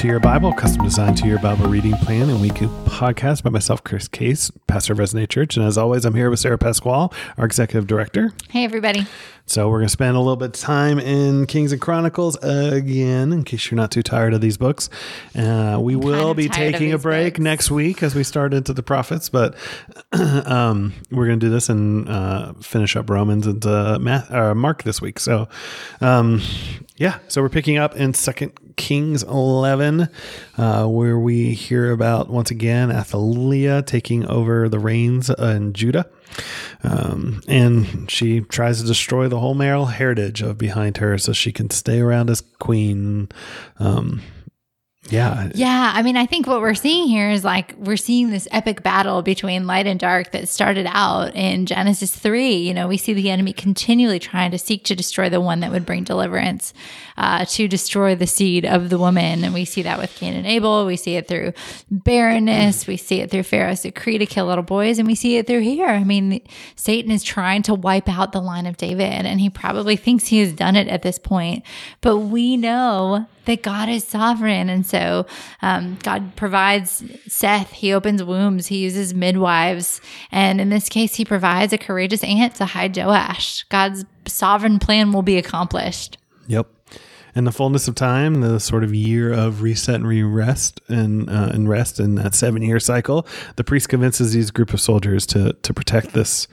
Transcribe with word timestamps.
to 0.00 0.06
Your 0.06 0.18
Bible, 0.18 0.54
custom 0.54 0.82
designed 0.82 1.18
to 1.18 1.26
your 1.26 1.38
Bible 1.40 1.66
reading 1.66 1.92
plan 1.92 2.30
and 2.30 2.40
weekly 2.40 2.68
podcast 2.86 3.42
by 3.42 3.50
myself, 3.50 3.84
Chris 3.84 4.08
Case, 4.08 4.50
pastor 4.66 4.94
of 4.94 4.98
Resonate 4.98 5.28
Church. 5.28 5.58
And 5.58 5.66
as 5.66 5.76
always, 5.76 6.06
I'm 6.06 6.14
here 6.14 6.30
with 6.30 6.38
Sarah 6.38 6.56
Pasquale, 6.56 7.10
our 7.36 7.44
executive 7.44 7.86
director. 7.86 8.32
Hey, 8.48 8.64
everybody. 8.64 9.04
So 9.44 9.68
we're 9.68 9.78
going 9.78 9.88
to 9.88 9.92
spend 9.92 10.16
a 10.16 10.20
little 10.20 10.36
bit 10.36 10.46
of 10.46 10.52
time 10.52 10.98
in 10.98 11.44
Kings 11.44 11.72
and 11.72 11.82
Chronicles 11.82 12.36
again, 12.36 13.30
in 13.30 13.44
case 13.44 13.70
you're 13.70 13.76
not 13.76 13.90
too 13.90 14.02
tired 14.02 14.32
of 14.32 14.40
these 14.40 14.56
books. 14.56 14.88
Uh, 15.36 15.78
we 15.78 15.94
I'm 15.94 16.00
will 16.00 16.32
be 16.32 16.48
taking 16.48 16.94
a 16.94 16.98
break 16.98 17.34
books. 17.34 17.42
next 17.42 17.70
week 17.70 18.02
as 18.02 18.14
we 18.14 18.24
start 18.24 18.54
into 18.54 18.72
the 18.72 18.82
prophets, 18.82 19.28
but 19.28 19.54
um, 20.12 20.94
we're 21.10 21.26
going 21.26 21.40
to 21.40 21.46
do 21.46 21.50
this 21.50 21.68
and 21.68 22.08
uh, 22.08 22.54
finish 22.62 22.96
up 22.96 23.10
Romans 23.10 23.46
and 23.46 23.66
uh, 23.66 23.98
Math, 23.98 24.30
uh, 24.30 24.54
Mark 24.54 24.82
this 24.84 25.02
week. 25.02 25.18
So, 25.18 25.46
um, 26.00 26.40
yeah, 27.00 27.18
so 27.28 27.40
we're 27.40 27.48
picking 27.48 27.78
up 27.78 27.96
in 27.96 28.12
Second 28.12 28.52
Kings 28.76 29.22
11, 29.22 30.10
uh, 30.58 30.86
where 30.86 31.18
we 31.18 31.54
hear 31.54 31.92
about 31.92 32.28
once 32.28 32.50
again 32.50 32.90
Athaliah 32.90 33.80
taking 33.80 34.26
over 34.26 34.68
the 34.68 34.78
reins 34.78 35.30
in 35.30 35.72
Judah. 35.72 36.10
Um, 36.84 37.40
and 37.48 38.10
she 38.10 38.42
tries 38.42 38.82
to 38.82 38.86
destroy 38.86 39.28
the 39.28 39.38
whole 39.38 39.54
male 39.54 39.86
heritage 39.86 40.42
of 40.42 40.58
behind 40.58 40.98
her 40.98 41.16
so 41.16 41.32
she 41.32 41.52
can 41.52 41.70
stay 41.70 42.00
around 42.00 42.28
as 42.28 42.42
queen. 42.58 43.30
Um, 43.78 44.20
yeah. 45.08 45.50
Yeah, 45.54 45.92
I 45.94 46.02
mean, 46.02 46.18
I 46.18 46.26
think 46.26 46.46
what 46.46 46.60
we're 46.60 46.74
seeing 46.74 47.08
here 47.08 47.30
is 47.30 47.42
like 47.42 47.74
we're 47.78 47.96
seeing 47.96 48.30
this 48.30 48.46
epic 48.50 48.82
battle 48.82 49.22
between 49.22 49.66
light 49.66 49.86
and 49.86 49.98
dark 49.98 50.32
that 50.32 50.46
started 50.46 50.86
out 50.88 51.34
in 51.34 51.64
Genesis 51.64 52.14
3. 52.14 52.54
You 52.54 52.74
know, 52.74 52.86
we 52.86 52.98
see 52.98 53.14
the 53.14 53.30
enemy 53.30 53.54
continually 53.54 54.18
trying 54.18 54.50
to 54.50 54.58
seek 54.58 54.84
to 54.84 54.94
destroy 54.94 55.30
the 55.30 55.40
one 55.40 55.60
that 55.60 55.72
would 55.72 55.86
bring 55.86 56.04
deliverance, 56.04 56.74
uh, 57.16 57.46
to 57.46 57.66
destroy 57.66 58.14
the 58.14 58.26
seed 58.26 58.66
of 58.66 58.90
the 58.90 58.98
woman. 58.98 59.42
And 59.42 59.54
we 59.54 59.64
see 59.64 59.80
that 59.82 59.98
with 59.98 60.14
Cain 60.16 60.34
and 60.34 60.46
Abel. 60.46 60.84
We 60.84 60.96
see 60.96 61.16
it 61.16 61.26
through 61.26 61.54
barrenness. 61.90 62.86
We 62.86 62.98
see 62.98 63.22
it 63.22 63.30
through 63.30 63.44
Pharaoh's 63.44 63.80
decree 63.80 64.18
to 64.18 64.26
kill 64.26 64.46
little 64.46 64.62
boys. 64.62 64.98
And 64.98 65.08
we 65.08 65.14
see 65.14 65.38
it 65.38 65.46
through 65.46 65.60
here. 65.60 65.88
I 65.88 66.04
mean, 66.04 66.42
Satan 66.76 67.10
is 67.10 67.24
trying 67.24 67.62
to 67.62 67.74
wipe 67.74 68.08
out 68.08 68.32
the 68.32 68.42
line 68.42 68.66
of 68.66 68.76
David, 68.76 69.24
and 69.24 69.40
he 69.40 69.48
probably 69.48 69.96
thinks 69.96 70.26
he 70.26 70.40
has 70.40 70.52
done 70.52 70.76
it 70.76 70.88
at 70.88 71.02
this 71.02 71.18
point. 71.18 71.64
But 72.02 72.18
we 72.18 72.58
know 72.58 73.26
that 73.46 73.62
God 73.62 73.88
is 73.88 74.04
sovereign. 74.04 74.68
And 74.68 74.86
so 74.86 74.98
um, 75.62 75.98
God 76.02 76.36
provides 76.36 77.02
Seth, 77.26 77.72
he 77.72 77.92
opens 77.92 78.22
wombs, 78.22 78.68
he 78.68 78.78
uses 78.78 79.14
midwives. 79.14 80.00
And 80.30 80.60
in 80.60 80.68
this 80.68 80.88
case, 80.88 81.14
he 81.16 81.24
provides 81.24 81.72
a 81.72 81.78
courageous 81.78 82.22
aunt 82.24 82.54
to 82.56 82.66
hide 82.66 82.96
Joash. 82.96 83.64
God's 83.68 84.04
sovereign 84.26 84.78
plan 84.78 85.12
will 85.12 85.22
be 85.22 85.38
accomplished. 85.38 86.18
Yep. 86.46 86.66
In 87.34 87.44
the 87.44 87.52
fullness 87.52 87.86
of 87.86 87.94
time, 87.94 88.40
the 88.40 88.58
sort 88.58 88.82
of 88.82 88.92
year 88.92 89.32
of 89.32 89.62
reset 89.62 89.94
and 89.96 90.08
re-rest 90.08 90.80
and 90.88 91.30
uh, 91.30 91.50
and 91.54 91.68
rest 91.68 92.00
in 92.00 92.16
that 92.16 92.34
seven-year 92.34 92.80
cycle, 92.80 93.24
the 93.54 93.62
priest 93.62 93.88
convinces 93.88 94.32
these 94.32 94.50
group 94.50 94.74
of 94.74 94.80
soldiers 94.80 95.26
to 95.26 95.52
to 95.52 95.72
protect 95.72 96.12
this 96.12 96.48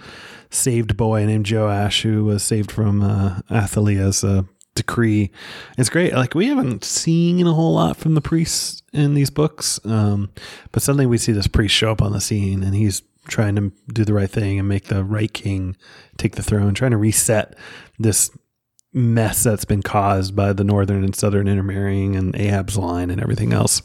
saved 0.51 0.95
boy 0.95 1.25
named 1.25 1.49
Joash, 1.49 2.03
who 2.03 2.25
was 2.25 2.43
saved 2.43 2.71
from 2.71 3.01
uh, 3.01 3.41
Athaliah's 3.49 4.23
uh, 4.23 4.43
decree. 4.77 5.31
It's 5.77 5.89
great. 5.89 6.13
Like 6.13 6.33
we 6.33 6.47
haven't 6.47 6.83
seen 6.83 7.45
a 7.45 7.53
whole 7.53 7.73
lot 7.73 7.97
from 7.97 8.13
the 8.15 8.21
priests 8.21 8.81
in 8.93 9.13
these 9.13 9.29
books, 9.29 9.79
um, 9.85 10.29
but 10.71 10.81
suddenly 10.81 11.05
we 11.05 11.17
see 11.17 11.33
this 11.33 11.47
priest 11.47 11.75
show 11.75 11.91
up 11.91 12.01
on 12.01 12.13
the 12.13 12.21
scene, 12.21 12.63
and 12.63 12.73
he's 12.73 13.01
trying 13.27 13.55
to 13.55 13.73
do 13.91 14.05
the 14.05 14.13
right 14.13 14.29
thing 14.29 14.57
and 14.57 14.69
make 14.69 14.85
the 14.85 15.03
right 15.03 15.33
king 15.33 15.75
take 16.17 16.35
the 16.35 16.43
throne, 16.43 16.73
trying 16.73 16.91
to 16.91 16.97
reset 16.97 17.55
this 17.99 18.31
mess 18.93 19.43
that's 19.43 19.65
been 19.65 19.83
caused 19.83 20.33
by 20.35 20.53
the 20.53 20.63
northern 20.63 21.03
and 21.03 21.15
southern 21.15 21.47
intermarrying 21.47 22.15
and 22.15 22.33
Ahab's 22.35 22.77
line 22.77 23.11
and 23.11 23.21
everything 23.21 23.51
else. 23.51 23.81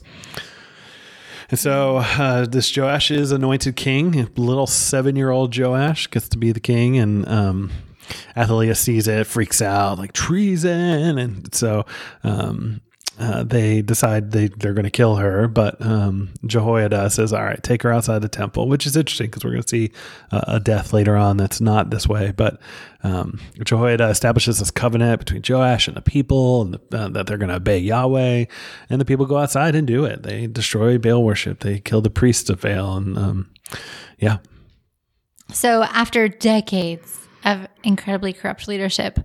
And 1.50 1.58
so 1.58 1.98
uh, 1.98 2.46
this 2.46 2.74
Joash 2.74 3.10
is 3.10 3.32
anointed 3.32 3.76
king. 3.76 4.30
Little 4.36 4.66
seven-year-old 4.66 5.54
Joash 5.54 6.08
gets 6.08 6.28
to 6.30 6.38
be 6.38 6.52
the 6.52 6.60
king, 6.60 6.96
and 6.96 7.28
um, 7.28 7.70
Athaliah 8.36 8.74
sees 8.74 9.08
it, 9.08 9.26
freaks 9.26 9.62
out, 9.62 9.98
like 9.98 10.12
treason, 10.12 11.18
and 11.18 11.54
so 11.54 11.84
um, 12.24 12.80
uh, 13.18 13.42
they 13.44 13.82
decide 13.82 14.30
they 14.30 14.48
they're 14.48 14.72
going 14.72 14.84
to 14.84 14.90
kill 14.90 15.16
her. 15.16 15.46
But 15.46 15.80
um, 15.84 16.30
Jehoiada 16.46 17.10
says, 17.10 17.32
"All 17.32 17.44
right, 17.44 17.62
take 17.62 17.82
her 17.82 17.92
outside 17.92 18.20
the 18.20 18.28
temple," 18.28 18.68
which 18.68 18.86
is 18.86 18.96
interesting 18.96 19.26
because 19.26 19.44
we're 19.44 19.50
going 19.50 19.62
to 19.62 19.68
see 19.68 19.92
uh, 20.30 20.42
a 20.48 20.60
death 20.60 20.92
later 20.92 21.16
on 21.16 21.36
that's 21.36 21.60
not 21.60 21.90
this 21.90 22.08
way. 22.08 22.32
But 22.32 22.60
um, 23.02 23.38
Jehoiada 23.62 24.08
establishes 24.08 24.58
this 24.58 24.70
covenant 24.70 25.18
between 25.18 25.42
Joash 25.46 25.88
and 25.88 25.96
the 25.96 26.02
people, 26.02 26.62
and 26.62 26.74
the, 26.74 26.98
uh, 26.98 27.08
that 27.08 27.26
they're 27.26 27.38
going 27.38 27.50
to 27.50 27.56
obey 27.56 27.78
Yahweh. 27.78 28.46
And 28.88 29.00
the 29.00 29.04
people 29.04 29.26
go 29.26 29.38
outside 29.38 29.74
and 29.74 29.86
do 29.86 30.04
it. 30.04 30.22
They 30.22 30.46
destroy 30.46 30.96
Baal 30.98 31.22
worship. 31.22 31.60
They 31.60 31.80
kill 31.80 32.00
the 32.00 32.10
priests 32.10 32.48
of 32.48 32.62
Baal, 32.62 32.96
and 32.96 33.18
um, 33.18 33.50
yeah, 34.18 34.38
So 35.52 35.82
after 35.84 36.28
decades 36.28 37.18
of 37.44 37.66
incredibly 37.82 38.32
corrupt 38.32 38.68
leadership, 38.68 39.18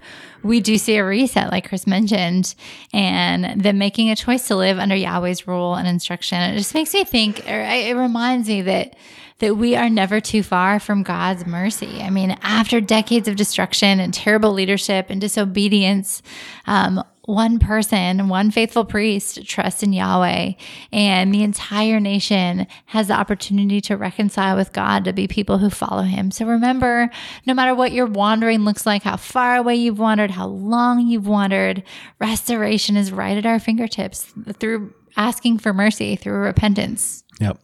we 0.44 0.60
do 0.60 0.78
see 0.78 0.96
a 0.98 1.06
reset, 1.06 1.52
like 1.52 1.70
Chris 1.70 1.88
mentioned, 1.88 2.56
and 2.94 3.62
them 3.62 3.78
making 3.78 4.10
a 4.10 4.16
choice 4.16 4.48
to 4.48 4.56
live 4.56 4.80
under 4.80 4.96
Yahweh's 4.96 5.48
rule 5.48 5.76
and 5.76 5.88
instruction. 5.88 6.40
It 6.42 6.58
just 6.58 6.74
makes 6.74 6.94
me 6.94 7.04
think, 7.04 7.40
or 7.48 7.62
it 7.62 7.96
reminds 7.96 8.48
me 8.48 8.62
that 8.64 8.96
that 9.40 9.56
we 9.56 9.76
are 9.76 9.90
never 9.90 10.20
too 10.20 10.42
far 10.42 10.80
from 10.80 11.04
God's 11.04 11.46
mercy. 11.46 12.02
I 12.02 12.10
mean, 12.10 12.36
after 12.42 12.82
decades 12.82 13.28
of 13.28 13.36
destruction 13.36 14.00
and 14.00 14.12
terrible 14.12 14.52
leadership 14.52 15.08
and 15.10 15.22
disobedience, 15.22 16.24
um, 16.66 17.04
one 17.28 17.60
person, 17.60 18.30
one 18.30 18.50
faithful 18.52 18.86
priest 18.86 19.46
trusts 19.46 19.84
in 19.84 19.92
Yahweh, 19.92 20.54
and 20.94 21.34
the 21.34 21.44
entire 21.44 22.00
nation 22.00 22.66
has 22.86 23.10
the 23.10 23.14
opportunity 23.14 23.82
to 23.82 23.98
reconcile 23.98 24.56
with 24.56 24.72
God, 24.72 25.04
to 25.04 25.12
be 25.12 25.28
people 25.28 25.58
who 25.58 25.70
follow 25.70 26.04
Him. 26.04 26.32
So 26.32 26.46
remember, 26.46 27.10
no 27.46 27.54
matter 27.54 27.76
what 27.76 27.92
your 27.92 28.06
wandering 28.06 28.64
looks 28.64 28.86
like, 28.86 29.04
how 29.04 29.18
far 29.18 29.58
away 29.58 29.76
you've 29.76 30.00
wandered, 30.00 30.32
how 30.32 30.48
long 30.48 31.06
you've 31.06 31.28
wandered, 31.28 31.84
restoration 32.20 32.96
is 32.96 33.12
right 33.12 33.38
at 33.38 33.46
our 33.46 33.60
fingertips 33.60 34.34
through 34.54 34.94
asking 35.18 35.58
for 35.58 35.74
mercy, 35.74 36.16
through 36.16 36.40
repentance. 36.40 37.26
Yep. 37.42 37.60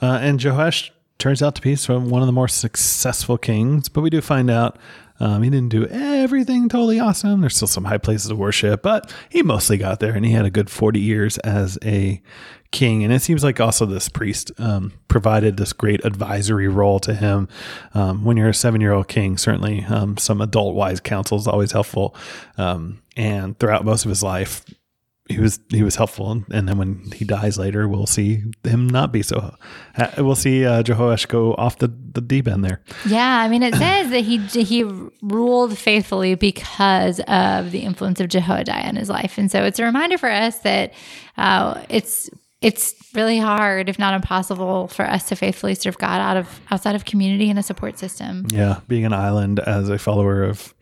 Uh, 0.00 0.18
and 0.22 0.42
Joash 0.42 0.92
turns 1.18 1.42
out 1.42 1.56
to 1.56 1.62
be 1.62 1.74
one 1.74 2.22
of 2.22 2.26
the 2.26 2.32
more 2.32 2.46
successful 2.46 3.38
kings, 3.38 3.88
but 3.88 4.02
we 4.02 4.10
do 4.10 4.20
find 4.20 4.50
out 4.50 4.78
um, 5.20 5.42
he 5.42 5.50
didn't 5.50 5.68
do 5.70 5.86
everything 5.86 6.68
totally 6.68 6.98
awesome. 6.98 7.40
There's 7.40 7.56
still 7.56 7.68
some 7.68 7.84
high 7.84 7.98
places 7.98 8.30
of 8.30 8.38
worship, 8.38 8.82
but 8.82 9.12
he 9.28 9.42
mostly 9.42 9.76
got 9.76 10.00
there 10.00 10.14
and 10.14 10.24
he 10.24 10.32
had 10.32 10.44
a 10.44 10.50
good 10.50 10.70
40 10.70 10.98
years 11.00 11.38
as 11.38 11.78
a 11.84 12.20
king. 12.72 13.04
And 13.04 13.12
it 13.12 13.22
seems 13.22 13.44
like 13.44 13.60
also 13.60 13.86
this 13.86 14.08
priest 14.08 14.50
um, 14.58 14.92
provided 15.06 15.56
this 15.56 15.72
great 15.72 16.04
advisory 16.04 16.66
role 16.66 16.98
to 17.00 17.14
him. 17.14 17.48
Um, 17.94 18.24
when 18.24 18.36
you're 18.36 18.48
a 18.48 18.54
seven 18.54 18.80
year 18.80 18.92
old 18.92 19.08
king, 19.08 19.38
certainly 19.38 19.84
um, 19.84 20.16
some 20.16 20.40
adult 20.40 20.74
wise 20.74 21.00
counsel 21.00 21.38
is 21.38 21.46
always 21.46 21.72
helpful. 21.72 22.16
Um, 22.58 23.00
and 23.16 23.58
throughout 23.58 23.84
most 23.84 24.04
of 24.04 24.08
his 24.08 24.22
life, 24.22 24.64
he 25.28 25.40
was 25.40 25.58
he 25.70 25.82
was 25.82 25.96
helpful, 25.96 26.44
and 26.50 26.68
then 26.68 26.76
when 26.76 27.10
he 27.12 27.24
dies 27.24 27.56
later, 27.56 27.88
we'll 27.88 28.06
see 28.06 28.42
him 28.62 28.86
not 28.86 29.10
be 29.10 29.22
so. 29.22 29.56
Uh, 29.96 30.10
we'll 30.18 30.34
see 30.34 30.66
uh, 30.66 30.82
Jehoash 30.82 31.28
go 31.28 31.54
off 31.54 31.78
the, 31.78 31.88
the 31.88 32.20
deep 32.20 32.46
end 32.46 32.62
there. 32.62 32.82
Yeah, 33.06 33.38
I 33.38 33.48
mean, 33.48 33.62
it 33.62 33.74
says 33.74 34.10
that 34.10 34.20
he 34.20 34.38
he 34.38 34.84
ruled 35.22 35.78
faithfully 35.78 36.34
because 36.34 37.20
of 37.20 37.70
the 37.70 37.80
influence 37.80 38.20
of 38.20 38.28
Jehoiada 38.28 38.86
in 38.86 38.96
his 38.96 39.08
life, 39.08 39.38
and 39.38 39.50
so 39.50 39.64
it's 39.64 39.78
a 39.78 39.84
reminder 39.84 40.18
for 40.18 40.30
us 40.30 40.58
that 40.58 40.92
uh, 41.38 41.82
it's 41.88 42.28
it's 42.60 42.94
really 43.14 43.38
hard, 43.38 43.88
if 43.88 43.98
not 43.98 44.12
impossible, 44.12 44.88
for 44.88 45.06
us 45.06 45.28
to 45.28 45.36
faithfully 45.36 45.74
serve 45.74 45.96
God 45.96 46.20
out 46.20 46.36
of 46.36 46.60
outside 46.70 46.96
of 46.96 47.06
community 47.06 47.48
and 47.48 47.58
a 47.58 47.62
support 47.62 47.98
system. 47.98 48.46
Yeah, 48.50 48.80
being 48.88 49.06
an 49.06 49.14
island 49.14 49.58
as 49.60 49.88
a 49.88 49.98
follower 49.98 50.42
of 50.42 50.74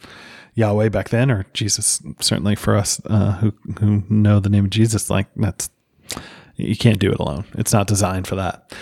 Yahweh 0.55 0.91
back 0.91 1.09
then, 1.09 1.31
or 1.31 1.47
Jesus, 1.55 2.03
certainly 2.21 2.55
for 2.55 2.77
us 2.77 3.01
uh, 3.07 3.33
who 3.33 3.53
who 3.81 4.03
know 4.09 4.41
the 4.41 4.51
name 4.51 4.65
of 4.65 4.71
Jesus, 4.71 5.09
like 5.09 5.29
that's 5.37 5.71
you 6.57 6.77
can't 6.77 6.99
do 6.99 7.11
it 7.11 7.19
alone. 7.19 7.45
It's 7.55 7.73
not 7.73 7.87
designed 7.87 8.27
for 8.27 8.37
that. 8.37 8.73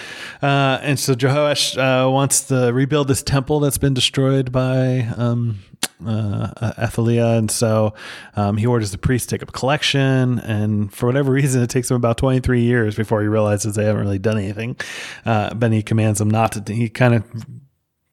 Uh, 0.42 0.80
and 0.82 0.98
so 0.98 1.14
Jehoash 1.14 1.76
uh, 1.76 2.10
wants 2.10 2.42
to 2.48 2.72
rebuild 2.72 3.06
this 3.08 3.22
temple 3.22 3.60
that's 3.60 3.78
been 3.78 3.94
destroyed 3.94 4.50
by 4.50 5.08
um, 5.16 5.60
uh, 6.04 6.72
Athaliah, 6.76 7.38
and 7.38 7.50
so 7.50 7.94
um, 8.34 8.56
he 8.56 8.66
orders 8.66 8.90
the 8.90 8.98
priest 8.98 9.28
to 9.28 9.36
take 9.36 9.42
up 9.42 9.52
collection. 9.52 10.40
And 10.40 10.92
for 10.92 11.06
whatever 11.06 11.30
reason, 11.30 11.62
it 11.62 11.70
takes 11.70 11.90
him 11.90 11.96
about 11.96 12.18
twenty 12.18 12.40
three 12.40 12.62
years 12.62 12.96
before 12.96 13.22
he 13.22 13.28
realizes 13.28 13.76
they 13.76 13.84
haven't 13.84 14.02
really 14.02 14.18
done 14.18 14.38
anything. 14.38 14.76
Uh, 15.24 15.54
but 15.54 15.70
he 15.72 15.82
commands 15.82 16.18
them 16.18 16.30
not 16.30 16.52
to. 16.52 16.74
He 16.74 16.88
kind 16.88 17.14
of 17.14 17.24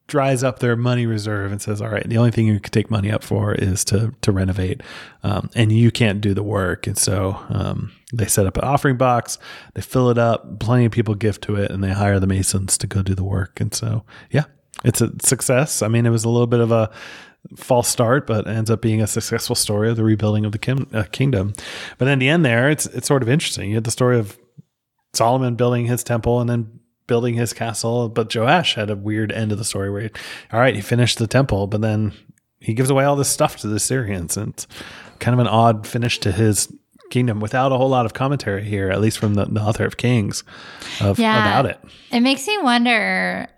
dries 0.08 0.42
up 0.42 0.58
their 0.58 0.74
money 0.74 1.06
reserve 1.06 1.52
and 1.52 1.62
says, 1.62 1.80
"All 1.80 1.90
right, 1.90 2.08
the 2.08 2.18
only 2.18 2.32
thing 2.32 2.46
you 2.46 2.58
can 2.58 2.72
take 2.72 2.90
money 2.90 3.12
up 3.12 3.22
for 3.22 3.54
is 3.54 3.84
to 3.86 4.12
to 4.22 4.32
renovate, 4.32 4.82
um, 5.22 5.50
and 5.54 5.70
you 5.70 5.90
can't 5.92 6.20
do 6.20 6.34
the 6.34 6.42
work." 6.42 6.86
And 6.86 6.98
so 6.98 7.38
um, 7.50 7.92
they 8.12 8.26
set 8.26 8.46
up 8.46 8.56
an 8.56 8.64
offering 8.64 8.96
box, 8.96 9.38
they 9.74 9.82
fill 9.82 10.10
it 10.10 10.18
up, 10.18 10.58
plenty 10.58 10.86
of 10.86 10.92
people 10.92 11.14
give 11.14 11.40
to 11.42 11.54
it, 11.56 11.70
and 11.70 11.84
they 11.84 11.92
hire 11.92 12.18
the 12.18 12.26
masons 12.26 12.76
to 12.78 12.86
go 12.86 13.02
do 13.02 13.14
the 13.14 13.24
work. 13.24 13.60
And 13.60 13.72
so, 13.72 14.04
yeah, 14.30 14.44
it's 14.84 15.00
a 15.00 15.12
success. 15.22 15.82
I 15.82 15.88
mean, 15.88 16.06
it 16.06 16.10
was 16.10 16.24
a 16.24 16.30
little 16.30 16.46
bit 16.46 16.60
of 16.60 16.72
a 16.72 16.90
false 17.56 17.88
start, 17.88 18.26
but 18.26 18.48
ends 18.48 18.70
up 18.70 18.82
being 18.82 19.00
a 19.00 19.06
successful 19.06 19.54
story 19.54 19.90
of 19.90 19.96
the 19.96 20.04
rebuilding 20.04 20.44
of 20.44 20.52
the 20.52 20.58
kim- 20.58 20.88
uh, 20.92 21.04
kingdom. 21.04 21.52
But 21.98 22.08
in 22.08 22.18
the 22.18 22.28
end, 22.28 22.44
there 22.44 22.70
it's 22.70 22.86
it's 22.86 23.06
sort 23.06 23.22
of 23.22 23.28
interesting. 23.28 23.70
You 23.70 23.76
had 23.76 23.84
the 23.84 23.90
story 23.90 24.18
of 24.18 24.38
Solomon 25.12 25.54
building 25.54 25.86
his 25.86 26.04
temple 26.04 26.40
and 26.40 26.48
then 26.48 26.77
building 27.08 27.34
his 27.34 27.52
castle, 27.52 28.08
but 28.08 28.32
Joash 28.32 28.76
had 28.76 28.88
a 28.90 28.94
weird 28.96 29.32
end 29.32 29.50
of 29.50 29.58
the 29.58 29.64
story 29.64 29.90
where, 29.90 30.02
he, 30.02 30.10
all 30.52 30.60
right, 30.60 30.76
he 30.76 30.80
finished 30.80 31.18
the 31.18 31.26
temple, 31.26 31.66
but 31.66 31.80
then 31.80 32.12
he 32.60 32.74
gives 32.74 32.90
away 32.90 33.04
all 33.04 33.16
this 33.16 33.28
stuff 33.28 33.56
to 33.56 33.66
the 33.66 33.80
Syrians, 33.80 34.36
and 34.36 34.52
it's 34.54 34.68
kind 35.18 35.34
of 35.34 35.40
an 35.40 35.48
odd 35.48 35.86
finish 35.86 36.20
to 36.20 36.30
his 36.30 36.72
kingdom 37.10 37.40
without 37.40 37.72
a 37.72 37.76
whole 37.76 37.88
lot 37.88 38.04
of 38.06 38.12
commentary 38.14 38.62
here, 38.62 38.90
at 38.90 39.00
least 39.00 39.18
from 39.18 39.34
the, 39.34 39.46
the 39.46 39.60
author 39.60 39.84
of 39.84 39.96
Kings, 39.96 40.44
of, 41.00 41.18
Yeah. 41.18 41.40
about 41.40 41.66
it. 41.66 41.80
It 42.12 42.20
makes 42.20 42.46
me 42.46 42.58
wonder 42.58 43.48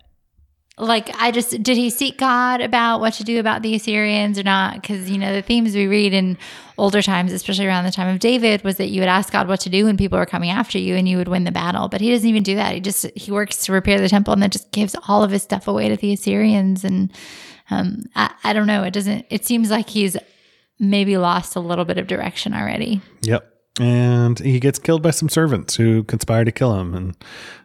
like 0.81 1.11
I 1.21 1.31
just 1.31 1.61
did 1.61 1.77
he 1.77 1.89
seek 1.91 2.17
God 2.17 2.59
about 2.59 2.99
what 2.99 3.13
to 3.13 3.23
do 3.23 3.39
about 3.39 3.61
the 3.61 3.75
Assyrians 3.75 4.39
or 4.39 4.43
not? 4.43 4.81
Because 4.81 5.09
you 5.09 5.17
know 5.17 5.31
the 5.31 5.43
themes 5.43 5.75
we 5.75 5.85
read 5.85 6.11
in 6.11 6.37
older 6.77 7.03
times, 7.03 7.31
especially 7.31 7.67
around 7.67 7.85
the 7.85 7.91
time 7.91 8.11
of 8.13 8.19
David, 8.19 8.63
was 8.63 8.77
that 8.77 8.87
you 8.87 8.99
would 8.99 9.07
ask 9.07 9.31
God 9.31 9.47
what 9.47 9.59
to 9.61 9.69
do 9.69 9.85
when 9.85 9.95
people 9.95 10.17
were 10.17 10.25
coming 10.25 10.49
after 10.49 10.79
you, 10.79 10.95
and 10.95 11.07
you 11.07 11.17
would 11.17 11.27
win 11.27 11.43
the 11.43 11.51
battle. 11.51 11.87
But 11.87 12.01
he 12.01 12.09
doesn't 12.09 12.27
even 12.27 12.41
do 12.41 12.55
that. 12.55 12.73
He 12.73 12.79
just 12.79 13.05
he 13.15 13.31
works 13.31 13.63
to 13.65 13.71
repair 13.71 14.01
the 14.01 14.09
temple 14.09 14.33
and 14.33 14.41
then 14.41 14.49
just 14.49 14.71
gives 14.71 14.95
all 15.07 15.23
of 15.23 15.29
his 15.29 15.43
stuff 15.43 15.67
away 15.67 15.87
to 15.89 15.95
the 15.95 16.13
Assyrians. 16.13 16.83
And 16.83 17.13
um, 17.69 18.05
I, 18.15 18.33
I 18.43 18.53
don't 18.53 18.67
know. 18.67 18.81
It 18.83 18.91
doesn't. 18.91 19.27
It 19.29 19.45
seems 19.45 19.69
like 19.69 19.87
he's 19.87 20.17
maybe 20.79 21.15
lost 21.15 21.55
a 21.55 21.59
little 21.59 21.85
bit 21.85 21.99
of 21.99 22.07
direction 22.07 22.55
already. 22.55 23.01
Yep. 23.21 23.50
And 23.79 24.37
he 24.39 24.59
gets 24.59 24.79
killed 24.79 25.01
by 25.01 25.11
some 25.11 25.29
servants 25.29 25.75
who 25.75 26.03
conspire 26.03 26.43
to 26.43 26.51
kill 26.51 26.77
him. 26.79 26.93
And 26.93 27.17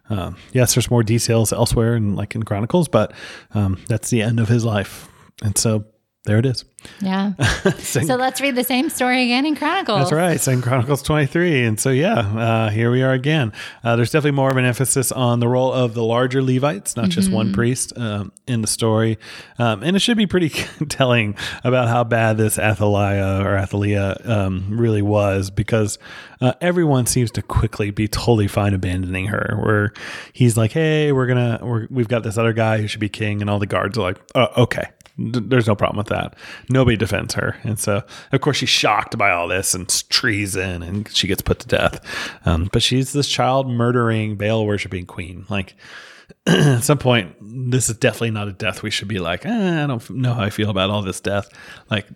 um, 0.09 0.37
yes, 0.53 0.75
there's 0.75 0.91
more 0.91 1.03
details 1.03 1.53
elsewhere, 1.53 1.95
and 1.95 2.17
like 2.17 2.35
in 2.35 2.45
Chronicles, 2.45 2.89
but 2.89 3.13
um, 3.55 3.83
that's 3.89 4.11
the 4.11 4.23
end 4.23 4.39
of 4.39 4.49
his 4.49 4.65
life. 4.65 5.09
And 5.43 5.59
so 5.59 5.85
there 6.27 6.39
it 6.39 6.47
is. 6.47 6.65
Yeah. 7.01 7.33
So 7.87 8.17
let's 8.17 8.41
read 8.41 8.55
the 8.57 8.65
same 8.65 8.91
story 8.91 9.25
again 9.25 9.47
in 9.47 9.57
Chronicles. 9.57 9.99
That's 10.01 10.13
right, 10.13 10.41
Second 10.41 10.63
Chronicles 10.63 11.03
23. 11.03 11.65
And 11.65 11.81
so, 11.81 11.91
yeah, 11.91 12.19
uh, 12.19 12.71
here 12.71 12.91
we 12.91 13.03
are 13.03 13.13
again. 13.13 13.53
Uh, 13.83 13.97
there's 13.97 14.11
definitely 14.11 14.33
more 14.33 14.51
of 14.51 14.57
an 14.57 14.65
emphasis 14.65 15.13
on 15.13 15.41
the 15.41 15.49
role 15.49 15.73
of 15.73 15.95
the 15.95 16.03
larger 16.03 16.43
Levites, 16.43 16.97
not 16.97 17.09
just 17.09 17.31
one 17.31 17.53
priest 17.53 17.93
um, 17.97 18.33
in 18.47 18.61
the 18.61 18.67
story. 18.67 19.19
Um, 19.59 19.83
and 19.83 19.97
it 19.97 20.01
should 20.01 20.17
be 20.17 20.27
pretty 20.27 20.49
telling 20.89 21.37
about 21.65 21.89
how 21.89 22.05
bad 22.05 22.37
this 22.37 22.59
Athaliah 22.59 23.43
or 23.45 23.57
Athaliah 23.57 24.21
um, 24.25 24.67
really 24.71 25.03
was 25.03 25.51
because 25.51 25.99
uh, 26.41 26.53
everyone 26.61 27.07
seems 27.07 27.31
to 27.33 27.43
quickly 27.43 27.91
be 27.91 28.09
totally 28.09 28.49
fine 28.49 28.75
abandoning 28.75 29.27
her. 29.27 29.59
Where 29.63 29.93
he's 30.33 30.57
like, 30.57 30.73
hey, 30.73 31.13
we're 31.13 31.27
going 31.27 31.59
to, 31.59 31.65
we're, 31.65 31.87
we've 31.91 32.09
got 32.09 32.23
this 32.23 32.37
other 32.37 32.53
guy 32.53 32.81
who 32.81 32.87
should 32.87 33.01
be 33.01 33.09
king. 33.09 33.41
And 33.41 33.49
all 33.49 33.59
the 33.59 33.67
guards 33.67 33.97
are 33.97 34.03
like, 34.03 34.21
oh, 34.35 34.63
okay. 34.65 34.89
There's 35.19 35.67
no 35.67 35.75
problem 35.75 35.97
with 35.97 36.09
that. 36.09 36.35
Nobody 36.69 36.97
defends 36.97 37.35
her, 37.35 37.57
and 37.65 37.79
so 37.79 38.03
of 38.33 38.41
course 38.41 38.59
she's 38.59 38.69
shocked 38.69 39.17
by 39.17 39.31
all 39.31 39.49
this 39.49 39.75
and 39.75 39.89
treason, 40.11 40.83
and 40.83 41.09
she 41.15 41.27
gets 41.27 41.43
put 41.43 41.59
to 41.61 41.69
death. 41.69 42.01
Um, 42.45 42.69
but 42.73 42.83
she's 42.83 43.13
this 43.13 43.29
child 43.29 43.69
murdering, 43.69 44.37
Baal 44.37 44.67
worshiping 44.67 45.07
queen. 45.07 45.47
Like 45.49 45.75
at 46.47 46.81
some 46.81 46.99
point, 46.99 47.35
this 47.41 47.89
is 47.89 47.97
definitely 47.97 48.33
not 48.33 48.49
a 48.49 48.53
death 48.53 48.83
we 48.83 48.91
should 48.91 49.09
be 49.09 49.19
like. 49.19 49.47
Eh, 49.47 49.85
I 49.85 49.87
don't 49.87 50.11
know 50.11 50.35
how 50.35 50.43
I 50.43 50.51
feel 50.51 50.71
about 50.71 50.91
all 50.91 51.03
this 51.03 51.21
death. 51.21 51.49
Like 51.91 52.07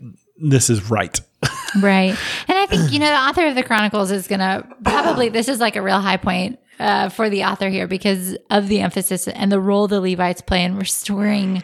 this 0.41 0.71
is 0.71 0.91
right. 0.91 1.19
Right. 1.81 2.17
And 2.49 2.59
I 2.59 2.67
think, 2.67 2.91
you 2.91 2.99
know, 2.99 3.07
the 3.07 3.29
author 3.29 3.47
of 3.47 3.55
the 3.55 3.63
Chronicles 3.63 4.11
is 4.11 4.27
to 4.27 4.67
probably, 4.83 5.29
this 5.29 5.47
is 5.47 5.61
like 5.61 5.77
a 5.77 5.83
real 5.83 6.01
high 6.01 6.17
point 6.17 6.59
uh, 6.81 7.11
for 7.11 7.31
the 7.31 7.45
author 7.45 7.69
here 7.69 7.87
because 7.87 8.37
of 8.51 8.67
the 8.67 8.81
emphasis 8.81 9.29
and 9.29 9.53
the 9.53 9.61
role 9.61 9.87
the 9.87 10.01
Levites 10.01 10.41
play 10.41 10.65
in 10.65 10.77
restoring 10.77 11.63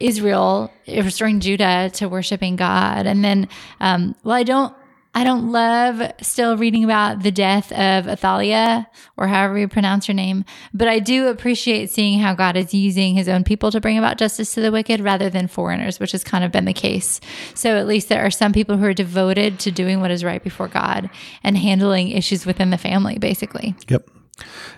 Israel, 0.00 0.72
restoring 0.86 1.40
Judah 1.40 1.90
to 1.94 2.08
worshiping 2.08 2.56
God. 2.56 3.06
And 3.06 3.24
then, 3.24 3.48
um, 3.80 4.14
well, 4.24 4.36
I 4.36 4.42
don't. 4.42 4.74
I 5.14 5.24
don't 5.24 5.50
love 5.50 6.12
still 6.20 6.56
reading 6.56 6.84
about 6.84 7.22
the 7.24 7.32
death 7.32 7.72
of 7.72 8.06
Athaliah 8.06 8.86
or 9.16 9.26
however 9.26 9.58
you 9.58 9.66
pronounce 9.66 10.06
her 10.06 10.12
name, 10.12 10.44
but 10.72 10.86
I 10.86 11.00
do 11.00 11.26
appreciate 11.26 11.90
seeing 11.90 12.20
how 12.20 12.34
God 12.34 12.56
is 12.56 12.72
using 12.72 13.14
his 13.14 13.28
own 13.28 13.42
people 13.42 13.72
to 13.72 13.80
bring 13.80 13.98
about 13.98 14.18
justice 14.18 14.54
to 14.54 14.60
the 14.60 14.70
wicked 14.70 15.00
rather 15.00 15.28
than 15.28 15.48
foreigners, 15.48 15.98
which 15.98 16.12
has 16.12 16.22
kind 16.22 16.44
of 16.44 16.52
been 16.52 16.66
the 16.66 16.72
case. 16.72 17.20
So 17.54 17.76
at 17.78 17.88
least 17.88 18.10
there 18.10 18.24
are 18.24 18.30
some 18.30 18.52
people 18.52 18.76
who 18.76 18.84
are 18.84 18.94
devoted 18.94 19.58
to 19.60 19.72
doing 19.72 20.00
what 20.00 20.12
is 20.12 20.22
right 20.22 20.44
before 20.44 20.68
God 20.68 21.10
and 21.42 21.56
handling 21.56 22.10
issues 22.10 22.46
within 22.46 22.70
the 22.70 22.78
family, 22.78 23.18
basically. 23.18 23.74
Yep. 23.88 24.08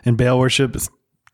And 0.06 0.16
Baal 0.16 0.38
worship 0.38 0.74
is 0.74 0.88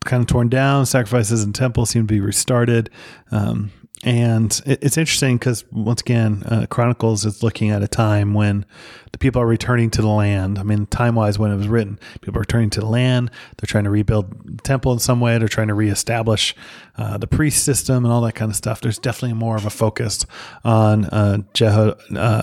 kind 0.06 0.22
of 0.22 0.26
torn 0.26 0.48
down. 0.48 0.86
Sacrifices 0.86 1.42
and 1.42 1.54
temples 1.54 1.90
seem 1.90 2.06
to 2.06 2.14
be 2.14 2.20
restarted. 2.20 2.90
Um, 3.30 3.70
and 4.04 4.60
it, 4.66 4.78
it's 4.82 4.98
interesting 4.98 5.38
because 5.38 5.64
once 5.72 6.00
again, 6.00 6.42
uh, 6.44 6.66
Chronicles 6.68 7.24
is 7.24 7.42
looking 7.42 7.70
at 7.70 7.82
a 7.82 7.88
time 7.88 8.34
when 8.34 8.66
the 9.12 9.18
people 9.18 9.40
are 9.40 9.46
returning 9.46 9.90
to 9.90 10.02
the 10.02 10.08
land. 10.08 10.58
I 10.58 10.62
mean, 10.62 10.86
time 10.86 11.14
wise, 11.14 11.38
when 11.38 11.50
it 11.50 11.56
was 11.56 11.68
written, 11.68 11.98
people 12.20 12.38
are 12.38 12.40
returning 12.40 12.70
to 12.70 12.80
the 12.80 12.86
land. 12.86 13.30
They're 13.56 13.66
trying 13.66 13.84
to 13.84 13.90
rebuild 13.90 14.56
the 14.58 14.62
temple 14.62 14.92
in 14.92 14.98
some 14.98 15.20
way. 15.20 15.38
They're 15.38 15.48
trying 15.48 15.68
to 15.68 15.74
reestablish 15.74 16.54
uh, 16.98 17.18
the 17.18 17.26
priest 17.26 17.64
system 17.64 18.04
and 18.04 18.12
all 18.12 18.20
that 18.22 18.34
kind 18.34 18.50
of 18.50 18.56
stuff. 18.56 18.80
There's 18.80 18.98
definitely 18.98 19.38
more 19.38 19.56
of 19.56 19.64
a 19.64 19.70
focus 19.70 20.26
on 20.64 21.06
uh, 21.06 21.38
Jeho, 21.54 21.98
uh, 22.16 22.42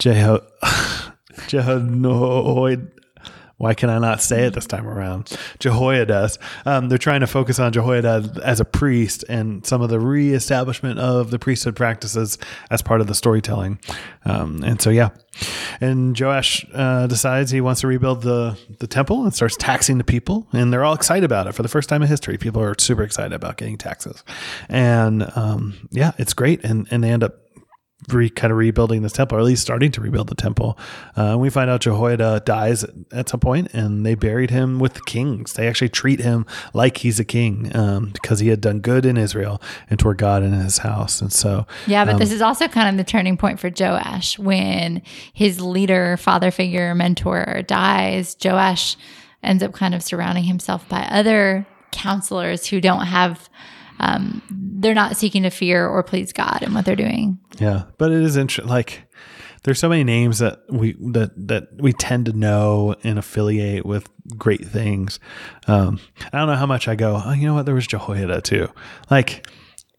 Jeho, 0.00 0.44
Jehonoid. 1.48 2.90
Why 3.64 3.72
can 3.72 3.88
I 3.88 3.98
not 3.98 4.20
say 4.20 4.44
it 4.44 4.52
this 4.52 4.66
time 4.66 4.86
around? 4.86 5.34
Jehoiada. 5.58 6.28
Um, 6.66 6.90
they're 6.90 6.98
trying 6.98 7.20
to 7.20 7.26
focus 7.26 7.58
on 7.58 7.72
Jehoiada 7.72 8.42
as 8.44 8.60
a 8.60 8.64
priest 8.66 9.24
and 9.26 9.64
some 9.64 9.80
of 9.80 9.88
the 9.88 9.98
reestablishment 9.98 10.98
of 10.98 11.30
the 11.30 11.38
priesthood 11.38 11.74
practices 11.74 12.36
as 12.70 12.82
part 12.82 13.00
of 13.00 13.06
the 13.06 13.14
storytelling. 13.14 13.78
Um, 14.26 14.62
and 14.62 14.82
so, 14.82 14.90
yeah. 14.90 15.08
And 15.80 16.18
Joash 16.18 16.66
uh, 16.74 17.06
decides 17.06 17.52
he 17.52 17.62
wants 17.62 17.80
to 17.80 17.86
rebuild 17.86 18.20
the, 18.20 18.58
the 18.80 18.86
temple 18.86 19.24
and 19.24 19.34
starts 19.34 19.56
taxing 19.56 19.96
the 19.96 20.04
people. 20.04 20.46
And 20.52 20.70
they're 20.70 20.84
all 20.84 20.92
excited 20.92 21.24
about 21.24 21.46
it 21.46 21.52
for 21.52 21.62
the 21.62 21.68
first 21.70 21.88
time 21.88 22.02
in 22.02 22.08
history. 22.08 22.36
People 22.36 22.60
are 22.60 22.74
super 22.78 23.02
excited 23.02 23.32
about 23.32 23.56
getting 23.56 23.78
taxes. 23.78 24.22
And 24.68 25.26
um, 25.36 25.88
yeah, 25.90 26.12
it's 26.18 26.34
great. 26.34 26.62
And, 26.64 26.86
and 26.90 27.02
they 27.02 27.08
end 27.08 27.24
up 27.24 27.43
re 28.08 28.28
kind 28.30 28.50
of 28.50 28.58
rebuilding 28.58 29.02
this 29.02 29.12
temple, 29.12 29.38
or 29.38 29.40
at 29.40 29.46
least 29.46 29.62
starting 29.62 29.90
to 29.92 30.00
rebuild 30.00 30.28
the 30.28 30.34
temple. 30.34 30.78
Uh, 31.16 31.32
and 31.32 31.40
we 31.40 31.50
find 31.50 31.70
out 31.70 31.80
Jehoiada 31.80 32.42
dies 32.44 32.84
at 33.12 33.28
some 33.28 33.40
point, 33.40 33.72
and 33.72 34.04
they 34.04 34.14
buried 34.14 34.50
him 34.50 34.78
with 34.78 34.94
the 34.94 35.02
kings. 35.02 35.54
They 35.54 35.68
actually 35.68 35.88
treat 35.88 36.20
him 36.20 36.46
like 36.72 36.98
he's 36.98 37.18
a 37.18 37.24
king 37.24 37.74
um, 37.76 38.10
because 38.10 38.40
he 38.40 38.48
had 38.48 38.60
done 38.60 38.80
good 38.80 39.06
in 39.06 39.16
Israel 39.16 39.60
and 39.90 39.98
toward 39.98 40.18
God 40.18 40.42
and 40.42 40.54
his 40.54 40.78
house. 40.78 41.20
And 41.20 41.32
so, 41.32 41.66
Yeah, 41.86 42.04
but 42.04 42.18
this 42.18 42.32
is 42.32 42.42
also 42.42 42.68
kind 42.68 42.88
of 42.88 42.96
the 42.96 43.08
turning 43.08 43.36
point 43.36 43.60
for 43.60 43.70
Joash 43.76 44.38
when 44.38 45.02
his 45.32 45.60
leader, 45.60 46.16
father 46.16 46.50
figure, 46.50 46.94
mentor 46.94 47.62
dies. 47.66 48.36
Joash 48.42 48.96
ends 49.42 49.62
up 49.62 49.72
kind 49.72 49.94
of 49.94 50.02
surrounding 50.02 50.44
himself 50.44 50.88
by 50.88 51.02
other 51.04 51.66
counselors 51.92 52.66
who 52.66 52.80
don't 52.80 53.06
have, 53.06 53.48
um, 54.00 54.42
they're 54.50 54.94
not 54.94 55.16
seeking 55.16 55.42
to 55.44 55.50
fear 55.50 55.86
or 55.86 56.02
please 56.02 56.32
God 56.32 56.62
in 56.62 56.74
what 56.74 56.84
they're 56.84 56.96
doing. 56.96 57.38
yeah, 57.58 57.84
but 57.98 58.12
it 58.12 58.22
is 58.22 58.36
interesting. 58.36 58.70
Like, 58.70 59.02
there's 59.62 59.78
so 59.78 59.88
many 59.88 60.04
names 60.04 60.38
that 60.40 60.60
we 60.68 60.94
that 61.12 61.32
that 61.48 61.68
we 61.78 61.92
tend 61.92 62.26
to 62.26 62.32
know 62.32 62.94
and 63.02 63.18
affiliate 63.18 63.86
with 63.86 64.08
great 64.36 64.64
things. 64.64 65.18
Um, 65.66 66.00
I 66.32 66.38
don't 66.38 66.48
know 66.48 66.56
how 66.56 66.66
much 66.66 66.86
I 66.86 66.96
go. 66.96 67.20
Oh, 67.24 67.32
you 67.32 67.46
know 67.46 67.54
what? 67.54 67.64
There 67.66 67.74
was 67.74 67.86
Jehoiada 67.86 68.42
too. 68.42 68.68
Like 69.10 69.46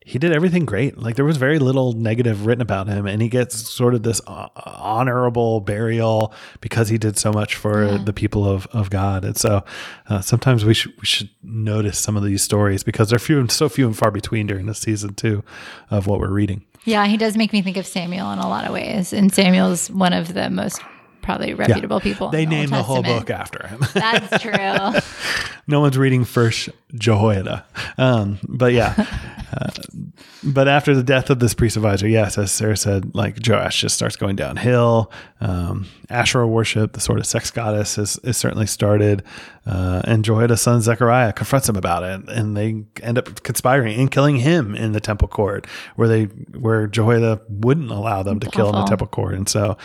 he 0.07 0.19
did 0.19 0.31
everything 0.31 0.65
great. 0.65 0.99
Like 0.99 1.15
there 1.15 1.25
was 1.25 1.37
very 1.37 1.57
little 1.57 1.93
negative 1.93 2.45
written 2.45 2.61
about 2.61 2.87
him, 2.87 3.07
and 3.07 3.23
he 3.23 3.27
gets 3.27 3.55
sort 3.55 3.95
of 3.95 4.03
this 4.03 4.21
honorable 4.27 5.61
burial 5.61 6.31
because 6.61 6.89
he 6.89 6.99
did 6.99 7.17
so 7.17 7.31
much 7.31 7.55
for 7.55 7.97
the 7.97 8.13
people 8.13 8.47
of, 8.47 8.67
of 8.67 8.91
God. 8.91 9.25
And 9.25 9.35
so 9.35 9.65
uh, 10.07 10.21
sometimes 10.21 10.63
we 10.63 10.75
should 10.75 10.95
we 11.01 11.07
should 11.07 11.31
notice 11.41 11.97
some 11.97 12.15
of 12.15 12.23
these 12.23 12.43
stories 12.43 12.83
because 12.83 13.09
they're 13.09 13.17
few 13.17 13.39
and 13.39 13.51
so 13.51 13.67
few 13.67 13.87
and 13.87 13.97
far 13.97 14.11
between 14.11 14.45
during 14.45 14.67
the 14.67 14.75
season 14.75 15.15
too 15.15 15.43
of 15.89 16.05
what 16.05 16.19
we're 16.19 16.29
reading. 16.29 16.63
Yeah, 16.83 17.07
he 17.07 17.17
does 17.17 17.35
make 17.35 17.51
me 17.51 17.63
think 17.63 17.77
of 17.77 17.87
Samuel 17.87 18.31
in 18.31 18.37
a 18.37 18.47
lot 18.47 18.63
of 18.65 18.73
ways. 18.73 19.11
And 19.11 19.33
Samuel's 19.33 19.89
one 19.89 20.13
of 20.13 20.35
the 20.35 20.51
most 20.51 20.79
probably 21.25 21.53
reputable 21.53 21.99
people. 21.99 22.27
in 22.27 22.31
They 22.31 22.45
the 22.45 22.51
named 22.51 22.71
the 22.71 22.83
whole 22.83 23.03
book 23.03 23.29
after 23.29 23.67
him. 23.67 23.81
That's 23.93 24.41
true. 24.41 25.01
no 25.67 25.79
one's 25.79 25.97
reading 25.97 26.23
first 26.23 26.69
Jehoiada. 26.93 27.65
Um, 27.97 28.39
but 28.47 28.71
yeah, 28.73 28.93
uh, 29.53 29.71
but 30.43 30.67
after 30.67 30.95
the 30.95 31.03
death 31.03 31.29
of 31.29 31.39
this 31.39 31.53
priest 31.53 31.75
advisor, 31.75 32.07
yes, 32.07 32.37
as 32.37 32.51
Sarah 32.51 32.77
said, 32.77 33.15
like 33.15 33.37
Joash 33.45 33.81
just 33.81 33.95
starts 33.95 34.15
going 34.15 34.35
downhill. 34.35 35.11
Um, 35.41 35.87
Asherah 36.09 36.47
worship, 36.47 36.93
the 36.93 37.01
sort 37.01 37.19
of 37.19 37.25
sex 37.25 37.51
goddess, 37.51 37.97
is, 37.97 38.17
is 38.19 38.37
certainly 38.37 38.67
started. 38.67 39.23
Uh, 39.65 40.01
and 40.05 40.23
Jehoiada's 40.23 40.61
son 40.61 40.81
Zechariah 40.81 41.33
confronts 41.33 41.67
him 41.67 41.75
about 41.75 42.03
it, 42.03 42.29
and 42.29 42.55
they 42.55 42.83
end 43.01 43.17
up 43.17 43.41
conspiring 43.43 43.99
and 43.99 44.11
killing 44.11 44.37
him 44.37 44.75
in 44.75 44.91
the 44.91 44.99
temple 44.99 45.27
court, 45.27 45.65
where 45.95 46.07
they 46.07 46.25
where 46.25 46.85
Jehoiada 46.85 47.41
wouldn't 47.49 47.89
allow 47.89 48.21
them 48.21 48.39
to 48.41 48.49
kill 48.49 48.69
in 48.69 48.75
the 48.75 48.85
temple 48.85 49.07
court. 49.07 49.33
And 49.33 49.49
so, 49.49 49.77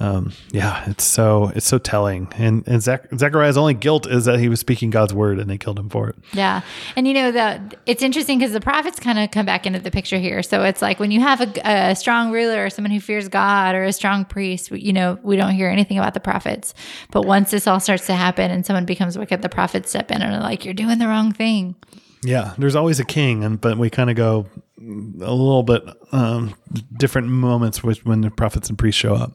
um, 0.00 0.32
yeah, 0.52 0.88
it's 0.88 1.04
so 1.04 1.52
it's 1.54 1.66
so 1.66 1.76
telling. 1.76 2.28
And 2.36 2.66
and 2.66 2.82
Zech- 2.82 3.08
Zechariah's 3.14 3.58
only 3.58 3.74
guilt 3.74 4.06
is 4.06 4.24
that 4.24 4.38
he 4.38 4.48
was 4.48 4.58
speaking 4.58 4.88
God's 4.88 5.12
word, 5.12 5.38
and 5.38 5.50
they 5.50 5.58
killed 5.58 5.78
him 5.78 5.90
for 5.90 6.08
it. 6.08 6.16
Yeah. 6.32 6.62
And 6.96 7.06
you 7.06 7.12
know, 7.12 7.30
the 7.30 7.76
it's 7.84 8.02
interesting 8.02 8.38
because 8.38 8.52
the 8.52 8.60
prophets 8.60 8.98
kind 8.98 9.18
of 9.18 9.30
come 9.30 9.44
back 9.44 9.66
into 9.66 9.80
the 9.80 9.90
picture 9.90 10.18
here. 10.18 10.42
So 10.42 10.64
it's 10.64 10.80
like 10.80 10.98
when 10.98 11.10
you 11.10 11.20
have 11.20 11.42
a, 11.42 11.90
a 11.90 11.96
strong 11.96 12.32
ruler 12.32 12.64
or 12.64 12.70
someone 12.70 12.90
who 12.90 13.00
fears 13.00 13.28
God 13.28 13.74
or 13.74 13.84
a 13.84 13.92
strong 13.92 14.24
priest, 14.24 14.70
you 14.70 14.94
know, 14.94 15.18
we 15.22 15.36
don't 15.36 15.54
hear 15.54 15.68
anything 15.68 15.98
about 15.98 16.14
the 16.14 16.20
prophets. 16.20 16.72
But 17.10 17.26
once 17.26 17.50
this 17.50 17.66
all 17.66 17.80
starts 17.80 18.06
to 18.06 18.14
happen 18.14 18.50
and 18.50 18.64
someone 18.64 18.86
becomes 18.86 19.18
wicked, 19.26 19.42
the 19.42 19.48
prophets 19.48 19.90
step 19.90 20.10
in 20.12 20.22
and 20.22 20.34
are 20.34 20.40
like, 20.40 20.64
you're 20.64 20.74
doing 20.74 20.98
the 20.98 21.08
wrong 21.08 21.32
thing. 21.32 21.74
Yeah, 22.22 22.54
there's 22.58 22.76
always 22.76 23.00
a 23.00 23.04
king, 23.04 23.44
and 23.44 23.60
but 23.60 23.76
we 23.76 23.90
kind 23.90 24.08
of 24.08 24.16
go 24.16 24.46
a 24.78 25.32
little 25.32 25.62
bit 25.62 25.84
um, 26.12 26.54
different 26.96 27.28
moments 27.28 27.82
with 27.82 28.04
when 28.06 28.20
the 28.22 28.30
prophets 28.30 28.68
and 28.68 28.78
priests 28.78 29.00
show 29.00 29.14
up. 29.14 29.32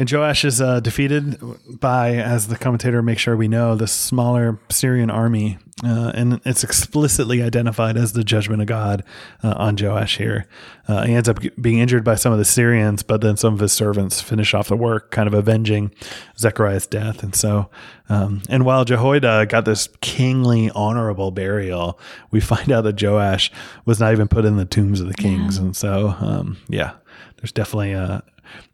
And 0.00 0.10
Joash 0.10 0.46
is 0.46 0.62
uh, 0.62 0.80
defeated 0.80 1.38
by, 1.78 2.14
as 2.14 2.48
the 2.48 2.56
commentator 2.56 3.02
makes 3.02 3.20
sure 3.20 3.36
we 3.36 3.48
know, 3.48 3.74
the 3.74 3.86
smaller 3.86 4.58
Syrian 4.70 5.10
army, 5.10 5.58
uh, 5.84 6.12
and 6.14 6.40
it's 6.46 6.64
explicitly 6.64 7.42
identified 7.42 7.98
as 7.98 8.14
the 8.14 8.24
judgment 8.24 8.62
of 8.62 8.66
God 8.66 9.04
uh, 9.44 9.52
on 9.58 9.76
Joash 9.78 10.16
here. 10.16 10.46
Uh, 10.88 11.04
he 11.04 11.12
ends 11.12 11.28
up 11.28 11.40
being 11.60 11.80
injured 11.80 12.02
by 12.02 12.14
some 12.14 12.32
of 12.32 12.38
the 12.38 12.46
Syrians, 12.46 13.02
but 13.02 13.20
then 13.20 13.36
some 13.36 13.52
of 13.52 13.60
his 13.60 13.74
servants 13.74 14.22
finish 14.22 14.54
off 14.54 14.68
the 14.68 14.76
work, 14.76 15.10
kind 15.10 15.26
of 15.26 15.34
avenging 15.34 15.92
Zechariah's 16.38 16.86
death. 16.86 17.22
And 17.22 17.34
so, 17.34 17.68
um, 18.08 18.40
and 18.48 18.64
while 18.64 18.86
Jehoiada 18.86 19.44
got 19.50 19.66
this 19.66 19.90
kingly, 20.00 20.70
honorable 20.70 21.30
burial, 21.30 22.00
we 22.30 22.40
find 22.40 22.72
out 22.72 22.84
that 22.84 23.02
Joash 23.02 23.52
was 23.84 24.00
not 24.00 24.12
even 24.12 24.28
put 24.28 24.46
in 24.46 24.56
the 24.56 24.64
tombs 24.64 25.02
of 25.02 25.08
the 25.08 25.14
kings. 25.14 25.58
And 25.58 25.76
so, 25.76 26.16
um, 26.20 26.56
yeah, 26.70 26.92
there's 27.36 27.52
definitely 27.52 27.92
a 27.92 28.22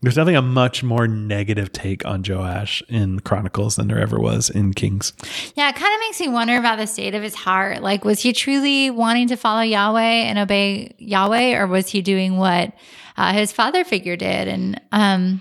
there's 0.02 0.14
definitely 0.14 0.34
a 0.34 0.42
much 0.42 0.82
more 0.82 1.08
negative 1.08 1.72
take 1.72 2.04
on 2.04 2.22
Joash 2.26 2.82
in 2.88 3.20
Chronicles 3.20 3.76
than 3.76 3.88
there 3.88 3.98
ever 3.98 4.18
was 4.18 4.50
in 4.50 4.74
Kings. 4.74 5.12
Yeah, 5.54 5.68
it 5.68 5.76
kind 5.76 5.94
of 5.94 6.00
makes 6.00 6.20
me 6.20 6.28
wonder 6.28 6.56
about 6.56 6.78
the 6.78 6.86
state 6.86 7.14
of 7.14 7.22
his 7.22 7.34
heart. 7.34 7.82
Like, 7.82 8.04
was 8.04 8.20
he 8.20 8.32
truly 8.32 8.90
wanting 8.90 9.28
to 9.28 9.36
follow 9.36 9.62
Yahweh 9.62 10.00
and 10.00 10.38
obey 10.38 10.94
Yahweh, 10.98 11.56
or 11.56 11.66
was 11.66 11.88
he 11.88 12.02
doing 12.02 12.36
what 12.36 12.72
uh, 13.16 13.32
his 13.32 13.52
father 13.52 13.84
figure 13.84 14.16
did? 14.16 14.48
And 14.48 14.80
um, 14.92 15.40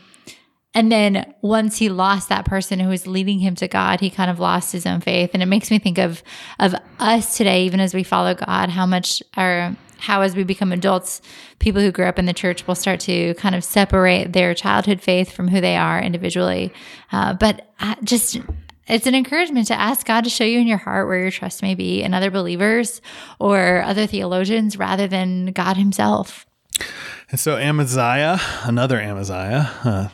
and 0.73 0.91
then 0.91 1.33
once 1.41 1.77
he 1.77 1.87
lost 1.87 2.29
that 2.29 2.45
person 2.45 2.79
who 2.79 2.89
was 2.89 3.07
leading 3.07 3.39
him 3.39 3.55
to 3.55 3.67
God, 3.67 4.01
he 4.01 4.09
kind 4.09 4.29
of 4.29 4.39
lost 4.39 4.73
his 4.73 4.85
own 4.85 4.99
faith. 4.99 5.31
And 5.33 5.41
it 5.41 5.47
makes 5.47 5.71
me 5.71 5.79
think 5.79 5.97
of 5.97 6.21
of 6.59 6.75
us 6.99 7.37
today, 7.37 7.65
even 7.65 7.79
as 7.79 7.93
we 7.93 8.03
follow 8.03 8.33
God, 8.33 8.69
how 8.69 8.85
much 8.85 9.23
our 9.37 9.75
how 9.97 10.21
as 10.21 10.35
we 10.35 10.43
become 10.43 10.71
adults, 10.71 11.21
people 11.59 11.81
who 11.81 11.91
grew 11.91 12.05
up 12.05 12.19
in 12.19 12.25
the 12.25 12.33
church 12.33 12.67
will 12.67 12.75
start 12.75 12.99
to 13.01 13.33
kind 13.35 13.55
of 13.55 13.63
separate 13.63 14.33
their 14.33 14.53
childhood 14.53 15.01
faith 15.01 15.31
from 15.31 15.47
who 15.47 15.61
they 15.61 15.75
are 15.75 16.01
individually. 16.01 16.73
Uh, 17.11 17.33
but 17.33 17.71
I 17.79 17.97
just 18.03 18.39
it's 18.87 19.07
an 19.07 19.15
encouragement 19.15 19.67
to 19.67 19.73
ask 19.73 20.05
God 20.05 20.25
to 20.25 20.29
show 20.29 20.43
you 20.43 20.59
in 20.59 20.67
your 20.67 20.77
heart 20.77 21.07
where 21.07 21.19
your 21.19 21.31
trust 21.31 21.63
may 21.63 21.73
be 21.73 22.03
in 22.03 22.13
other 22.13 22.29
believers 22.29 23.01
or 23.39 23.81
other 23.81 24.05
theologians 24.05 24.77
rather 24.77 25.07
than 25.07 25.47
God 25.47 25.75
Himself. 25.75 26.45
And 27.31 27.39
so 27.39 27.57
Amaziah, 27.57 28.39
another 28.63 28.99
Amaziah, 28.99 29.71
uh, 29.83 30.09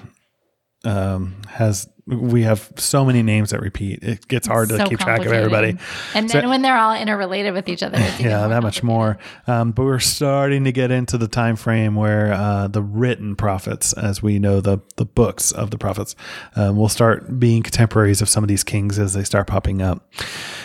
um, 0.85 1.35
has 1.49 1.89
we 2.07 2.43
have 2.43 2.71
so 2.77 3.05
many 3.05 3.21
names 3.21 3.51
that 3.51 3.61
repeat. 3.61 4.03
It 4.03 4.27
gets 4.27 4.47
hard 4.47 4.69
to 4.69 4.77
So 4.77 4.87
keep 4.87 4.99
track 4.99 5.25
of 5.25 5.31
everybody. 5.31 5.77
And 6.13 6.29
then 6.29 6.49
when 6.49 6.61
they're 6.61 6.77
all 6.77 6.95
interrelated 6.95 7.53
with 7.53 7.69
each 7.69 7.83
other, 7.83 7.97
it's 7.99 8.19
yeah, 8.19 8.47
that 8.47 8.63
much 8.63 8.83
more. 8.83 9.17
Um, 9.47 9.71
but 9.71 9.83
we're 9.83 9.99
starting 9.99 10.63
to 10.63 10.71
get 10.71 10.91
into 10.91 11.17
the 11.17 11.27
time 11.27 11.55
frame 11.55 11.95
where 11.95 12.33
uh, 12.33 12.67
the 12.67 12.81
written 12.81 13.35
prophets, 13.35 13.93
as 13.93 14.21
we 14.21 14.39
know 14.39 14.61
the 14.61 14.79
the 14.97 15.05
books 15.05 15.51
of 15.51 15.71
the 15.71 15.77
prophets, 15.77 16.15
um, 16.55 16.75
will 16.75 16.89
start 16.89 17.39
being 17.39 17.63
contemporaries 17.63 18.21
of 18.21 18.29
some 18.29 18.43
of 18.43 18.47
these 18.47 18.63
kings 18.63 18.97
as 18.99 19.13
they 19.13 19.23
start 19.23 19.47
popping 19.47 19.81
up. 19.81 20.11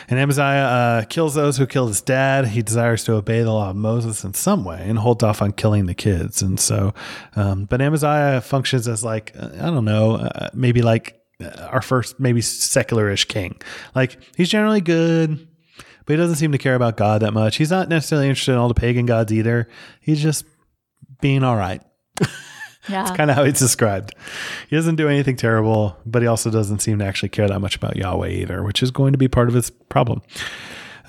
And 0.08 0.18
Amaziah 0.18 0.44
uh, 0.44 1.04
kills 1.04 1.34
those 1.34 1.56
who 1.56 1.66
killed 1.66 1.88
his 1.88 2.00
dad. 2.00 2.48
He 2.48 2.62
desires 2.62 3.04
to 3.04 3.14
obey 3.14 3.42
the 3.42 3.52
law 3.52 3.70
of 3.70 3.76
Moses 3.76 4.24
in 4.24 4.34
some 4.34 4.64
way 4.64 4.84
and 4.86 4.98
holds 4.98 5.22
off 5.22 5.42
on 5.42 5.52
killing 5.52 5.86
the 5.86 5.94
kids. 5.94 6.42
And 6.42 6.58
so, 6.58 6.94
um, 7.34 7.64
but 7.64 7.80
Amaziah 7.80 8.40
functions 8.40 8.88
as 8.88 9.04
like 9.04 9.32
uh, 9.38 9.50
I 9.54 9.66
don't 9.66 9.84
know, 9.84 10.16
uh, 10.16 10.50
maybe 10.54 10.82
like 10.82 11.20
Uh, 11.42 11.68
our 11.70 11.82
first 11.82 12.18
maybe 12.18 12.40
secularish 12.40 13.28
king. 13.28 13.60
Like 13.94 14.18
he's 14.36 14.48
generally 14.48 14.80
good 14.80 15.46
but 16.06 16.12
he 16.12 16.16
doesn't 16.16 16.36
seem 16.36 16.52
to 16.52 16.58
care 16.58 16.76
about 16.76 16.96
God 16.96 17.22
that 17.22 17.34
much. 17.34 17.56
He's 17.56 17.70
not 17.70 17.88
necessarily 17.88 18.28
interested 18.28 18.52
in 18.52 18.58
all 18.58 18.68
the 18.68 18.74
pagan 18.74 19.06
gods 19.06 19.32
either. 19.32 19.68
He's 20.00 20.22
just 20.22 20.44
being 21.20 21.44
all 21.44 21.56
right. 21.56 21.82
Yeah. 22.88 23.02
It's 23.02 23.16
kind 23.16 23.32
of 23.32 23.36
how 23.36 23.42
he's 23.42 23.58
described. 23.58 24.14
He 24.70 24.76
doesn't 24.76 24.94
do 24.94 25.08
anything 25.08 25.34
terrible, 25.34 25.96
but 26.06 26.22
he 26.22 26.28
also 26.28 26.50
doesn't 26.50 26.78
seem 26.78 27.00
to 27.00 27.04
actually 27.04 27.30
care 27.30 27.48
that 27.48 27.58
much 27.58 27.74
about 27.74 27.96
Yahweh 27.96 28.28
either, 28.28 28.62
which 28.62 28.80
is 28.80 28.92
going 28.92 29.10
to 29.10 29.18
be 29.18 29.26
part 29.26 29.48
of 29.48 29.54
his 29.54 29.70
problem. 29.70 30.22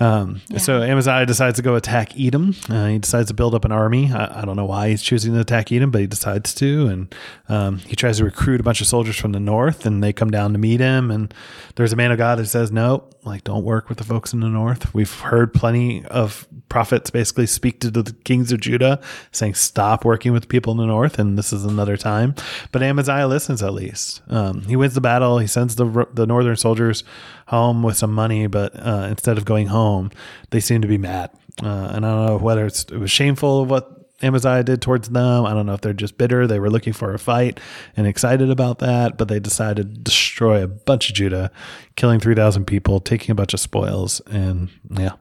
Um, 0.00 0.40
So 0.56 0.82
Amaziah 0.82 1.26
decides 1.26 1.56
to 1.56 1.62
go 1.62 1.74
attack 1.74 2.18
Edom. 2.18 2.54
Uh, 2.68 2.86
he 2.86 2.98
decides 2.98 3.28
to 3.28 3.34
build 3.34 3.54
up 3.54 3.64
an 3.64 3.72
army. 3.72 4.12
I, 4.12 4.42
I 4.42 4.44
don't 4.44 4.56
know 4.56 4.64
why 4.64 4.90
he's 4.90 5.02
choosing 5.02 5.34
to 5.34 5.40
attack 5.40 5.72
Edom, 5.72 5.90
but 5.90 6.00
he 6.00 6.06
decides 6.06 6.54
to. 6.54 6.86
And 6.86 7.14
um, 7.48 7.78
he 7.78 7.96
tries 7.96 8.18
to 8.18 8.24
recruit 8.24 8.60
a 8.60 8.62
bunch 8.62 8.80
of 8.80 8.86
soldiers 8.86 9.16
from 9.16 9.32
the 9.32 9.40
north, 9.40 9.86
and 9.86 10.02
they 10.02 10.12
come 10.12 10.30
down 10.30 10.52
to 10.52 10.58
meet 10.58 10.80
him. 10.80 11.10
And 11.10 11.32
there's 11.74 11.92
a 11.92 11.96
man 11.96 12.12
of 12.12 12.18
God 12.18 12.38
that 12.38 12.46
says, 12.46 12.70
"No, 12.70 13.04
like 13.24 13.44
don't 13.44 13.64
work 13.64 13.88
with 13.88 13.98
the 13.98 14.04
folks 14.04 14.32
in 14.32 14.40
the 14.40 14.48
north." 14.48 14.94
We've 14.94 15.12
heard 15.20 15.52
plenty 15.52 16.04
of 16.06 16.46
prophets 16.68 17.10
basically 17.10 17.46
speak 17.46 17.80
to 17.80 17.90
the 17.90 18.14
kings 18.24 18.52
of 18.52 18.60
Judah, 18.60 19.00
saying, 19.32 19.54
"Stop 19.54 20.04
working 20.04 20.32
with 20.32 20.42
the 20.42 20.48
people 20.48 20.72
in 20.72 20.78
the 20.78 20.86
north." 20.86 21.18
And 21.18 21.36
this 21.36 21.52
is 21.52 21.64
another 21.64 21.96
time. 21.96 22.34
But 22.72 22.82
Amaziah 22.82 23.26
listens 23.26 23.62
at 23.62 23.74
least. 23.74 24.22
Um, 24.28 24.62
he 24.62 24.76
wins 24.76 24.94
the 24.94 25.00
battle. 25.00 25.38
He 25.38 25.46
sends 25.46 25.76
the 25.76 26.06
the 26.12 26.26
northern 26.26 26.56
soldiers 26.56 27.04
home 27.48 27.82
with 27.82 27.96
some 27.96 28.12
money, 28.12 28.46
but 28.46 28.74
uh, 28.74 29.06
instead 29.10 29.38
of 29.38 29.44
going 29.44 29.66
home, 29.68 30.10
they 30.50 30.60
seem 30.60 30.82
to 30.82 30.88
be 30.88 30.98
mad. 30.98 31.30
Uh, 31.62 31.90
and 31.92 32.06
I 32.06 32.10
don't 32.14 32.26
know 32.26 32.38
whether 32.38 32.66
it 32.66 32.90
was 32.92 33.10
shameful 33.10 33.64
what 33.64 33.98
Amaziah 34.22 34.64
did 34.64 34.82
towards 34.82 35.08
them. 35.08 35.46
I 35.46 35.54
don't 35.54 35.66
know 35.66 35.74
if 35.74 35.80
they're 35.80 35.92
just 35.92 36.18
bitter. 36.18 36.46
They 36.46 36.60
were 36.60 36.70
looking 36.70 36.92
for 36.92 37.14
a 37.14 37.18
fight 37.18 37.60
and 37.96 38.06
excited 38.06 38.50
about 38.50 38.80
that, 38.80 39.16
but 39.16 39.28
they 39.28 39.40
decided 39.40 39.94
to 39.94 40.00
destroy 40.00 40.62
a 40.62 40.68
bunch 40.68 41.08
of 41.08 41.14
Judah, 41.14 41.50
killing 41.96 42.20
3,000 42.20 42.64
people, 42.66 43.00
taking 43.00 43.30
a 43.30 43.34
bunch 43.34 43.54
of 43.54 43.60
spoils. 43.60 44.20
And 44.26 44.68
yeah. 44.90 45.12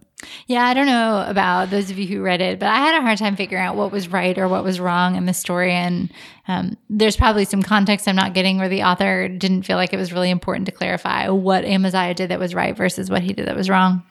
Yeah, 0.47 0.65
I 0.65 0.73
don't 0.73 0.87
know 0.87 1.23
about 1.27 1.69
those 1.69 1.91
of 1.91 1.99
you 1.99 2.07
who 2.07 2.23
read 2.23 2.41
it, 2.41 2.57
but 2.57 2.69
I 2.69 2.77
had 2.77 2.97
a 2.97 3.01
hard 3.01 3.19
time 3.19 3.35
figuring 3.35 3.63
out 3.63 3.75
what 3.75 3.91
was 3.91 4.07
right 4.07 4.35
or 4.37 4.47
what 4.47 4.63
was 4.63 4.79
wrong 4.79 5.15
in 5.15 5.27
the 5.27 5.33
story. 5.33 5.73
And 5.73 6.11
um, 6.47 6.75
there's 6.89 7.15
probably 7.15 7.45
some 7.45 7.61
context 7.61 8.07
I'm 8.07 8.15
not 8.15 8.33
getting 8.33 8.57
where 8.57 8.69
the 8.69 8.83
author 8.83 9.27
didn't 9.27 9.63
feel 9.63 9.77
like 9.77 9.93
it 9.93 9.97
was 9.97 10.11
really 10.11 10.31
important 10.31 10.65
to 10.65 10.71
clarify 10.71 11.29
what 11.29 11.65
Amaziah 11.65 12.15
did 12.15 12.29
that 12.31 12.39
was 12.39 12.55
right 12.55 12.75
versus 12.75 13.11
what 13.11 13.21
he 13.21 13.33
did 13.33 13.47
that 13.47 13.55
was 13.55 13.69
wrong. 13.69 14.01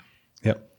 Yep. 0.43 0.71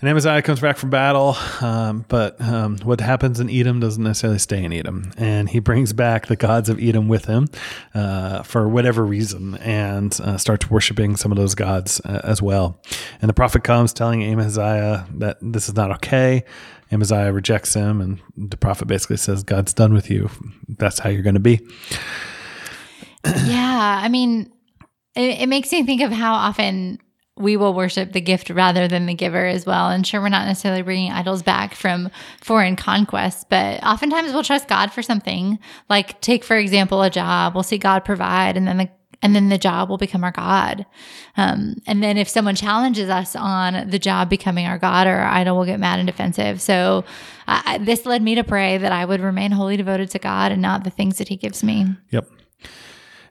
And 0.00 0.08
Amaziah 0.08 0.42
comes 0.42 0.60
back 0.60 0.76
from 0.76 0.90
battle, 0.90 1.36
um, 1.60 2.04
but 2.06 2.40
um, 2.40 2.78
what 2.78 3.00
happens 3.00 3.40
in 3.40 3.50
Edom 3.50 3.80
doesn't 3.80 4.02
necessarily 4.02 4.38
stay 4.38 4.62
in 4.62 4.72
Edom. 4.72 5.10
And 5.16 5.48
he 5.48 5.58
brings 5.58 5.92
back 5.92 6.26
the 6.26 6.36
gods 6.36 6.68
of 6.68 6.80
Edom 6.80 7.08
with 7.08 7.24
him 7.24 7.48
uh, 7.94 8.44
for 8.44 8.68
whatever 8.68 9.04
reason 9.04 9.56
and 9.56 10.16
uh, 10.20 10.38
starts 10.38 10.70
worshiping 10.70 11.16
some 11.16 11.32
of 11.32 11.38
those 11.38 11.56
gods 11.56 12.00
uh, 12.04 12.20
as 12.22 12.40
well. 12.40 12.80
And 13.20 13.28
the 13.28 13.34
prophet 13.34 13.64
comes 13.64 13.92
telling 13.92 14.22
Amaziah 14.22 15.04
that 15.14 15.38
this 15.40 15.68
is 15.68 15.74
not 15.74 15.90
okay. 15.96 16.44
Amaziah 16.92 17.32
rejects 17.32 17.74
him, 17.74 18.00
and 18.00 18.20
the 18.36 18.56
prophet 18.56 18.86
basically 18.86 19.16
says, 19.16 19.42
God's 19.42 19.74
done 19.74 19.92
with 19.92 20.10
you. 20.10 20.30
That's 20.68 21.00
how 21.00 21.10
you're 21.10 21.22
going 21.22 21.34
to 21.34 21.40
be. 21.40 21.60
yeah, 23.24 24.00
I 24.00 24.08
mean, 24.08 24.52
it, 25.16 25.40
it 25.40 25.48
makes 25.48 25.72
me 25.72 25.84
think 25.84 26.02
of 26.02 26.12
how 26.12 26.34
often 26.34 27.00
we 27.38 27.56
will 27.56 27.74
worship 27.74 28.12
the 28.12 28.20
gift 28.20 28.50
rather 28.50 28.88
than 28.88 29.06
the 29.06 29.14
giver 29.14 29.46
as 29.46 29.64
well. 29.64 29.88
And 29.88 30.06
sure, 30.06 30.20
we're 30.20 30.28
not 30.28 30.46
necessarily 30.46 30.82
bringing 30.82 31.12
idols 31.12 31.42
back 31.42 31.74
from 31.74 32.10
foreign 32.40 32.76
conquests, 32.76 33.44
but 33.48 33.82
oftentimes 33.82 34.32
we'll 34.32 34.42
trust 34.42 34.68
God 34.68 34.92
for 34.92 35.02
something. 35.02 35.58
Like, 35.88 36.20
take 36.20 36.44
for 36.44 36.56
example 36.56 37.02
a 37.02 37.10
job. 37.10 37.54
We'll 37.54 37.62
see 37.62 37.78
God 37.78 38.04
provide, 38.04 38.56
and 38.56 38.66
then 38.66 38.78
the 38.78 38.88
and 39.20 39.34
then 39.34 39.48
the 39.48 39.58
job 39.58 39.88
will 39.88 39.98
become 39.98 40.22
our 40.22 40.30
God. 40.30 40.86
Um, 41.36 41.76
and 41.86 42.02
then 42.02 42.16
if 42.16 42.28
someone 42.28 42.54
challenges 42.54 43.08
us 43.08 43.34
on 43.34 43.90
the 43.90 43.98
job 43.98 44.30
becoming 44.30 44.66
our 44.66 44.78
God 44.78 45.08
or 45.08 45.16
our 45.16 45.28
idol, 45.28 45.56
we'll 45.56 45.66
get 45.66 45.80
mad 45.80 45.98
and 45.98 46.06
defensive. 46.06 46.60
So 46.60 47.04
this 47.80 48.06
led 48.06 48.22
me 48.22 48.36
to 48.36 48.44
pray 48.44 48.78
that 48.78 48.92
I 48.92 49.04
would 49.04 49.20
remain 49.20 49.50
wholly 49.50 49.76
devoted 49.76 50.10
to 50.10 50.20
God 50.20 50.52
and 50.52 50.62
not 50.62 50.84
the 50.84 50.90
things 50.90 51.18
that 51.18 51.28
He 51.28 51.36
gives 51.36 51.64
me. 51.64 51.86
Yep. 52.10 52.28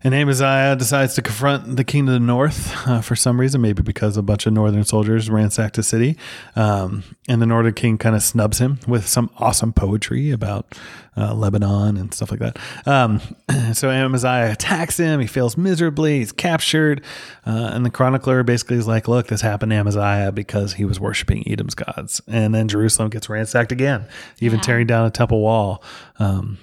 And 0.04 0.13
Amaziah 0.13 0.75
decides 0.75 1.16
to 1.16 1.22
confront 1.22 1.75
the 1.75 1.84
king 1.84 2.08
of 2.08 2.13
the 2.13 2.20
north 2.20 2.75
uh, 2.88 3.01
for 3.01 3.16
some 3.16 3.39
reason, 3.39 3.62
maybe 3.62 3.82
because 3.82 4.16
a 4.16 4.22
bunch 4.22 4.46
of 4.46 4.54
northern 4.54 4.84
soldiers 4.84 5.30
ransacked 5.30 5.75
the 5.75 5.84
city. 5.84 6.18
Um, 6.56 7.04
and 7.27 7.42
the 7.42 7.46
northern 7.48 7.74
king 7.74 7.98
kind 7.98 8.16
of 8.16 8.22
snubs 8.22 8.60
him 8.60 8.80
with 8.88 9.08
some 9.08 9.30
awesome 9.39 9.74
poetry 9.74 10.30
about 10.32 10.77
uh, 11.18 11.34
Lebanon 11.34 11.98
and 11.98 12.13
stuff 12.13 12.30
like 12.30 12.39
that. 12.39 12.60
Um, 12.86 13.22
so 13.74 13.89
Amaziah 13.89 14.51
attacks 14.51 14.98
him. 14.98 15.20
He 15.20 15.25
fails 15.27 15.58
miserably. 15.58 16.20
He's 16.20 16.32
captured. 16.32 17.04
Uh, 17.46 17.72
and 17.74 17.84
the 17.84 17.89
chronicler 17.89 18.44
basically 18.44 18.77
is 18.77 18.88
like, 18.88 19.08
look, 19.08 19.27
this 19.27 19.42
happened 19.42 19.72
to 19.72 19.77
Amaziah 19.77 20.32
because 20.32 20.74
he 20.74 20.86
was 20.86 21.00
worshiping 21.00 21.44
Edom's 21.48 21.74
gods. 21.74 22.22
And 22.27 22.54
then 22.54 22.68
Jerusalem 22.68 23.10
gets 23.10 23.30
ransacked 23.30 23.72
again, 23.72 24.06
even 24.39 24.58
Yeah. 24.60 24.63
tearing 24.63 24.88
down 24.88 25.08
a 25.08 25.12
temple 25.12 25.42
wall. 25.42 25.84
Um, 26.20 26.60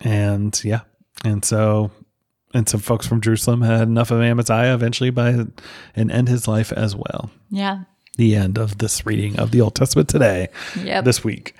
and 0.00 0.58
yeah. 0.64 0.80
And 1.24 1.44
so 1.44 1.90
and 2.54 2.68
some 2.68 2.80
folks 2.80 3.06
from 3.06 3.20
Jerusalem 3.20 3.60
had 3.62 3.82
enough 3.82 4.10
of 4.10 4.20
Amaziah 4.22 4.72
eventually 4.74 5.10
by 5.10 5.46
and 5.96 6.10
end 6.10 6.28
his 6.28 6.48
life 6.48 6.72
as 6.72 6.94
well. 6.96 7.30
Yeah. 7.50 7.80
The 8.16 8.36
end 8.36 8.58
of 8.58 8.78
this 8.78 9.04
reading 9.04 9.38
of 9.40 9.50
the 9.50 9.60
Old 9.60 9.74
Testament 9.74 10.08
today, 10.08 10.48
Yep. 10.80 11.04
this 11.04 11.24
week. 11.24 11.54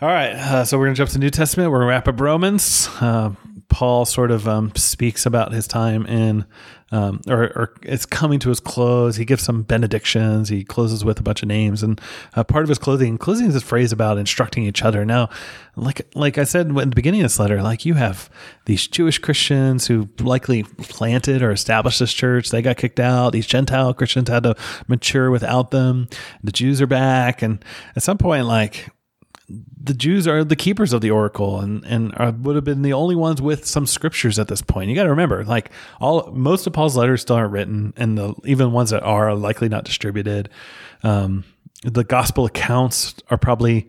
All 0.00 0.08
right, 0.08 0.30
uh, 0.32 0.64
so 0.64 0.78
we're 0.78 0.86
gonna 0.86 0.96
jump 0.96 1.10
to 1.10 1.14
the 1.14 1.20
New 1.20 1.30
Testament. 1.30 1.70
We're 1.70 1.78
gonna 1.80 1.90
wrap 1.90 2.08
up 2.08 2.18
Romans. 2.20 2.88
Uh, 3.00 3.30
Paul 3.68 4.04
sort 4.04 4.30
of 4.30 4.46
um, 4.46 4.72
speaks 4.76 5.26
about 5.26 5.52
his 5.52 5.66
time 5.66 6.06
in, 6.06 6.44
um, 6.90 7.20
or, 7.28 7.44
or 7.56 7.74
it's 7.82 8.04
coming 8.04 8.38
to 8.40 8.50
his 8.50 8.60
close. 8.60 9.16
He 9.16 9.24
gives 9.24 9.42
some 9.42 9.62
benedictions. 9.62 10.48
He 10.48 10.62
closes 10.62 11.04
with 11.04 11.18
a 11.18 11.22
bunch 11.22 11.42
of 11.42 11.48
names, 11.48 11.82
and 11.82 12.00
uh, 12.34 12.44
part 12.44 12.64
of 12.64 12.68
his 12.68 12.78
closing 12.78 13.18
is 13.18 13.54
this 13.54 13.62
phrase 13.62 13.92
about 13.92 14.18
instructing 14.18 14.64
each 14.64 14.82
other. 14.82 15.04
Now, 15.04 15.30
like 15.76 16.06
like 16.14 16.38
I 16.38 16.44
said 16.44 16.68
at 16.68 16.74
the 16.74 16.86
beginning 16.94 17.20
of 17.20 17.24
this 17.24 17.38
letter, 17.38 17.62
like 17.62 17.86
you 17.86 17.94
have 17.94 18.28
these 18.66 18.86
Jewish 18.86 19.18
Christians 19.18 19.86
who 19.86 20.08
likely 20.20 20.62
planted 20.62 21.42
or 21.42 21.50
established 21.50 22.00
this 22.00 22.12
church. 22.12 22.50
They 22.50 22.62
got 22.62 22.76
kicked 22.76 23.00
out. 23.00 23.32
These 23.32 23.46
Gentile 23.46 23.94
Christians 23.94 24.28
had 24.28 24.42
to 24.42 24.56
mature 24.86 25.30
without 25.30 25.70
them. 25.70 26.08
The 26.44 26.52
Jews 26.52 26.82
are 26.82 26.86
back, 26.86 27.42
and 27.42 27.64
at 27.96 28.02
some 28.02 28.18
point, 28.18 28.46
like 28.46 28.88
the 29.84 29.94
Jews 29.94 30.28
are 30.28 30.44
the 30.44 30.56
keepers 30.56 30.92
of 30.92 31.00
the 31.00 31.10
oracle 31.10 31.60
and 31.60 31.84
and 31.84 32.14
are, 32.16 32.30
would 32.30 32.54
have 32.54 32.64
been 32.64 32.82
the 32.82 32.92
only 32.92 33.16
ones 33.16 33.42
with 33.42 33.66
some 33.66 33.86
scriptures 33.86 34.38
at 34.38 34.48
this 34.48 34.62
point. 34.62 34.88
You 34.88 34.94
got 34.96 35.04
to 35.04 35.10
remember, 35.10 35.44
like 35.44 35.70
all 36.00 36.30
most 36.32 36.66
of 36.66 36.72
Paul's 36.72 36.96
letters 36.96 37.22
still 37.22 37.36
aren't 37.36 37.52
written, 37.52 37.92
and 37.96 38.16
the 38.16 38.34
even 38.44 38.72
ones 38.72 38.90
that 38.90 39.02
are 39.02 39.30
are 39.30 39.34
likely 39.34 39.68
not 39.68 39.84
distributed. 39.84 40.48
Um, 41.02 41.44
the 41.82 42.04
gospel 42.04 42.44
accounts 42.44 43.14
are 43.28 43.38
probably 43.38 43.88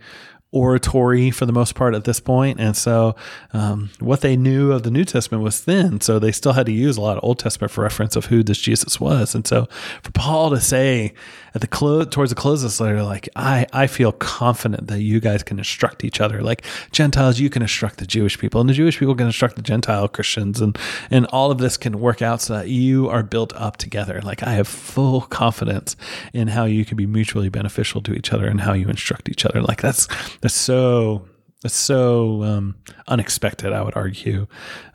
oratory 0.52 1.32
for 1.32 1.46
the 1.46 1.52
most 1.52 1.76
part 1.76 1.96
at 1.96 2.06
this 2.06 2.20
point, 2.20 2.60
and 2.60 2.76
so 2.76 3.16
um, 3.54 3.90
what 4.00 4.22
they 4.22 4.36
knew 4.36 4.72
of 4.72 4.84
the 4.84 4.92
New 4.92 5.06
Testament 5.06 5.44
was 5.44 5.60
thin. 5.60 6.02
So 6.02 6.20
they 6.20 6.32
still 6.32 6.54
had 6.54 6.66
to 6.68 6.72
use 6.72 6.98
a 6.98 7.02
lot 7.02 7.18
of 7.18 7.24
Old 7.24 7.40
Testament 7.40 7.72
for 7.72 7.82
reference 7.82 8.16
of 8.16 8.28
who 8.28 8.44
this 8.44 8.60
Jesus 8.60 9.00
was, 9.00 9.36
and 9.36 9.46
so 9.46 9.68
for 10.02 10.12
Paul 10.12 10.50
to 10.52 10.62
say 10.62 11.14
at 11.56 11.62
the 11.62 11.68
close 11.68 12.08
towards 12.08 12.32
the 12.32 12.36
close 12.36 12.64
of 12.64 12.72
this 12.72 12.80
letter, 12.80 13.04
like 13.04 13.30
I 13.36 13.66
I 13.72 13.88
feel 13.88 14.12
confident 14.12 14.88
that 14.88 15.02
you 15.02 15.20
guys 15.20 15.44
can 15.44 15.58
instruct 15.58 16.04
each 16.04 16.20
other, 16.20 16.42
like 16.42 16.64
Gentiles, 16.92 17.40
you 17.40 17.50
can 17.50 17.62
instruct 17.62 17.98
the 17.98 18.08
Jewish 18.08 18.40
people, 18.40 18.60
and 18.62 18.70
the 18.70 18.74
Jewish 18.74 18.98
people 18.98 19.16
can 19.16 19.28
instruct 19.28 19.56
the 19.56 19.62
Gentile 19.62 20.08
Christians, 20.08 20.62
and 20.62 20.78
and 21.12 21.26
all 21.28 21.52
of 21.52 21.60
this 21.60 21.78
can 21.78 22.00
work 22.00 22.22
out 22.22 22.42
so 22.42 22.54
that 22.54 22.70
you 22.70 23.08
are 23.10 23.24
built 23.24 23.54
up 23.54 23.78
together. 23.78 24.22
Like 24.22 24.44
I 24.44 24.54
have 24.54 24.68
full 24.68 25.22
confidence 25.22 25.96
in 26.34 26.48
how 26.48 26.66
you 26.66 26.86
can 26.86 26.98
be 26.98 27.06
mutually 27.06 27.50
beneficial 27.50 28.02
to 28.02 28.14
each 28.14 28.34
other 28.34 28.48
and 28.48 28.62
how 28.62 28.74
you 28.74 28.88
instruct 28.88 29.30
each 29.30 29.46
other. 29.46 29.62
Like 29.62 29.82
that's 29.82 30.08
that's 30.42 30.56
so 30.56 31.26
that's 31.62 31.76
so 31.76 32.44
um, 32.44 32.76
unexpected, 33.08 33.72
I 33.72 33.82
would 33.82 33.96
argue. 33.96 34.48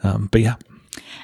Um, 0.03 0.29
but 0.31 0.43
yeah, 0.43 0.57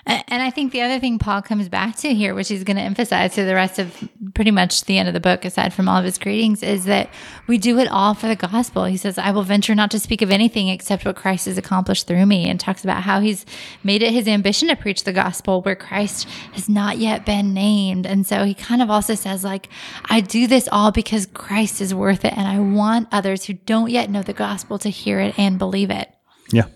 And 0.07 0.43
I 0.43 0.51
think 0.51 0.73
the 0.73 0.83
other 0.83 1.01
thing 1.01 1.19
Paul 1.19 1.41
comes 1.43 1.69
back 1.69 1.97
to 1.97 2.13
here, 2.13 2.35
which 2.35 2.49
he's 2.49 2.65
going 2.65 2.77
to 2.77 2.83
emphasize 2.83 3.35
through 3.35 3.47
the 3.47 3.55
rest 3.55 3.79
of 3.79 4.09
pretty 4.35 4.51
much 4.51 4.85
the 4.85 4.99
end 4.99 5.09
of 5.09 5.15
the 5.15 5.21
book, 5.21 5.45
aside 5.45 5.73
from 5.73 5.89
all 5.89 5.97
of 5.97 6.05
his 6.05 6.19
greetings, 6.19 6.63
is 6.63 6.85
that 6.85 7.09
we 7.47 7.57
do 7.57 7.79
it 7.79 7.89
all 7.89 8.15
for 8.15 8.27
the 8.27 8.37
gospel. 8.37 8.85
He 8.85 8.97
says, 8.97 9.17
I 9.17 9.31
will 9.31 9.43
venture 9.43 9.75
not 9.75 9.91
to 9.93 9.99
speak 9.99 10.21
of 10.21 10.31
anything 10.31 10.69
except 10.69 11.05
what 11.05 11.17
Christ 11.17 11.47
has 11.47 11.57
accomplished 11.57 12.07
through 12.07 12.27
me, 12.27 12.49
and 12.49 12.61
talks 12.61 12.85
about 12.85 13.03
how 13.03 13.21
he's 13.21 13.47
made 13.83 14.03
it 14.03 14.13
his 14.13 14.29
ambition 14.29 14.69
to 14.69 14.77
preach 14.77 15.05
the 15.05 15.13
gospel 15.13 15.63
where 15.63 15.77
Christ 15.77 16.29
has 16.53 16.69
not 16.69 16.99
yet 16.99 17.25
been 17.25 17.55
named. 17.55 18.07
And 18.07 18.27
so 18.27 18.45
he 18.45 18.55
kind 18.55 18.83
of 18.83 18.91
also 18.91 19.15
says, 19.15 19.45
like, 19.45 19.69
I 20.07 20.21
do 20.21 20.47
this 20.47 20.69
all 20.71 20.93
because 20.93 21.27
Christ 21.27 21.81
is 21.81 21.95
worth 21.95 22.25
it, 22.25 22.37
and 22.37 22.47
I 22.47 22.59
want 22.61 23.09
others 23.11 23.45
who 23.45 23.55
don't 23.55 23.91
yet 23.91 24.11
know 24.11 24.23
the 24.23 24.33
gospel 24.33 24.79
to 24.81 24.91
hear 24.91 25.21
it 25.21 25.39
and 25.39 25.59
believe 25.59 25.91
it. 25.91 26.11
Yeah, 26.53 26.67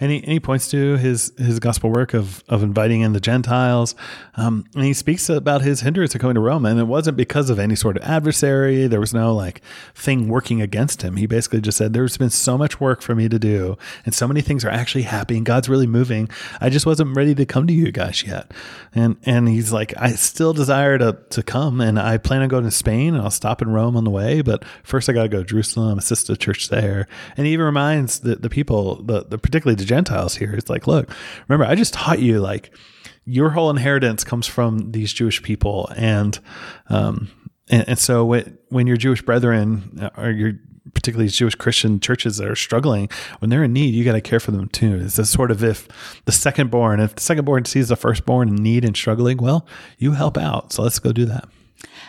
and 0.00 0.10
he, 0.10 0.18
and 0.18 0.32
he 0.32 0.40
points 0.40 0.70
to 0.70 0.96
his 0.96 1.32
his 1.38 1.58
gospel 1.58 1.90
work 1.90 2.14
of 2.14 2.42
of 2.48 2.62
inviting 2.62 3.00
in 3.00 3.12
the 3.12 3.20
Gentiles, 3.20 3.94
um, 4.36 4.64
and 4.74 4.84
he 4.84 4.92
speaks 4.92 5.28
about 5.28 5.62
his 5.62 5.80
hindrance 5.80 6.12
to 6.12 6.18
coming 6.18 6.34
to 6.34 6.40
Rome, 6.40 6.66
and 6.66 6.78
it 6.78 6.84
wasn't 6.84 7.16
because 7.16 7.50
of 7.50 7.58
any 7.58 7.74
sort 7.74 7.96
of 7.96 8.02
adversary. 8.02 8.86
There 8.86 9.00
was 9.00 9.14
no 9.14 9.34
like 9.34 9.62
thing 9.94 10.28
working 10.28 10.60
against 10.60 11.02
him. 11.02 11.16
He 11.16 11.26
basically 11.26 11.60
just 11.60 11.78
said, 11.78 11.92
"There's 11.92 12.16
been 12.16 12.30
so 12.30 12.58
much 12.58 12.80
work 12.80 13.02
for 13.02 13.14
me 13.14 13.28
to 13.28 13.38
do, 13.38 13.76
and 14.04 14.14
so 14.14 14.26
many 14.26 14.40
things 14.40 14.64
are 14.64 14.70
actually 14.70 15.02
happening. 15.02 15.44
God's 15.44 15.68
really 15.68 15.86
moving. 15.86 16.28
I 16.60 16.70
just 16.70 16.86
wasn't 16.86 17.16
ready 17.16 17.34
to 17.34 17.46
come 17.46 17.66
to 17.66 17.72
you 17.72 17.92
guys 17.92 18.24
yet." 18.24 18.52
And 18.94 19.16
and 19.24 19.48
he's 19.48 19.72
like, 19.72 19.94
"I 19.98 20.12
still 20.12 20.52
desire 20.52 20.98
to 20.98 21.18
to 21.30 21.42
come, 21.42 21.80
and 21.80 21.98
I 21.98 22.18
plan 22.18 22.42
on 22.42 22.48
going 22.48 22.64
to 22.64 22.70
Spain, 22.70 23.14
and 23.14 23.22
I'll 23.22 23.30
stop 23.30 23.62
in 23.62 23.70
Rome 23.70 23.96
on 23.96 24.04
the 24.04 24.10
way, 24.10 24.42
but 24.42 24.64
first 24.82 25.08
I 25.08 25.12
got 25.12 25.22
to 25.24 25.28
go 25.28 25.38
to 25.38 25.44
Jerusalem, 25.44 25.98
assist 25.98 26.26
the 26.26 26.36
church 26.36 26.68
there." 26.68 27.06
And 27.36 27.46
he 27.46 27.52
even 27.52 27.66
reminds 27.66 28.20
the 28.20 28.36
the 28.36 28.50
people, 28.50 29.02
the, 29.02 29.24
the 29.24 29.38
particularly 29.44 29.76
the 29.76 29.84
Gentiles 29.84 30.34
here, 30.34 30.54
it's 30.54 30.70
like, 30.70 30.86
look, 30.86 31.10
remember, 31.46 31.70
I 31.70 31.74
just 31.74 31.92
taught 31.92 32.18
you 32.18 32.40
like 32.40 32.74
your 33.26 33.50
whole 33.50 33.70
inheritance 33.70 34.24
comes 34.24 34.46
from 34.46 34.92
these 34.92 35.12
Jewish 35.12 35.42
people, 35.42 35.88
and 35.96 36.38
um, 36.88 37.30
and, 37.70 37.88
and 37.88 37.98
so 37.98 38.24
when, 38.24 38.58
when 38.70 38.86
your 38.86 38.96
Jewish 38.96 39.22
brethren 39.22 40.10
or 40.16 40.30
your 40.30 40.54
particularly 40.92 41.28
Jewish 41.28 41.54
Christian 41.54 42.00
churches 42.00 42.36
that 42.36 42.48
are 42.48 42.56
struggling, 42.56 43.08
when 43.38 43.50
they're 43.50 43.64
in 43.64 43.72
need, 43.72 43.94
you 43.94 44.04
got 44.04 44.12
to 44.12 44.20
care 44.20 44.40
for 44.40 44.50
them 44.50 44.68
too. 44.68 45.00
It's 45.02 45.18
a 45.18 45.26
sort 45.26 45.50
of 45.50 45.62
if 45.62 45.88
the 46.24 46.32
second 46.32 46.70
born, 46.70 47.00
if 47.00 47.14
the 47.14 47.22
second 47.22 47.44
born 47.44 47.64
sees 47.64 47.88
the 47.88 47.96
firstborn 47.96 48.48
in 48.48 48.56
need 48.56 48.84
and 48.84 48.96
struggling, 48.96 49.38
well, 49.38 49.66
you 49.98 50.12
help 50.12 50.36
out. 50.36 50.72
So 50.72 50.82
let's 50.82 50.98
go 50.98 51.12
do 51.12 51.24
that. 51.26 51.48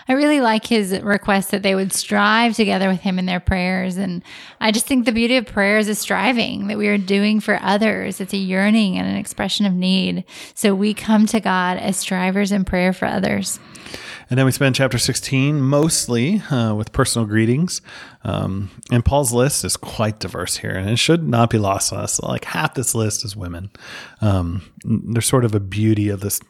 I 0.08 0.14
really 0.14 0.40
like 0.40 0.66
his 0.66 1.00
request 1.00 1.52
that 1.52 1.64
they 1.64 1.76
would 1.76 1.92
strive 1.92 2.56
together 2.56 2.88
with 2.88 3.02
him 3.02 3.18
in 3.18 3.26
their 3.26 3.40
prayers. 3.40 3.98
And 3.98 4.24
I 4.60 4.72
just 4.72 4.86
think 4.86 5.06
the 5.06 5.12
beauty 5.12 5.38
of 5.38 5.46
prayer 5.46 5.78
is 5.78 5.88
a 5.88 5.96
striving 5.96 6.68
that 6.68 6.78
we 6.78 6.88
are 6.88 6.98
doing 6.98 7.40
for 7.40 7.60
others. 7.62 8.22
It's 8.22 8.34
a 8.34 8.38
yearning 8.38 8.98
and 8.98 9.08
an 9.08 9.16
expression 9.16 9.66
of 9.66 9.74
need. 9.74 10.24
So 10.54 10.76
we 10.76 10.94
come 10.94 11.26
to 11.28 11.40
God 11.40 11.78
as 11.78 11.98
strivers 11.98 12.52
in 12.52 12.66
prayer 12.66 12.94
for 12.94 13.06
others. 13.06 13.60
And 14.30 14.40
then 14.40 14.46
we 14.46 14.52
spend 14.52 14.76
chapter 14.76 14.98
16 14.98 15.62
mostly 15.62 16.40
uh, 16.50 16.74
with 16.74 16.92
personal 16.92 17.28
greetings. 17.28 17.82
Um, 18.24 18.72
and 18.92 19.06
Paul's 19.06 19.32
list 19.32 19.64
is 19.64 19.78
quite 19.78 20.20
diverse 20.20 20.58
here, 20.58 20.72
and 20.72 20.90
it 20.90 20.98
should 20.98 21.28
not 21.28 21.52
be 21.52 21.60
lost 21.60 21.94
on 21.94 22.00
us. 22.00 22.20
Like 22.20 22.46
half 22.46 22.74
this 22.74 22.96
list 22.96 23.24
is 23.24 23.36
women. 23.36 23.70
Um, 24.22 24.64
there's 24.84 25.28
sort 25.28 25.46
of 25.46 25.54
a 25.54 25.60
beauty 25.60 26.10
of 26.10 26.22
this 26.22 26.42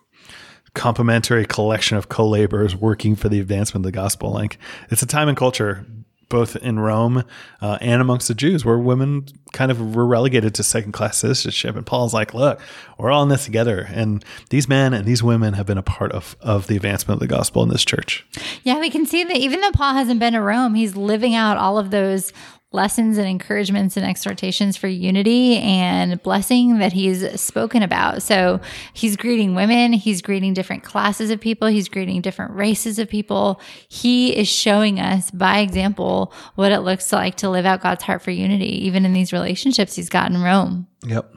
complementary 0.76 1.46
collection 1.46 1.98
of 1.98 2.10
co 2.10 2.28
laborers 2.28 2.76
working 2.76 3.16
for 3.16 3.30
the 3.30 3.40
advancement 3.40 3.86
of 3.86 3.92
the 3.92 3.96
gospel. 3.96 4.32
Like 4.32 4.60
it's 4.92 5.02
a 5.02 5.08
time 5.08 5.28
and 5.28 5.38
culture. 5.38 5.86
Both 6.28 6.56
in 6.56 6.80
Rome 6.80 7.24
uh, 7.62 7.78
and 7.82 8.02
amongst 8.02 8.28
the 8.28 8.34
Jews, 8.34 8.66
where 8.66 8.80
women 8.80 9.28
kind 9.54 9.70
of 9.70 9.96
were 9.96 10.08
relegated 10.08 10.56
to 10.56 10.64
second 10.64 10.92
class 10.92 11.20
citizenship. 11.20 11.76
And 11.76 11.86
Paul's 11.86 12.16
like, 12.16 12.34
look, 12.34 12.60
we're 12.98 13.12
all 13.12 13.22
in 13.22 13.30
this 13.30 13.46
together. 13.46 13.88
And 13.94 14.26
these 14.50 14.68
men 14.68 14.96
and 14.96 15.06
these 15.06 15.22
women 15.22 15.54
have 15.54 15.68
been 15.68 15.78
a 15.78 15.84
part 15.84 16.12
of, 16.14 16.36
of 16.42 16.66
the 16.66 16.76
advancement 16.76 17.22
of 17.22 17.30
the 17.30 17.34
gospel 17.34 17.62
in 17.62 17.70
this 17.70 17.86
church. 17.86 18.26
Yeah, 18.64 18.80
we 18.80 18.90
can 18.90 19.06
see 19.06 19.24
that 19.24 19.38
even 19.38 19.62
though 19.62 19.72
Paul 19.72 19.94
hasn't 19.94 20.20
been 20.20 20.34
to 20.34 20.42
Rome, 20.42 20.74
he's 20.74 20.96
living 20.96 21.36
out 21.36 21.58
all 21.58 21.78
of 21.78 21.92
those 21.92 22.34
lessons 22.76 23.18
and 23.18 23.28
encouragements 23.28 23.98
and 23.98 24.06
exhortations 24.06 24.78
for 24.78 24.88
unity 24.88 25.58
and 25.58 26.22
blessing 26.22 26.78
that 26.80 26.94
he's 26.94 27.40
spoken 27.42 27.82
about. 27.82 28.22
So 28.22 28.60
he's 28.94 29.16
greeting 29.16 29.56
women, 29.56 29.94
he's 29.94 30.22
greeting 30.22 30.54
different 30.54 30.84
classes 30.84 31.32
of 31.32 31.40
people, 31.40 31.68
he's 31.68 31.90
greeting 31.90 32.22
different 32.22 32.54
races 32.54 33.00
of 33.00 33.10
people. 33.10 33.60
He 33.88 34.36
is 34.36 34.48
showing 34.48 35.00
us 35.00 35.32
by 35.32 35.60
example 35.60 36.34
what 36.56 36.72
it 36.72 36.82
looks 36.82 37.12
like 37.12 37.36
to 37.38 37.50
live 37.50 37.66
out 37.66 37.82
God's 37.82 38.04
heart 38.04 38.22
for 38.22 38.32
unity, 38.32 38.86
even 38.86 39.06
in 39.06 39.14
these 39.14 39.34
relationships 39.34 39.96
he's 39.96 40.10
got 40.10 40.30
in 40.30 40.42
Rome. 40.42 40.88
Yep. 41.08 41.36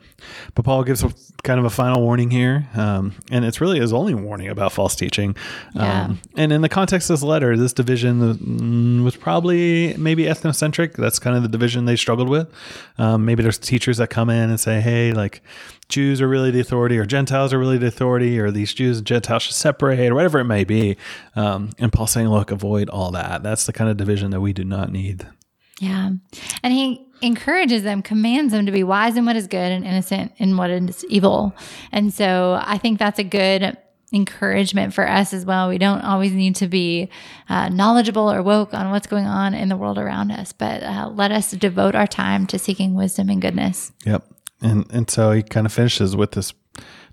But 0.55 0.65
Paul 0.65 0.83
gives 0.83 1.05
a, 1.05 1.13
kind 1.45 1.61
of 1.61 1.67
a 1.67 1.71
final 1.71 2.03
warning 2.03 2.31
here. 2.31 2.69
Um, 2.75 3.15
and 3.31 3.45
it's 3.45 3.61
really 3.61 3.79
his 3.79 3.93
only 3.93 4.15
warning 4.15 4.49
about 4.49 4.73
false 4.73 4.97
teaching. 4.97 5.37
Yeah. 5.75 6.05
Um, 6.05 6.21
and 6.37 6.53
in 6.53 6.61
the 6.61 6.69
context 6.69 7.11
of 7.11 7.15
this 7.15 7.23
letter, 7.23 7.57
this 7.57 7.73
division 7.73 8.21
mm, 8.21 9.05
was 9.05 9.15
probably 9.15 9.95
maybe 9.97 10.25
ethnocentric. 10.25 10.95
That's 10.95 11.19
kind 11.19 11.37
of 11.37 11.43
the 11.43 11.49
division 11.49 11.85
they 11.85 11.97
struggled 11.97 12.29
with. 12.29 12.53
Um, 12.99 13.25
maybe 13.25 13.43
there's 13.43 13.59
teachers 13.59 13.99
that 13.99 14.11
come 14.11 14.31
in 14.31 14.51
and 14.51 14.59
say, 14.59 14.81
hey, 14.81 15.13
like 15.13 15.43
Jews 15.89 16.21
are 16.21 16.29
really 16.29 16.51
the 16.51 16.61
authority, 16.61 16.99
or 16.99 17.07
Gentiles 17.07 17.53
are 17.53 17.59
really 17.59 17.79
the 17.79 17.87
authority, 17.87 18.39
or 18.39 18.51
these 18.51 18.75
Jews 18.75 18.99
and 18.99 19.07
Gentiles 19.07 19.45
should 19.45 19.55
separate, 19.55 20.11
or 20.11 20.15
whatever 20.15 20.41
it 20.41 20.45
may 20.45 20.65
be. 20.65 20.97
Um, 21.37 21.71
and 21.79 21.93
Paul's 21.93 22.11
saying, 22.11 22.29
look, 22.29 22.51
avoid 22.51 22.91
all 22.91 23.11
that. 23.13 23.43
That's 23.43 23.65
the 23.67 23.73
kind 23.73 23.89
of 23.89 23.97
division 23.97 24.31
that 24.33 24.41
we 24.41 24.53
do 24.53 24.65
not 24.65 24.91
need. 24.91 25.27
Yeah. 25.81 26.11
And 26.63 26.73
he 26.73 27.08
encourages 27.23 27.83
them, 27.83 28.03
commands 28.03 28.53
them 28.53 28.67
to 28.67 28.73
be 28.73 28.83
wise 28.83 29.17
in 29.17 29.25
what 29.25 29.37
is 29.37 29.47
good 29.47 29.73
and 29.73 29.85
innocent 29.85 30.33
in 30.37 30.57
what 30.57 30.71
is 30.71 31.05
evil. 31.07 31.55
And 31.93 32.13
so 32.13 32.61
I 32.63 32.79
think 32.79 32.99
that's 32.99 33.19
a 33.19 33.25
good 33.25 33.77
encouragement 34.13 34.95
for 34.95 35.09
us 35.09 35.33
as 35.33 35.45
well. 35.45 35.69
We 35.69 35.79
don't 35.79 36.01
always 36.01 36.33
need 36.33 36.57
to 36.57 36.69
be 36.69 37.11
uh, 37.49 37.69
knowledgeable 37.69 38.31
or 38.31 38.43
woke 38.43 38.73
on 38.73 38.91
what's 38.91 39.07
going 39.07 39.27
on 39.27 39.55
in 39.55 39.69
the 39.69 39.77
world 39.77 39.99
around 39.99 40.31
us, 40.31 40.53
but 40.53 40.83
uh, 40.83 41.11
let 41.13 41.31
us 41.31 41.51
devote 41.51 41.95
our 41.95 42.07
time 42.07 42.47
to 42.47 42.59
seeking 42.59 42.95
wisdom 42.95 43.29
and 43.29 43.43
goodness. 43.43 43.93
Yep. 44.05 44.25
And 44.61 44.87
and 44.91 45.09
so 45.09 45.31
he 45.33 45.43
kind 45.43 45.67
of 45.67 45.73
finishes 45.73 46.17
with 46.17 46.33
this 46.33 46.53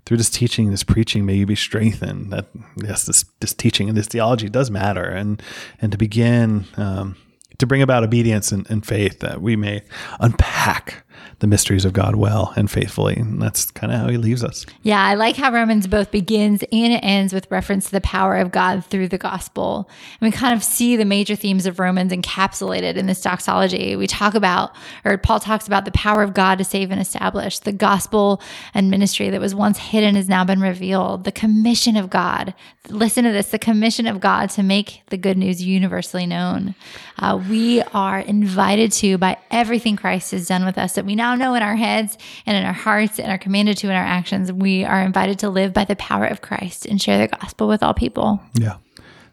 through 0.04 0.16
this 0.16 0.30
teaching, 0.30 0.70
this 0.70 0.84
preaching, 0.84 1.26
may 1.26 1.34
you 1.34 1.46
be 1.46 1.56
strengthened. 1.56 2.32
That 2.32 2.46
yes, 2.76 3.04
this 3.04 3.24
this 3.40 3.54
teaching 3.54 3.88
and 3.88 3.96
this 3.96 4.08
theology 4.08 4.48
does 4.48 4.70
matter, 4.70 5.04
and 5.04 5.42
and 5.80 5.92
to 5.92 5.98
begin 5.98 6.66
um, 6.76 7.16
to 7.58 7.66
bring 7.66 7.82
about 7.82 8.04
obedience 8.04 8.52
and, 8.52 8.68
and 8.70 8.84
faith 8.84 9.20
that 9.20 9.40
we 9.40 9.56
may 9.56 9.82
unpack 10.20 11.05
the 11.38 11.46
mysteries 11.46 11.84
of 11.84 11.92
God 11.92 12.16
well 12.16 12.52
and 12.56 12.70
faithfully. 12.70 13.16
And 13.16 13.40
that's 13.40 13.70
kind 13.70 13.92
of 13.92 14.00
how 14.00 14.08
he 14.08 14.16
leaves 14.16 14.42
us. 14.42 14.66
Yeah, 14.82 15.04
I 15.04 15.14
like 15.14 15.36
how 15.36 15.52
Romans 15.52 15.86
both 15.86 16.10
begins 16.10 16.64
and 16.72 16.98
ends 17.02 17.32
with 17.32 17.50
reference 17.50 17.86
to 17.86 17.92
the 17.92 18.00
power 18.00 18.36
of 18.36 18.52
God 18.52 18.84
through 18.84 19.08
the 19.08 19.18
gospel. 19.18 19.88
And 20.20 20.30
we 20.30 20.36
kind 20.36 20.54
of 20.54 20.64
see 20.64 20.96
the 20.96 21.04
major 21.04 21.36
themes 21.36 21.66
of 21.66 21.78
Romans 21.78 22.12
encapsulated 22.12 22.96
in 22.96 23.06
this 23.06 23.20
doxology. 23.20 23.96
We 23.96 24.06
talk 24.06 24.34
about, 24.34 24.74
or 25.04 25.18
Paul 25.18 25.40
talks 25.40 25.66
about 25.66 25.84
the 25.84 25.92
power 25.92 26.22
of 26.22 26.34
God 26.34 26.58
to 26.58 26.64
save 26.64 26.90
and 26.90 27.00
establish, 27.00 27.58
the 27.58 27.72
gospel 27.72 28.40
and 28.74 28.90
ministry 28.90 29.30
that 29.30 29.40
was 29.40 29.54
once 29.54 29.78
hidden 29.78 30.14
has 30.14 30.28
now 30.28 30.44
been 30.44 30.60
revealed, 30.60 31.24
the 31.24 31.32
commission 31.32 31.96
of 31.96 32.10
God. 32.10 32.54
Listen 32.88 33.24
to 33.24 33.32
this 33.32 33.50
the 33.50 33.58
commission 33.58 34.06
of 34.06 34.20
God 34.20 34.50
to 34.50 34.62
make 34.62 35.02
the 35.10 35.16
good 35.16 35.36
news 35.36 35.62
universally 35.62 36.26
known. 36.26 36.74
Uh, 37.18 37.42
we 37.48 37.82
are 37.94 38.20
invited 38.20 38.92
to 38.92 39.18
by 39.18 39.38
everything 39.50 39.96
Christ 39.96 40.32
has 40.32 40.46
done 40.46 40.64
with 40.64 40.78
us 40.78 40.98
we 41.06 41.14
now 41.14 41.34
know 41.34 41.54
in 41.54 41.62
our 41.62 41.76
heads 41.76 42.18
and 42.44 42.56
in 42.56 42.64
our 42.64 42.72
hearts 42.72 43.18
and 43.18 43.30
are 43.30 43.38
commanded 43.38 43.76
to 43.78 43.88
in 43.88 43.94
our 43.94 44.04
actions. 44.04 44.52
We 44.52 44.84
are 44.84 45.02
invited 45.02 45.38
to 45.40 45.50
live 45.50 45.72
by 45.72 45.84
the 45.84 45.96
power 45.96 46.26
of 46.26 46.40
Christ 46.40 46.86
and 46.86 47.00
share 47.00 47.18
the 47.18 47.36
gospel 47.36 47.68
with 47.68 47.82
all 47.82 47.94
people. 47.94 48.40
Yeah. 48.54 48.76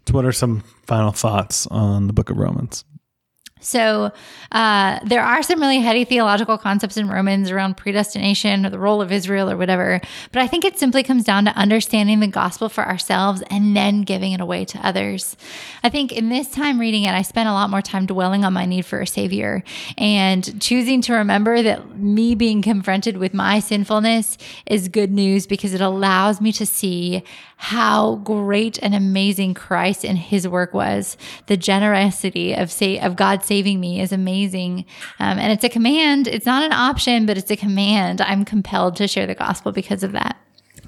So, 0.08 0.14
what 0.14 0.26
are 0.26 0.32
some 0.32 0.62
final 0.86 1.12
thoughts 1.12 1.66
on 1.68 2.08
the 2.08 2.14
book 2.14 2.30
of 2.30 2.38
Romans? 2.38 2.84
So 3.64 4.12
uh, 4.52 5.00
there 5.04 5.24
are 5.24 5.42
some 5.42 5.60
really 5.60 5.80
heady 5.80 6.06
theological 6.06 6.58
concepts 6.58 6.98
in 6.98 7.08
Romans 7.08 7.50
around 7.50 7.78
predestination 7.78 8.66
or 8.66 8.70
the 8.70 8.80
role 8.80 9.02
of 9.02 9.12
Israel 9.12 9.50
or 9.50 9.58
whatever. 9.58 10.02
But 10.32 10.42
I 10.42 10.48
think 10.48 10.66
it 10.66 10.78
simply 10.78 11.02
comes 11.02 11.24
down 11.24 11.46
to 11.46 11.52
understanding 11.52 12.20
the 12.20 12.28
gospel 12.28 12.70
for 12.70 12.86
ourselves 12.86 13.42
and 13.50 13.76
then 13.76 14.02
giving 14.02 14.34
it 14.34 14.42
away 14.42 14.66
to 14.66 14.86
others. 14.86 15.36
I 15.82 15.90
think 15.90 16.12
in 16.12 16.30
this 16.30 16.50
time 16.52 16.80
reading 16.80 17.04
it, 17.04 17.12
I 17.12 17.22
spent 17.22 17.50
a 17.50 17.54
lot 17.54 17.70
more 17.70 17.82
time 17.82 18.06
dwelling 18.06 18.44
on 18.46 18.54
my 18.54 18.66
need 18.66 18.86
for 18.86 19.02
a 19.02 19.08
savior 19.08 19.64
and 19.98 20.62
choosing 20.62 21.02
to 21.04 21.14
remember 21.14 21.62
that 21.62 21.98
me 21.98 22.36
being 22.36 22.62
confronted 22.62 23.18
with 23.18 23.34
my 23.34 23.60
sinfulness 23.60 24.38
is 24.66 24.90
good 24.90 25.12
news 25.12 25.48
because 25.48 25.74
it 25.74 25.82
allows 25.82 26.42
me 26.42 26.52
to 26.52 26.66
see 26.66 27.24
how 27.64 28.16
great 28.26 28.78
and 28.82 28.94
amazing 28.94 29.54
Christ 29.54 30.04
and 30.04 30.18
his 30.18 30.46
work 30.46 30.74
was. 30.74 31.16
The 31.48 31.56
generosity 31.56 32.54
of 32.54 32.70
say 32.70 33.00
of 33.00 33.16
God 33.16 33.42
saving 33.42 33.80
me 33.80 34.02
is 34.02 34.12
amazing. 34.12 34.84
Um, 35.18 35.40
and 35.40 35.50
it's 35.54 35.64
a 35.64 35.70
command. 35.70 36.28
It's 36.28 36.46
not 36.46 36.64
an 36.64 36.74
option, 36.74 37.26
but 37.26 37.38
it's 37.38 37.50
a 37.50 37.56
command. 37.56 38.20
I'm 38.20 38.44
compelled 38.44 38.98
to 38.98 39.08
share 39.08 39.26
the 39.26 39.34
gospel 39.34 39.72
because 39.72 40.04
of 40.04 40.12
that. 40.12 40.38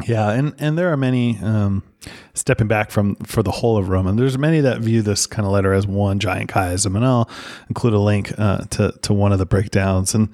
Yeah, 0.05 0.31
and 0.31 0.53
and 0.59 0.77
there 0.77 0.91
are 0.91 0.97
many 0.97 1.39
um, 1.41 1.81
stepping 2.33 2.67
back 2.67 2.91
from 2.91 3.15
for 3.23 3.41
the 3.41 3.51
whole 3.51 3.77
of 3.77 3.87
Roman. 3.87 4.17
There's 4.17 4.37
many 4.37 4.59
that 4.59 4.81
view 4.81 5.01
this 5.01 5.25
kind 5.25 5.45
of 5.45 5.53
letter 5.53 5.71
as 5.71 5.87
one 5.87 6.19
giant 6.19 6.49
chiasm, 6.49 6.97
and 6.97 7.05
I'll 7.05 7.29
include 7.69 7.93
a 7.93 7.99
link 7.99 8.37
uh, 8.37 8.65
to 8.71 8.91
to 9.03 9.13
one 9.13 9.31
of 9.31 9.39
the 9.39 9.45
breakdowns. 9.45 10.13
And 10.13 10.27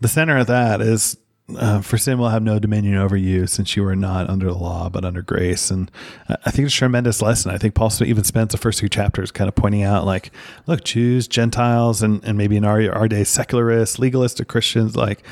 the 0.00 0.08
center 0.08 0.36
of 0.38 0.48
that 0.48 0.80
is 0.80 1.16
uh, 1.56 1.82
for 1.82 1.98
sin 1.98 2.18
will 2.18 2.30
have 2.30 2.42
no 2.42 2.58
dominion 2.58 2.96
over 2.96 3.16
you 3.16 3.46
since 3.46 3.76
you 3.76 3.84
are 3.86 3.94
not 3.96 4.30
under 4.30 4.46
the 4.46 4.58
law 4.58 4.88
but 4.88 5.04
under 5.04 5.20
grace. 5.20 5.70
And 5.70 5.90
i 6.28 6.50
think 6.50 6.66
it's 6.66 6.74
a 6.74 6.78
tremendous 6.78 7.20
lesson. 7.20 7.50
I 7.50 7.58
think 7.58 7.74
paul 7.74 7.90
even 8.00 8.24
spends 8.24 8.52
the 8.52 8.58
first 8.58 8.78
two 8.78 8.88
chapters 8.88 9.30
kind 9.30 9.48
of 9.48 9.54
pointing 9.54 9.82
out 9.82 10.06
like 10.06 10.30
look 10.66 10.84
jews 10.84 11.28
gentiles 11.28 12.02
and, 12.02 12.24
and 12.24 12.38
maybe 12.38 12.56
in 12.56 12.64
our, 12.64 12.90
our 12.90 13.08
day 13.08 13.24
secularists 13.24 13.98
legalistic 13.98 14.48
christians 14.48 14.96
like 14.96 15.22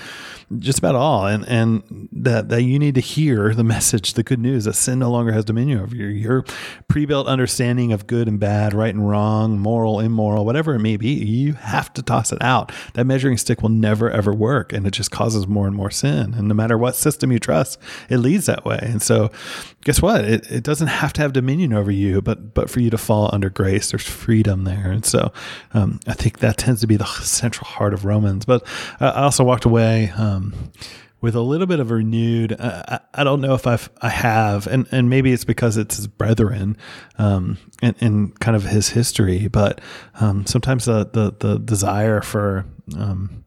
just 0.59 0.79
about 0.79 0.95
all. 0.95 1.27
And 1.27 1.47
and 1.49 2.09
that 2.13 2.49
that 2.49 2.63
you 2.63 2.79
need 2.79 2.95
to 2.97 3.01
hear 3.01 3.55
the 3.55 3.65
message 3.65 4.15
the 4.15 4.23
good 4.23 4.39
news 4.39 4.65
that 4.65 4.75
sin 4.75 4.99
no 4.99 5.11
longer 5.11 5.33
has 5.33 5.45
dominion 5.45 5.81
over 5.81 5.95
you. 5.95 6.07
Your 6.07 6.45
pre-built 6.89 7.27
understanding 7.27 7.93
of 7.93 8.07
good 8.07 8.29
and 8.29 8.39
bad 8.39 8.75
right 8.75 8.95
and 8.95 9.09
wrong 9.09 9.59
moral 9.59 10.01
immoral 10.01 10.45
whatever 10.45 10.75
it 10.75 10.81
may 10.81 10.97
be 10.97 11.09
you 11.09 11.55
have 11.55 11.93
to 11.95 12.03
toss 12.03 12.33
it 12.33 12.43
out. 12.43 12.73
That 12.95 13.07
measuring 13.07 13.39
stick 13.39 13.63
will 13.63 13.71
never 13.71 14.11
ever 14.11 14.33
work. 14.33 14.73
And 14.73 14.87
it 14.87 14.93
just 14.93 15.11
causes 15.11 15.47
more 15.47 15.67
and 15.67 15.77
more 15.77 15.91
and 16.09 16.49
no 16.49 16.55
matter 16.55 16.77
what 16.77 16.95
system 16.95 17.33
you 17.33 17.39
trust 17.39 17.79
it 18.09 18.19
leads 18.19 18.47
that 18.47 18.65
way 18.65 18.79
and 18.83 19.03
so 19.03 19.31
guess 19.85 20.01
what 20.01 20.25
it, 20.25 20.51
it 20.51 20.63
doesn't 20.63 20.89
have 20.89 21.13
to 21.13 21.21
have 21.21 21.33
dominion 21.33 21.73
over 21.73 21.91
you 21.91 22.21
but 22.21 22.55
but 22.55 22.71
for 22.71 22.81
you 22.81 22.91
to 22.91 22.99
fall 22.99 23.31
under 23.33 23.51
grace 23.51 23.91
there's 23.91 24.07
freedom 24.07 24.65
there 24.65 24.91
and 24.91 25.05
so 25.05 25.33
um, 25.75 25.99
i 26.07 26.13
think 26.13 26.39
that 26.39 26.57
tends 26.57 26.81
to 26.81 26.87
be 26.87 26.97
the 26.97 27.05
central 27.23 27.67
heart 27.67 27.95
of 27.95 28.05
romans 28.05 28.45
but 28.45 28.67
i 29.01 29.11
also 29.11 29.45
walked 29.45 29.65
away 29.65 30.11
um, 30.17 30.53
with 31.23 31.37
a 31.37 31.41
little 31.41 31.69
bit 31.69 31.81
of 31.81 31.91
a 31.91 31.95
renewed. 31.95 32.53
Uh, 32.53 32.83
I, 32.89 33.01
I, 33.15 33.25
don't 33.25 33.41
know 33.41 33.55
if 33.55 33.67
I've 33.67 33.89
I 34.03 34.11
have, 34.11 34.67
and 34.67 34.87
and 34.93 35.09
maybe 35.09 35.33
it's 35.33 35.45
because 35.45 35.79
it's 35.79 35.97
his 35.97 36.09
brethren, 36.09 36.77
um, 37.17 37.57
and, 37.81 37.97
and 38.01 38.39
kind 38.41 38.57
of 38.57 38.65
his 38.65 38.91
history. 38.91 39.49
But 39.49 39.81
um, 40.21 40.45
sometimes 40.45 40.85
the, 40.85 41.09
the 41.11 41.35
the 41.39 41.59
desire 41.59 42.21
for 42.21 42.67
um, 42.99 43.42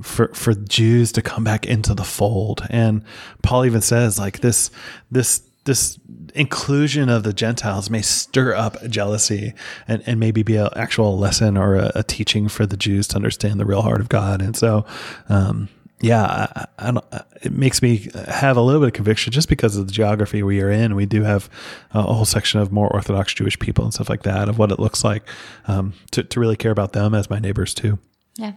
for 0.00 0.28
for 0.28 0.54
Jews 0.54 1.12
to 1.12 1.22
come 1.22 1.44
back 1.44 1.66
into 1.66 1.94
the 1.94 2.04
fold, 2.04 2.66
and 2.70 3.04
Paul 3.42 3.66
even 3.66 3.80
says 3.80 4.18
like 4.18 4.40
this 4.40 4.70
this 5.10 5.42
this 5.64 5.98
inclusion 6.34 7.08
of 7.08 7.22
the 7.22 7.32
Gentiles 7.32 7.90
may 7.90 8.02
stir 8.02 8.54
up 8.54 8.82
jealousy 8.88 9.54
and, 9.86 10.02
and 10.06 10.18
maybe 10.18 10.42
be 10.42 10.56
an 10.56 10.68
actual 10.74 11.16
lesson 11.18 11.56
or 11.56 11.76
a, 11.76 11.92
a, 11.94 12.02
teaching 12.02 12.48
for 12.48 12.66
the 12.66 12.76
Jews 12.76 13.06
to 13.08 13.16
understand 13.16 13.60
the 13.60 13.64
real 13.64 13.82
heart 13.82 14.00
of 14.00 14.08
God. 14.08 14.42
And 14.42 14.56
so, 14.56 14.84
um, 15.28 15.68
yeah, 16.00 16.24
I, 16.56 16.66
I 16.78 17.22
it 17.42 17.52
makes 17.52 17.80
me 17.80 18.08
have 18.26 18.56
a 18.56 18.60
little 18.60 18.80
bit 18.80 18.88
of 18.88 18.92
conviction 18.92 19.32
just 19.32 19.48
because 19.48 19.76
of 19.76 19.86
the 19.86 19.92
geography 19.92 20.42
we 20.42 20.60
are 20.60 20.70
in. 20.70 20.96
We 20.96 21.06
do 21.06 21.22
have 21.22 21.48
a 21.92 22.02
whole 22.02 22.24
section 22.24 22.58
of 22.58 22.72
more 22.72 22.92
Orthodox 22.92 23.32
Jewish 23.34 23.58
people 23.58 23.84
and 23.84 23.94
stuff 23.94 24.08
like 24.08 24.24
that 24.24 24.48
of 24.48 24.58
what 24.58 24.72
it 24.72 24.80
looks 24.80 25.04
like 25.04 25.22
um, 25.68 25.92
to, 26.10 26.24
to 26.24 26.40
really 26.40 26.56
care 26.56 26.72
about 26.72 26.92
them 26.92 27.14
as 27.14 27.30
my 27.30 27.38
neighbors 27.38 27.72
too. 27.72 27.98
Yeah. 28.36 28.54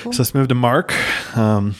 Cool. 0.00 0.12
So 0.12 0.22
let's 0.22 0.34
move 0.34 0.48
to 0.48 0.54
Mark. 0.54 0.92
Um, 1.36 1.74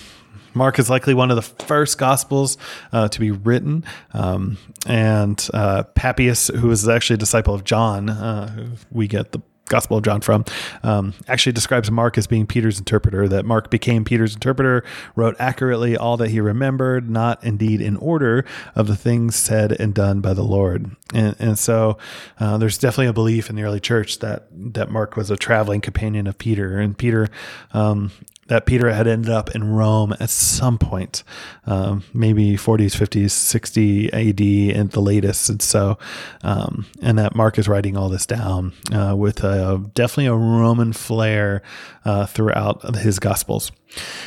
Mark 0.55 0.79
is 0.79 0.91
likely 0.91 1.15
one 1.15 1.31
of 1.31 1.37
the 1.37 1.65
first 1.65 1.99
gospels 1.99 2.59
uh, 2.93 3.09
to 3.09 3.21
be 3.21 3.31
written. 3.31 3.85
Um, 4.13 4.59
and 4.87 5.49
uh, 5.55 5.85
Papias, 5.95 6.49
who 6.49 6.71
is 6.71 6.89
actually 6.89 7.15
a 7.15 7.19
disciple 7.19 7.55
of 7.55 7.65
John, 7.65 8.11
uh, 8.11 8.75
we 8.91 9.07
get 9.07 9.33
the 9.33 9.41
Gospel 9.71 9.97
of 9.97 10.05
John 10.05 10.21
from, 10.21 10.45
um, 10.83 11.15
actually 11.27 11.53
describes 11.53 11.91
Mark 11.91 12.19
as 12.19 12.27
being 12.27 12.47
Peter's 12.47 12.79
interpreter, 12.79 13.27
that 13.29 13.47
Mark 13.47 13.71
became 13.71 14.05
Peter's 14.05 14.35
interpreter, 14.35 14.85
wrote 15.17 15.37
accurately 15.39 15.97
all 15.97 16.19
that 16.19 16.29
he 16.29 16.41
remembered, 16.41 17.09
not 17.09 17.43
indeed 17.43 17.81
in 17.81 17.97
order 17.97 18.45
of 18.75 18.87
the 18.87 18.97
things 18.97 19.37
said 19.37 19.73
and 19.81 19.95
done 19.95 20.21
by 20.21 20.35
the 20.35 20.43
Lord. 20.43 20.95
And, 21.15 21.35
and 21.39 21.59
so 21.59 21.97
uh, 22.39 22.59
there's 22.59 22.77
definitely 22.77 23.07
a 23.07 23.13
belief 23.15 23.49
in 23.49 23.57
the 23.57 23.63
early 23.63 23.81
church 23.81 24.19
that, 24.19 24.49
that 24.53 24.91
Mark 24.91 25.17
was 25.17 25.31
a 25.31 25.37
traveling 25.37 25.81
companion 25.81 26.27
of 26.27 26.37
Peter. 26.37 26.79
And 26.79 26.99
Peter 26.99 27.29
um, 27.73 28.11
that 28.51 28.67
Peter 28.67 28.91
had 28.93 29.07
ended 29.07 29.31
up 29.31 29.55
in 29.55 29.63
Rome 29.63 30.13
at 30.19 30.29
some 30.29 30.77
point, 30.77 31.23
um, 31.67 32.03
maybe 32.13 32.57
40s, 32.57 32.97
50s, 32.97 33.31
60 33.31 34.13
AD 34.13 34.77
at 34.77 34.91
the 34.91 35.01
latest. 35.01 35.49
And 35.49 35.63
so, 35.63 35.99
um, 36.43 36.85
and 37.01 37.17
that 37.17 37.37
Mark 37.37 37.61
is 37.61 37.69
writing 37.69 37.97
all 37.97 38.09
this 38.09 38.27
down 38.27 38.73
uh, 38.93 39.15
with 39.17 39.45
a, 39.45 39.89
definitely 39.95 40.27
a 40.27 40.35
Roman 40.35 40.93
flair 40.93 41.63
uh, 42.05 42.27
throughout 42.27 42.97
his 42.97 43.21
Gospels. 43.21 43.71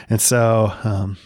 And 0.09 0.21
so, 0.21 0.73
um, 0.85 1.17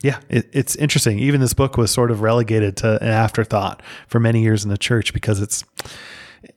yeah, 0.00 0.20
it, 0.30 0.48
it's 0.54 0.76
interesting. 0.76 1.18
Even 1.18 1.42
this 1.42 1.52
book 1.52 1.76
was 1.76 1.90
sort 1.90 2.10
of 2.10 2.22
relegated 2.22 2.78
to 2.78 3.02
an 3.02 3.08
afterthought 3.08 3.82
for 4.08 4.18
many 4.18 4.42
years 4.42 4.64
in 4.64 4.70
the 4.70 4.78
church 4.78 5.12
because 5.12 5.42
it's 5.42 5.62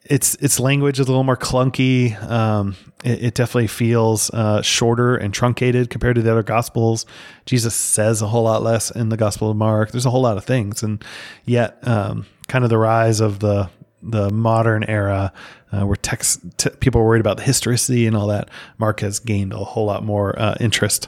its 0.04 0.36
its 0.36 0.60
language 0.60 1.00
is 1.00 1.08
a 1.08 1.12
little 1.12 1.24
more 1.24 1.38
clunky. 1.38 2.22
Um, 2.30 2.76
it, 3.04 3.24
it, 3.24 3.34
definitely 3.34 3.68
feels 3.68 4.30
uh, 4.32 4.62
shorter 4.62 5.16
and 5.16 5.34
truncated 5.34 5.90
compared 5.90 6.16
to 6.16 6.22
the 6.22 6.32
other 6.32 6.44
gospels. 6.44 7.06
Jesus 7.46 7.76
says 7.76 8.22
a 8.22 8.28
whole 8.28 8.44
lot 8.44 8.62
less 8.62 8.92
in 8.92 9.10
the 9.10 9.18
Gospel 9.18 9.50
of 9.52 9.58
Mark. 9.58 9.92
There's 9.92 10.06
a 10.06 10.10
whole 10.10 10.22
lot 10.22 10.38
of 10.38 10.46
things, 10.46 10.84
and 10.84 11.04
yet, 11.46 11.80
um, 11.88 12.26
kind 12.48 12.64
of 12.64 12.70
the 12.70 12.78
rise 12.78 13.20
of 13.20 13.40
the 13.40 13.70
the 14.02 14.30
modern 14.30 14.84
era 14.84 15.34
uh, 15.72 15.86
where 15.86 15.96
text 15.96 16.40
people 16.80 17.02
are 17.02 17.06
worried 17.06 17.20
about 17.20 17.38
the 17.38 17.44
historicity 17.44 18.08
and 18.08 18.16
all 18.16 18.28
that, 18.28 18.50
Mark 18.78 19.02
has 19.02 19.20
gained 19.20 19.54
a 19.54 19.58
whole 19.58 19.86
lot 19.86 20.04
more 20.04 20.38
uh, 20.40 20.56
interest. 20.60 21.08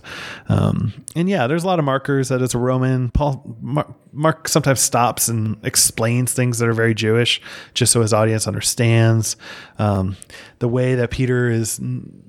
Um, 0.50 0.94
and 1.16 1.28
yeah, 1.28 1.48
there's 1.48 1.64
a 1.64 1.68
lot 1.68 1.80
of 1.80 1.86
markers 1.86 2.30
that 2.30 2.42
it's 2.42 2.54
a 2.54 2.60
Roman, 2.60 3.10
Paul 3.10 3.58
Mark, 3.62 3.94
Mark, 4.14 4.48
sometimes 4.48 4.80
stops 4.80 5.28
and 5.28 5.58
explains 5.66 6.34
things 6.34 6.60
that 6.60 6.68
are 6.68 6.74
very 6.74 6.94
Jewish, 6.94 7.42
just 7.74 7.92
so 7.92 8.02
his 8.02 8.14
audience 8.14 8.48
understands 8.48 9.36
um, 9.80 10.18
the 10.60 10.68
way 10.68 10.96
that 10.96 11.12
Peter 11.12 11.50
is 11.50 11.80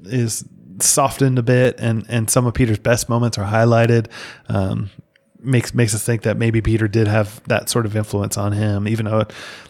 is 0.04 0.44
softened 0.80 1.38
a 1.38 1.42
bit, 1.42 1.76
and 1.78 2.06
and 2.08 2.30
some 2.30 2.46
of 2.46 2.54
Peter's 2.54 2.78
best 2.78 3.08
moments 3.08 3.38
are 3.38 3.46
highlighted. 3.46 4.06
Um, 4.48 4.90
makes 5.42 5.74
makes 5.74 5.94
us 5.94 6.04
think 6.04 6.22
that 6.22 6.36
maybe 6.36 6.60
Peter 6.60 6.88
did 6.88 7.08
have 7.08 7.42
that 7.48 7.68
sort 7.68 7.86
of 7.86 7.96
influence 7.96 8.36
on 8.36 8.52
him, 8.52 8.86
even 8.86 9.06
though, 9.06 9.24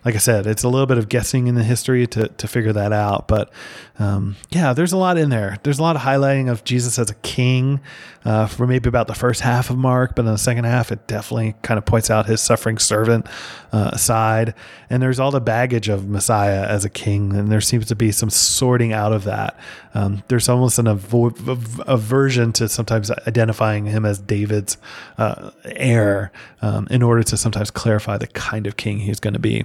like 0.05 0.15
I 0.15 0.19
said, 0.19 0.47
it's 0.47 0.63
a 0.63 0.69
little 0.69 0.87
bit 0.87 0.99
of 0.99 1.09
guessing 1.09 1.47
in 1.47 1.55
the 1.55 1.65
history 1.65 2.07
to 2.09 2.29
to 2.29 2.49
figure 2.49 2.73
that 2.73 2.93
out. 2.93 3.29
But 3.29 3.53
um, 3.99 4.37
yeah, 4.51 4.73
there's 4.73 4.93
a 4.93 4.97
lot 4.97 5.19
in 5.19 5.31
there. 5.31 5.59
There's 5.63 5.79
a 5.79 5.83
lot 5.83 5.97
of 5.97 6.03
highlighting 6.03 6.51
of 6.51 6.65
Jesus 6.65 6.99
as 6.99 7.11
a 7.11 7.15
king 7.15 7.81
uh, 8.25 8.47
for 8.47 8.67
maybe 8.67 8.89
about 8.89 9.07
the 9.07 9.15
first 9.15 9.41
half 9.41 9.71
of 9.71 9.77
Mark, 9.77 10.15
but 10.15 10.25
in 10.25 10.33
the 10.33 10.39
second 10.39 10.65
half, 10.65 10.93
it 10.93 11.07
definitely 11.07 11.55
kind 11.63 11.79
of 11.79 11.85
points 11.85 12.11
out 12.11 12.27
his 12.27 12.41
suffering 12.41 12.79
servant 12.79 13.27
uh, 13.73 13.97
side. 13.97 14.55
And 14.89 15.03
there's 15.03 15.19
all 15.19 15.31
the 15.31 15.41
baggage 15.41 15.89
of 15.89 16.09
Messiah 16.09 16.65
as 16.67 16.85
a 16.85 16.91
king, 16.91 17.35
and 17.35 17.51
there 17.51 17.61
seems 17.61 17.87
to 17.87 17.97
be 17.97 18.13
some 18.13 18.31
sorting 18.31 18.93
out 18.93 19.13
of 19.13 19.25
that. 19.25 19.59
Um, 19.95 20.23
there's 20.29 20.49
almost 20.49 20.79
an 20.79 20.87
avo- 20.87 21.85
aversion 21.87 22.53
to 22.55 22.69
sometimes 22.69 23.11
identifying 23.11 23.87
him 23.87 24.05
as 24.05 24.19
David's 24.19 24.79
uh, 25.19 25.51
heir 25.65 26.33
um, 26.61 26.87
in 26.91 27.03
order 27.03 27.23
to 27.23 27.37
sometimes 27.37 27.71
clarify 27.71 28.19
the 28.19 28.27
kind 28.29 28.67
of 28.67 28.77
king 28.77 28.99
he's 28.99 29.21
going 29.21 29.35
to 29.35 29.41
be. 29.41 29.65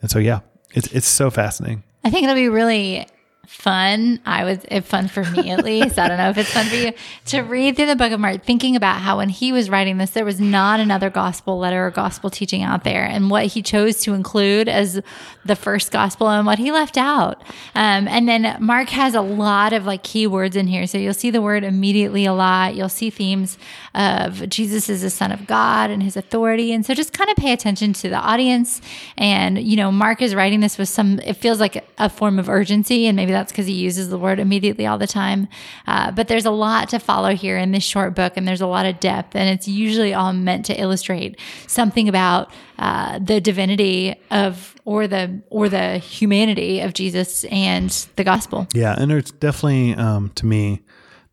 And 0.00 0.10
so, 0.10 0.18
yeah, 0.18 0.40
it's 0.74 0.88
it's 0.92 1.08
so 1.08 1.30
fascinating. 1.30 1.82
I 2.04 2.10
think 2.10 2.24
it'll 2.24 2.34
be 2.34 2.48
really 2.48 3.06
fun. 3.46 4.20
I 4.24 4.44
was 4.44 4.58
it 4.68 4.82
fun 4.82 5.08
for 5.08 5.24
me 5.24 5.50
at 5.50 5.64
least. 5.64 5.98
I 5.98 6.06
don't 6.06 6.16
know 6.16 6.30
if 6.30 6.38
it's 6.38 6.52
fun 6.52 6.66
for 6.66 6.76
you 6.76 6.92
to 7.26 7.40
read 7.40 7.76
through 7.76 7.86
the 7.86 7.96
book 7.96 8.12
of 8.12 8.20
Mark, 8.20 8.44
thinking 8.44 8.76
about 8.76 9.00
how 9.00 9.18
when 9.18 9.28
he 9.28 9.52
was 9.52 9.68
writing 9.68 9.98
this, 9.98 10.10
there 10.10 10.24
was 10.24 10.40
not 10.40 10.78
another 10.78 11.10
gospel 11.10 11.58
letter 11.58 11.86
or 11.86 11.90
gospel 11.90 12.30
teaching 12.30 12.62
out 12.62 12.84
there, 12.84 13.04
and 13.04 13.30
what 13.30 13.46
he 13.46 13.60
chose 13.60 14.00
to 14.02 14.14
include 14.14 14.68
as 14.68 15.02
the 15.44 15.56
first 15.56 15.90
gospel 15.90 16.28
and 16.28 16.46
what 16.46 16.58
he 16.58 16.70
left 16.70 16.96
out. 16.96 17.42
Um, 17.74 18.06
and 18.06 18.28
then 18.28 18.56
Mark 18.60 18.88
has 18.90 19.14
a 19.14 19.20
lot 19.20 19.72
of 19.72 19.86
like 19.86 20.04
key 20.04 20.26
words 20.28 20.54
in 20.54 20.68
here, 20.68 20.86
so 20.86 20.96
you'll 20.96 21.12
see 21.12 21.30
the 21.30 21.42
word 21.42 21.64
immediately 21.64 22.24
a 22.24 22.32
lot. 22.32 22.76
You'll 22.76 22.88
see 22.88 23.10
themes 23.10 23.58
of 23.94 24.48
Jesus 24.48 24.88
is 24.88 25.02
the 25.02 25.10
Son 25.10 25.32
of 25.32 25.48
God 25.48 25.90
and 25.90 26.02
His 26.02 26.16
authority, 26.16 26.72
and 26.72 26.86
so 26.86 26.94
just 26.94 27.12
kind 27.12 27.28
of 27.28 27.36
pay 27.36 27.52
attention 27.52 27.92
to 27.94 28.08
the 28.08 28.16
audience. 28.16 28.80
And 29.16 29.58
you 29.58 29.76
know, 29.76 29.90
Mark 29.90 30.22
is 30.22 30.34
writing 30.34 30.60
this 30.60 30.78
with 30.78 30.88
some. 30.88 31.18
It 31.20 31.34
feels 31.34 31.58
like 31.58 31.84
a 31.98 32.08
form 32.08 32.38
of 32.38 32.48
urgency, 32.48 33.06
and 33.06 33.16
maybe 33.16 33.31
that's 33.32 33.52
because 33.52 33.66
he 33.66 33.72
uses 33.72 34.08
the 34.08 34.18
word 34.18 34.38
immediately 34.38 34.86
all 34.86 34.98
the 34.98 35.06
time. 35.06 35.48
Uh, 35.86 36.10
but 36.10 36.28
there's 36.28 36.46
a 36.46 36.50
lot 36.50 36.88
to 36.90 36.98
follow 36.98 37.34
here 37.34 37.58
in 37.58 37.72
this 37.72 37.84
short 37.84 38.14
book, 38.14 38.36
and 38.36 38.46
there's 38.46 38.60
a 38.60 38.66
lot 38.66 38.86
of 38.86 39.00
depth, 39.00 39.34
and 39.34 39.48
it's 39.48 39.66
usually 39.66 40.14
all 40.14 40.32
meant 40.32 40.66
to 40.66 40.80
illustrate 40.80 41.38
something 41.66 42.08
about 42.08 42.50
uh, 42.78 43.18
the 43.18 43.40
divinity 43.40 44.14
of 44.30 44.74
or 44.84 45.06
the 45.06 45.42
or 45.50 45.68
the 45.68 45.98
humanity 45.98 46.80
of 46.80 46.94
Jesus 46.94 47.44
and 47.44 47.90
the 48.16 48.24
gospel. 48.24 48.66
Yeah, 48.74 48.94
and 48.96 49.12
it's 49.12 49.30
definitely 49.30 49.94
um, 49.94 50.30
to 50.36 50.46
me 50.46 50.82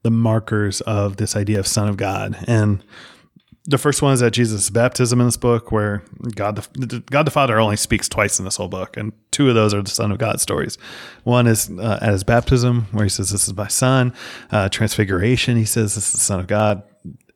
the 0.04 0.12
markers 0.12 0.82
of 0.82 1.18
this 1.18 1.36
idea 1.36 1.60
of 1.60 1.68
Son 1.68 1.90
of 1.90 1.98
God 1.98 2.38
and 2.48 2.84
the 3.70 3.78
first 3.78 4.02
one 4.02 4.14
is 4.14 4.22
at 4.22 4.34
Jesus' 4.34 4.70
baptism 4.70 5.20
in 5.22 5.28
this 5.28 5.38
book, 5.38 5.72
where 5.72 6.02
God 6.36 6.56
the 6.74 7.04
God 7.12 7.26
the 7.26 7.32
Father 7.32 7.60
only 7.60 7.78
speaks 7.78 8.10
twice 8.10 8.40
in 8.40 8.46
this 8.46 8.56
whole 8.56 8.68
book, 8.68 8.98
and 8.98 9.14
two 9.32 9.48
of 9.48 9.56
those 9.56 9.74
are 9.74 9.82
the 9.82 9.90
Son 9.90 10.12
of 10.12 10.18
God 10.18 10.42
stories. 10.42 10.78
One 11.24 11.46
is 11.48 11.70
uh, 11.70 12.00
at 12.02 12.12
his 12.12 12.24
baptism, 12.24 12.88
where 12.92 13.04
he 13.06 13.10
says, 13.10 13.30
"This 13.30 13.48
is 13.48 13.56
my 13.56 13.68
Son." 13.68 14.14
Uh, 14.52 14.70
Transfiguration, 14.70 15.56
he 15.56 15.66
says, 15.66 15.96
"This 15.96 16.08
is 16.08 16.14
the 16.14 16.18
Son 16.18 16.40
of 16.40 16.48
God," 16.48 16.82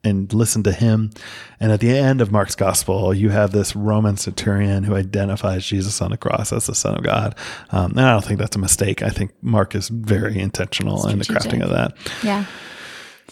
and 0.04 0.34
listen 0.34 0.64
to 0.64 0.72
him. 0.72 1.12
And 1.60 1.72
at 1.72 1.80
the 1.80 1.96
end 1.96 2.20
of 2.20 2.32
Mark's 2.32 2.56
Gospel, 2.56 3.14
you 3.14 3.30
have 3.30 3.52
this 3.52 3.76
Roman 3.76 4.18
centurion 4.18 4.84
who 4.84 4.96
identifies 4.96 5.66
Jesus 5.66 6.02
on 6.02 6.12
the 6.12 6.18
cross 6.18 6.52
as 6.52 6.66
the 6.66 6.76
Son 6.76 6.96
of 6.96 7.04
God. 7.04 7.36
Um, 7.72 7.92
and 7.92 8.02
I 8.02 8.12
don't 8.12 8.26
think 8.26 8.40
that's 8.40 8.56
a 8.56 8.60
mistake. 8.60 9.04
I 9.04 9.10
think 9.10 9.32
Mark 9.42 9.76
is 9.76 9.90
very 9.90 10.40
intentional 10.40 10.98
Strategic. 10.98 11.30
in 11.30 11.34
the 11.36 11.40
crafting 11.40 11.64
of 11.64 11.70
that. 11.70 11.96
Yeah. 12.24 12.46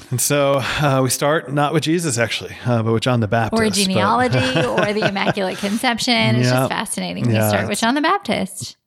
And 0.10 0.20
so 0.20 0.56
uh, 0.62 1.00
we 1.04 1.10
start 1.10 1.54
not 1.54 1.74
with 1.74 1.84
Jesus, 1.84 2.18
actually, 2.18 2.56
uh, 2.66 2.84
but 2.84 2.92
with 2.92 3.04
John 3.04 3.20
the 3.20 3.28
Baptist. 3.28 3.62
Or 3.62 3.70
genealogy 3.70 4.38
or 4.38 4.94
the 4.94 5.06
Immaculate 5.08 5.58
Conception. 5.58 6.36
It's 6.36 6.48
yeah. 6.48 6.54
just 6.54 6.70
fascinating. 6.70 7.28
We 7.28 7.34
yeah, 7.34 7.48
start 7.50 7.68
with 7.68 7.80
John 7.80 7.96
the 7.96 8.02
Baptist. 8.02 8.78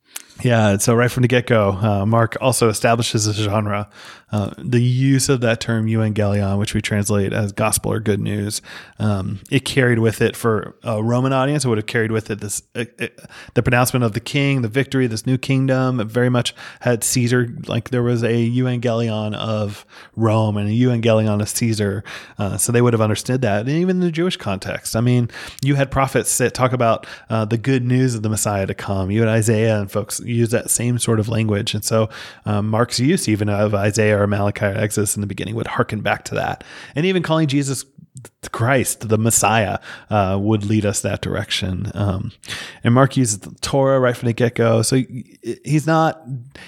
Yeah, 0.43 0.79
so 0.79 0.95
right 0.95 1.11
from 1.11 1.23
the 1.23 1.29
get 1.29 1.47
go, 1.47 1.73
uh, 1.73 2.05
Mark 2.05 2.37
also 2.41 2.69
establishes 2.69 3.27
a 3.27 3.33
genre 3.33 3.89
uh, 4.35 4.53
the 4.59 4.83
use 4.83 5.29
of 5.29 5.41
that 5.43 5.61
term 5.61 5.87
evangelion, 5.87 6.59
which 6.59 6.75
we 6.75 6.83
translate 6.83 7.33
as 7.33 7.53
gospel 7.53 7.93
or 7.93 8.01
good 8.01 8.19
news, 8.19 8.61
um, 8.99 9.39
it 9.49 9.65
carried 9.65 10.01
with 10.01 10.21
it 10.21 10.35
for 10.35 10.75
a 10.83 11.01
Roman 11.01 11.33
audience. 11.33 11.65
It 11.65 11.69
would 11.69 11.79
have 11.79 11.87
carried 11.87 12.11
with 12.11 12.33
it 12.33 12.41
this 12.41 12.61
uh, 12.75 12.85
uh, 13.01 13.07
the 13.55 13.63
pronouncement 13.63 14.03
of 14.03 14.13
the 14.13 14.19
king, 14.19 14.63
the 14.63 14.69
victory, 14.69 15.07
this 15.07 15.25
new 15.25 15.39
kingdom. 15.39 16.01
It 16.01 16.07
very 16.07 16.31
much 16.31 16.53
had 16.81 17.05
Caesar, 17.05 17.49
like 17.69 17.91
there 17.91 18.03
was 18.03 18.25
a 18.25 18.51
evangelion 18.51 19.37
of 19.37 19.87
Rome 20.17 20.57
and 20.57 20.69
a 20.69 20.73
evangelion 20.73 21.41
of 21.41 21.49
Caesar. 21.49 22.03
Uh, 22.37 22.57
so 22.57 22.73
they 22.73 22.83
would 22.83 22.93
have 22.93 23.01
understood 23.01 23.41
that. 23.43 23.61
And 23.61 23.69
even 23.69 23.99
in 23.99 24.01
the 24.01 24.11
Jewish 24.11 24.37
context, 24.37 24.97
I 24.97 25.01
mean, 25.01 25.31
you 25.63 25.77
had 25.77 25.93
prophets 25.93 26.29
sit, 26.29 26.55
talk 26.55 26.73
about 26.73 27.07
uh, 27.31 27.45
the 27.45 27.57
good 27.57 27.85
news 27.85 28.17
of 28.17 28.25
the 28.25 28.29
Messiah 28.29 28.67
to 28.67 28.75
come. 28.75 29.13
You 29.13 29.21
had 29.21 29.29
Isaiah 29.29 29.79
and 29.79 29.89
folks 29.89 30.19
use 30.25 30.51
that 30.51 30.71
same 30.71 30.99
sort 30.99 31.21
of 31.21 31.29
language. 31.29 31.75
And 31.75 31.85
so 31.85 32.09
um, 32.45 32.69
Mark's 32.69 33.01
use 33.01 33.29
even 33.29 33.49
of 33.49 33.75
Isaiah 33.75 34.21
or 34.21 34.27
Malachi 34.27 34.67
or 34.67 34.79
Exodus 34.79 35.17
in 35.17 35.21
the 35.21 35.27
beginning 35.27 35.55
would 35.55 35.67
harken 35.67 36.01
back 36.01 36.25
to 36.25 36.35
that. 36.35 36.65
And 36.95 37.07
even 37.07 37.23
calling 37.23 37.49
Jesus 37.49 37.85
Christ, 38.53 39.09
the 39.09 39.19
Messiah, 39.19 39.79
uh, 40.11 40.39
would 40.41 40.65
lead 40.65 40.85
us 40.85 41.01
that 41.01 41.21
direction. 41.21 41.91
Um, 41.95 42.33
and 42.83 42.95
Mark 42.95 43.17
uses 43.17 43.41
the 43.41 43.55
Torah 43.61 44.01
right 44.01 44.17
from 44.17 44.27
the 44.27 44.33
get 44.33 44.55
go. 44.55 44.83
So 44.83 45.03
he's 45.65 45.87
not, 45.87 46.23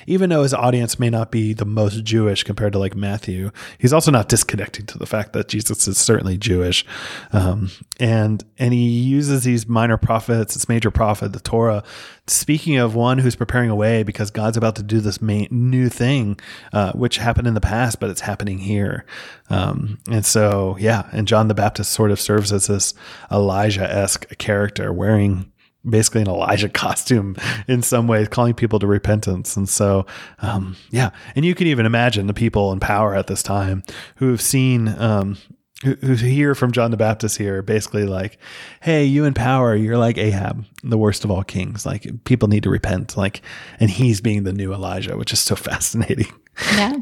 even 0.07 0.31
though 0.31 0.43
his 0.43 0.55
audience 0.55 0.99
may 0.99 1.11
not 1.11 1.31
be 1.31 1.53
the 1.53 1.65
most 1.65 2.05
Jewish 2.05 2.43
compared 2.45 2.73
to 2.75 2.79
like 2.79 2.95
Matthew, 2.95 3.51
he's 3.79 3.93
also 3.93 4.11
not 4.11 4.29
disconnecting 4.29 4.87
to 4.87 4.99
the 4.99 5.07
fact 5.07 5.33
that 5.33 5.49
Jesus 5.49 5.87
is 5.89 5.99
certainly 5.99 6.39
Jewish. 6.39 6.85
Um, 7.33 7.71
and 7.99 8.45
and 8.59 8.73
he 8.73 8.89
uses 8.89 9.45
these 9.45 9.67
minor 9.67 9.97
prophets, 9.97 10.55
this 10.55 10.69
major 10.69 10.91
prophet, 10.91 11.33
the 11.33 11.41
Torah, 11.41 11.83
speaking 12.27 12.77
of 12.77 12.95
one 12.95 13.19
who's 13.19 13.37
preparing 13.37 13.71
a 13.71 13.75
way 13.75 14.03
because 14.03 14.31
God's 14.31 14.57
about 14.57 14.77
to 14.77 14.83
do 14.83 15.01
this 15.01 15.23
main, 15.23 15.49
new 15.51 15.89
thing, 15.89 16.39
uh, 16.73 16.93
which 16.93 17.19
happened 17.19 17.47
in 17.47 17.55
the 17.55 17.61
past, 17.61 18.01
but 18.01 18.11
it's 18.11 18.21
happening 18.21 18.59
here. 18.59 19.05
Um, 19.49 19.99
and 20.11 20.27
so, 20.27 20.77
yeah, 20.81 21.09
and 21.13 21.29
John 21.29 21.49
the 21.49 21.55
Baptist 21.55 21.66
sort 21.75 22.11
of 22.11 22.21
serves 22.21 22.53
as 22.53 22.67
this 22.67 22.95
Elijah 23.31 23.91
esque 23.91 24.37
character 24.39 24.93
wearing 24.93 25.53
basically 25.89 26.23
an 26.23 26.29
Elijah 26.29 26.69
costume 26.71 27.37
in 27.69 27.83
some 27.83 28.07
ways, 28.07 28.29
calling 28.29 28.55
people 28.55 28.79
to 28.79 28.87
repentance. 28.87 29.57
And 29.57 29.69
so, 29.69 30.07
um, 30.41 30.77
yeah, 30.91 31.11
and 31.35 31.45
you 31.45 31.55
can 31.55 31.67
even 31.67 31.87
imagine 31.87 32.27
the 32.27 32.35
people 32.35 32.73
in 32.73 32.81
power 32.81 33.15
at 33.15 33.27
this 33.27 33.43
time 33.43 33.83
who 34.17 34.31
have 34.31 34.41
seen 34.41 34.89
um, 35.01 35.39
who, 35.85 36.15
hear 36.15 36.55
from 36.55 36.73
John 36.73 36.91
the 36.91 36.97
Baptist 36.97 37.37
here, 37.37 37.63
basically 37.63 38.05
like, 38.05 38.39
"Hey, 38.81 39.05
you 39.05 39.25
in 39.25 39.35
power, 39.35 39.77
you're 39.77 39.99
like 39.99 40.17
Ahab, 40.17 40.65
the 40.83 40.99
worst 40.99 41.25
of 41.25 41.31
all 41.31 41.45
kings. 41.45 41.85
Like 41.85 42.25
people 42.25 42.49
need 42.49 42.63
to 42.63 42.71
repent." 42.71 43.17
Like, 43.17 43.43
and 43.79 43.91
he's 43.91 44.21
being 44.21 44.45
the 44.45 44.53
new 44.53 44.73
Elijah, 44.73 45.17
which 45.17 45.33
is 45.33 45.41
so 45.41 45.55
fascinating. 45.57 46.33
Yeah. 46.73 46.97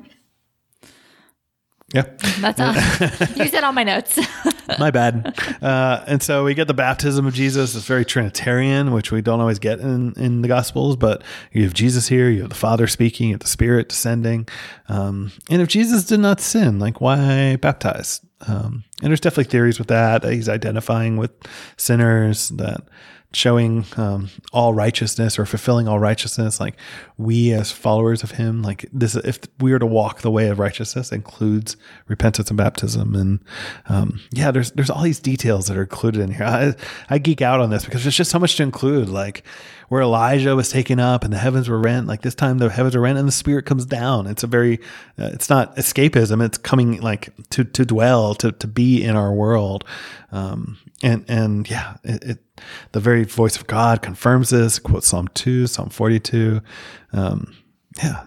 Yeah. 1.95 2.05
That's 2.41 2.61
all. 2.61 2.75
you 3.37 3.49
said 3.49 3.63
all 3.63 3.73
my 3.73 3.85
notes. 3.85 4.19
my 4.81 4.91
bad. 4.91 5.39
Uh, 5.63 6.05
and 6.09 6.21
so 6.21 6.45
we 6.45 6.55
get 6.55 6.67
the 6.67 6.75
baptism 6.75 7.25
of 7.25 7.35
Jesus. 7.35 7.77
It's 7.77 7.87
very 7.87 8.05
Trinitarian, 8.05 8.91
which 8.93 9.13
we 9.13 9.23
don't 9.23 9.41
always 9.41 9.61
get 9.61 9.79
in, 9.79 10.13
in 10.17 10.43
the 10.43 10.49
Gospels, 10.49 10.97
but 10.97 11.23
you 11.53 11.63
have 11.63 11.73
Jesus 11.73 12.09
here, 12.09 12.29
you 12.29 12.41
have 12.41 12.51
the 12.51 12.57
Father 12.57 12.89
speaking, 12.89 13.29
you 13.29 13.35
have 13.35 13.41
the 13.41 13.47
Spirit 13.47 13.89
descending. 13.89 14.49
Um, 14.89 15.31
and 15.49 15.63
if 15.63 15.69
Jesus 15.69 16.05
did 16.05 16.19
not 16.19 16.41
sin, 16.41 16.81
like 16.81 17.01
why 17.01 17.57
baptize? 17.57 18.21
Um, 18.49 18.83
and 19.01 19.11
there's 19.11 19.21
definitely 19.21 19.51
theories 19.51 19.79
with 19.79 19.89
that. 19.89 20.25
He's 20.25 20.49
identifying 20.49 21.17
with 21.17 21.31
sinners, 21.77 22.49
that 22.51 22.83
showing 23.35 23.85
um, 23.97 24.31
all 24.53 24.75
righteousness 24.75 25.39
or 25.39 25.47
fulfilling 25.47 25.89
all 25.89 25.99
righteousness 25.99 26.61
like 26.61 26.77
we 27.19 27.53
as 27.53 27.71
followers 27.71 28.23
of 28.23 28.33
him 28.33 28.63
like 28.63 28.87
this 28.93 29.15
if 29.17 29.39
we 29.61 29.73
are 29.73 29.79
to 29.79 29.87
walk 29.87 30.21
the 30.23 30.31
way 30.31 30.49
of 30.49 30.59
righteousness 30.59 31.13
includes 31.13 31.77
repentance 32.09 32.49
and 32.49 32.57
baptism 32.57 33.15
and 33.15 33.41
um, 33.89 34.21
yeah 34.31 34.51
there's 34.51 34.71
there's 34.73 34.91
all 34.91 35.03
these 35.03 35.21
details 35.21 35.67
that 35.67 35.77
are 35.77 35.83
included 35.83 36.21
in 36.21 36.33
here. 36.33 36.45
I, 36.45 36.75
I 37.09 37.19
geek 37.19 37.43
out 37.43 37.61
on 37.61 37.71
this 37.71 37.85
because 37.85 38.03
there's 38.05 38.17
just 38.17 38.31
so 38.31 38.39
much 38.39 38.57
to 38.57 38.63
include 38.63 39.09
like 39.09 39.45
where 39.89 40.03
elijah 40.03 40.57
was 40.57 40.71
taken 40.71 40.99
up 40.99 41.25
and 41.25 41.33
the 41.33 41.39
heavens 41.39 41.69
were 41.69 41.79
rent 41.79 42.07
like 42.07 42.23
this 42.23 42.35
time 42.35 42.59
the 42.59 42.71
heavens 42.71 42.97
are 42.97 43.01
rent 43.01 43.19
and 43.19 43.29
the 43.29 43.33
spirit 43.33 43.67
comes 43.67 43.87
down. 43.87 44.27
It's 44.27 44.43
a 44.43 44.47
very 44.47 44.79
uh, 45.19 45.31
it's 45.33 45.49
not 45.51 45.77
escapism 45.77 46.45
it's 46.45 46.59
coming 46.59 47.01
like 47.01 47.31
to 47.51 47.65
to 47.65 47.85
dwell 47.85 48.35
to 48.37 48.53
to 48.53 48.67
be 48.67 49.03
in 49.03 49.17
our 49.17 49.33
world. 49.33 49.85
Um, 50.33 50.79
and 51.03 51.25
and 51.29 51.69
yeah 51.69 51.97
it, 52.03 52.25
it 52.25 52.44
the 52.93 53.01
very 53.01 53.25
voice 53.25 53.57
of 53.57 53.67
God 53.67 54.03
confirms 54.03 54.51
this. 54.51 54.79
Quote 54.79 55.05
Psalm 55.05 55.29
2, 55.35 55.67
Psalm 55.67 55.89
42. 55.89 56.61
Um, 57.13 57.55
yeah. 58.03 58.25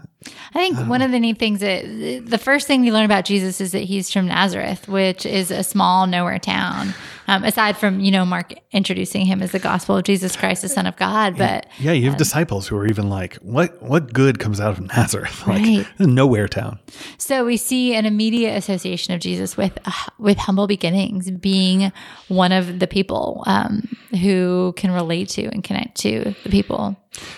I 0.53 0.59
think 0.59 0.77
one 0.89 1.01
of 1.01 1.11
the 1.11 1.19
neat 1.19 1.37
things 1.37 1.59
that 1.59 1.83
the 2.25 2.37
first 2.37 2.67
thing 2.67 2.81
we 2.81 2.91
learn 2.91 3.05
about 3.05 3.25
Jesus 3.25 3.61
is 3.61 3.71
that 3.71 3.81
he's 3.81 4.11
from 4.11 4.27
Nazareth, 4.27 4.87
which 4.87 5.25
is 5.25 5.51
a 5.51 5.63
small 5.63 6.07
nowhere 6.07 6.39
town. 6.39 6.93
Um, 7.27 7.43
aside 7.43 7.77
from 7.77 7.99
you 7.99 8.11
know 8.11 8.25
Mark 8.25 8.53
introducing 8.71 9.25
him 9.25 9.41
as 9.41 9.51
the 9.51 9.59
gospel 9.59 9.97
of 9.97 10.03
Jesus 10.03 10.35
Christ, 10.35 10.61
the 10.61 10.69
Son 10.69 10.85
of 10.85 10.95
God, 10.95 11.37
but 11.37 11.65
Yeah, 11.79 11.91
you 11.91 12.09
have 12.09 12.17
disciples 12.17 12.67
who 12.67 12.77
are 12.77 12.87
even 12.87 13.09
like, 13.09 13.35
what 13.37 13.81
what 13.81 14.13
good 14.13 14.39
comes 14.39 14.59
out 14.59 14.71
of 14.71 14.79
Nazareth? 14.95 15.45
Like 15.45 15.61
Right. 15.61 15.87
nowhere 15.99 16.47
town. 16.47 16.79
So 17.17 17.45
we 17.45 17.57
see 17.57 17.95
an 17.95 18.05
immediate 18.05 18.55
association 18.55 19.13
of 19.13 19.19
Jesus 19.19 19.57
with 19.57 19.77
uh, 19.85 19.91
with 20.17 20.37
humble 20.37 20.67
beginnings, 20.67 21.29
being 21.31 21.91
one 22.29 22.51
of 22.51 22.79
the 22.79 22.87
people 22.87 23.43
um, 23.45 23.87
who 24.21 24.73
can 24.77 24.91
relate 24.91 25.29
to 25.29 25.43
and 25.47 25.63
connect 25.63 25.97
to 26.01 26.33
the 26.43 26.49
people. 26.49 26.95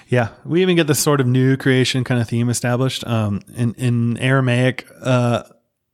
Yeah, 0.07 0.29
we 0.45 0.61
even 0.61 0.75
get 0.75 0.87
this 0.87 0.99
sort 0.99 1.21
of 1.21 1.27
new 1.27 1.55
creation 1.57 2.03
kind 2.03 2.19
of 2.21 2.27
theme 2.27 2.49
established 2.49 3.05
um, 3.07 3.41
in 3.55 3.73
in 3.75 4.17
Aramaic 4.17 4.87
uh, 5.01 5.43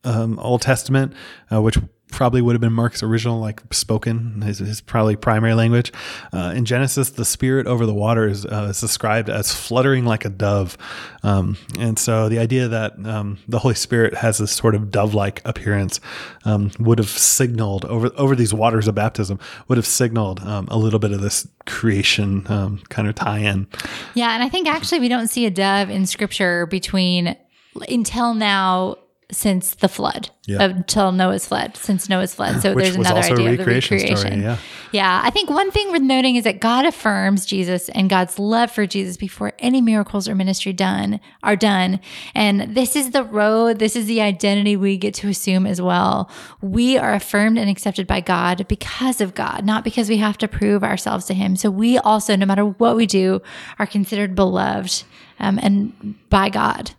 um, 0.03 0.39
Old 0.39 0.61
Testament, 0.61 1.13
uh, 1.51 1.61
which 1.61 1.77
probably 2.15 2.41
would 2.41 2.53
have 2.53 2.61
been 2.61 2.73
Mark's 2.73 3.03
original, 3.03 3.39
like 3.39 3.61
spoken, 3.71 4.41
his, 4.41 4.59
his 4.59 4.79
probably 4.79 5.17
primary 5.17 5.53
language. 5.53 5.91
Uh, 6.31 6.53
in 6.55 6.63
Genesis, 6.63 7.09
the 7.11 7.25
spirit 7.25 7.67
over 7.67 7.85
the 7.85 7.93
waters 7.93 8.45
uh, 8.45 8.67
is 8.69 8.79
described 8.79 9.29
as 9.29 9.53
fluttering 9.53 10.05
like 10.05 10.23
a 10.23 10.29
dove, 10.29 10.77
um, 11.23 11.57
and 11.77 11.99
so 11.99 12.29
the 12.29 12.39
idea 12.39 12.69
that 12.69 12.93
um, 13.05 13.37
the 13.49 13.59
Holy 13.59 13.75
Spirit 13.75 14.15
has 14.15 14.37
this 14.37 14.51
sort 14.51 14.75
of 14.75 14.89
dove-like 14.89 15.41
appearance 15.43 15.99
um, 16.45 16.71
would 16.79 16.99
have 16.99 17.09
signaled 17.09 17.83
over 17.85 18.09
over 18.15 18.35
these 18.35 18.53
waters 18.53 18.87
of 18.87 18.95
baptism 18.95 19.37
would 19.67 19.77
have 19.77 19.85
signaled 19.85 20.39
um, 20.41 20.67
a 20.71 20.77
little 20.77 20.99
bit 20.99 21.11
of 21.11 21.19
this 21.19 21.47
creation 21.65 22.49
um, 22.49 22.81
kind 22.89 23.09
of 23.09 23.15
tie-in. 23.15 23.67
Yeah, 24.13 24.33
and 24.33 24.41
I 24.41 24.47
think 24.47 24.67
actually 24.67 25.01
we 25.01 25.09
don't 25.09 25.27
see 25.27 25.45
a 25.45 25.51
dove 25.51 25.89
in 25.89 26.05
Scripture 26.05 26.65
between 26.65 27.35
until 27.89 28.33
now 28.33 28.95
since 29.31 29.73
the 29.75 29.87
flood, 29.87 30.29
Yeah. 30.45 30.63
until 30.63 31.11
Noah's 31.11 31.47
flood, 31.47 31.75
since 31.77 32.07
Noah's 32.07 32.35
flood. 32.35 32.61
So 32.61 32.75
there's 32.75 32.95
another 32.95 33.21
idea 33.21 33.51
of 33.51 33.57
the 33.57 33.65
recreation 33.65 34.17
story, 34.17 34.41
yeah. 34.41 34.57
Yeah, 34.91 35.21
I 35.23 35.29
think 35.31 35.49
one 35.49 35.71
thing 35.71 35.91
worth 35.91 36.01
noting 36.03 36.35
is 36.35 36.43
that 36.43 36.59
God 36.59 36.85
affirms 36.85 37.45
Jesus 37.45 37.89
and 37.89 38.09
God's 38.09 38.37
love 38.37 38.69
for 38.71 38.85
Jesus 38.85 39.17
before 39.17 39.53
any 39.59 39.81
miracles 39.81 40.29
or 40.29 40.35
ministry 40.35 40.73
done 40.73 41.19
are 41.41 41.55
done. 41.55 41.99
And 42.35 42.75
this 42.75 42.95
is 42.95 43.11
the 43.11 43.23
road, 43.23 43.79
this 43.79 43.95
is 43.95 44.05
the 44.05 44.21
identity 44.21 44.77
we 44.77 44.95
get 44.97 45.15
to 45.15 45.27
assume 45.27 45.65
as 45.65 45.81
well. 45.81 46.29
We 46.61 46.97
are 46.97 47.13
affirmed 47.13 47.57
and 47.57 47.69
accepted 47.69 48.05
by 48.05 48.21
God 48.21 48.67
because 48.67 49.21
of 49.21 49.33
God, 49.33 49.65
not 49.65 49.83
because 49.83 50.07
we 50.07 50.17
have 50.17 50.37
to 50.37 50.47
prove 50.47 50.83
ourselves 50.83 51.25
to 51.25 51.33
Him. 51.33 51.55
So 51.55 51.71
we 51.71 51.97
also, 51.97 52.35
no 52.35 52.45
matter 52.45 52.63
what 52.65 52.95
we 52.95 53.07
do, 53.07 53.41
are 53.79 53.87
considered 53.87 54.35
beloved 54.35 55.03
um, 55.39 55.59
and 55.61 56.15
by 56.29 56.49
God. 56.49 56.91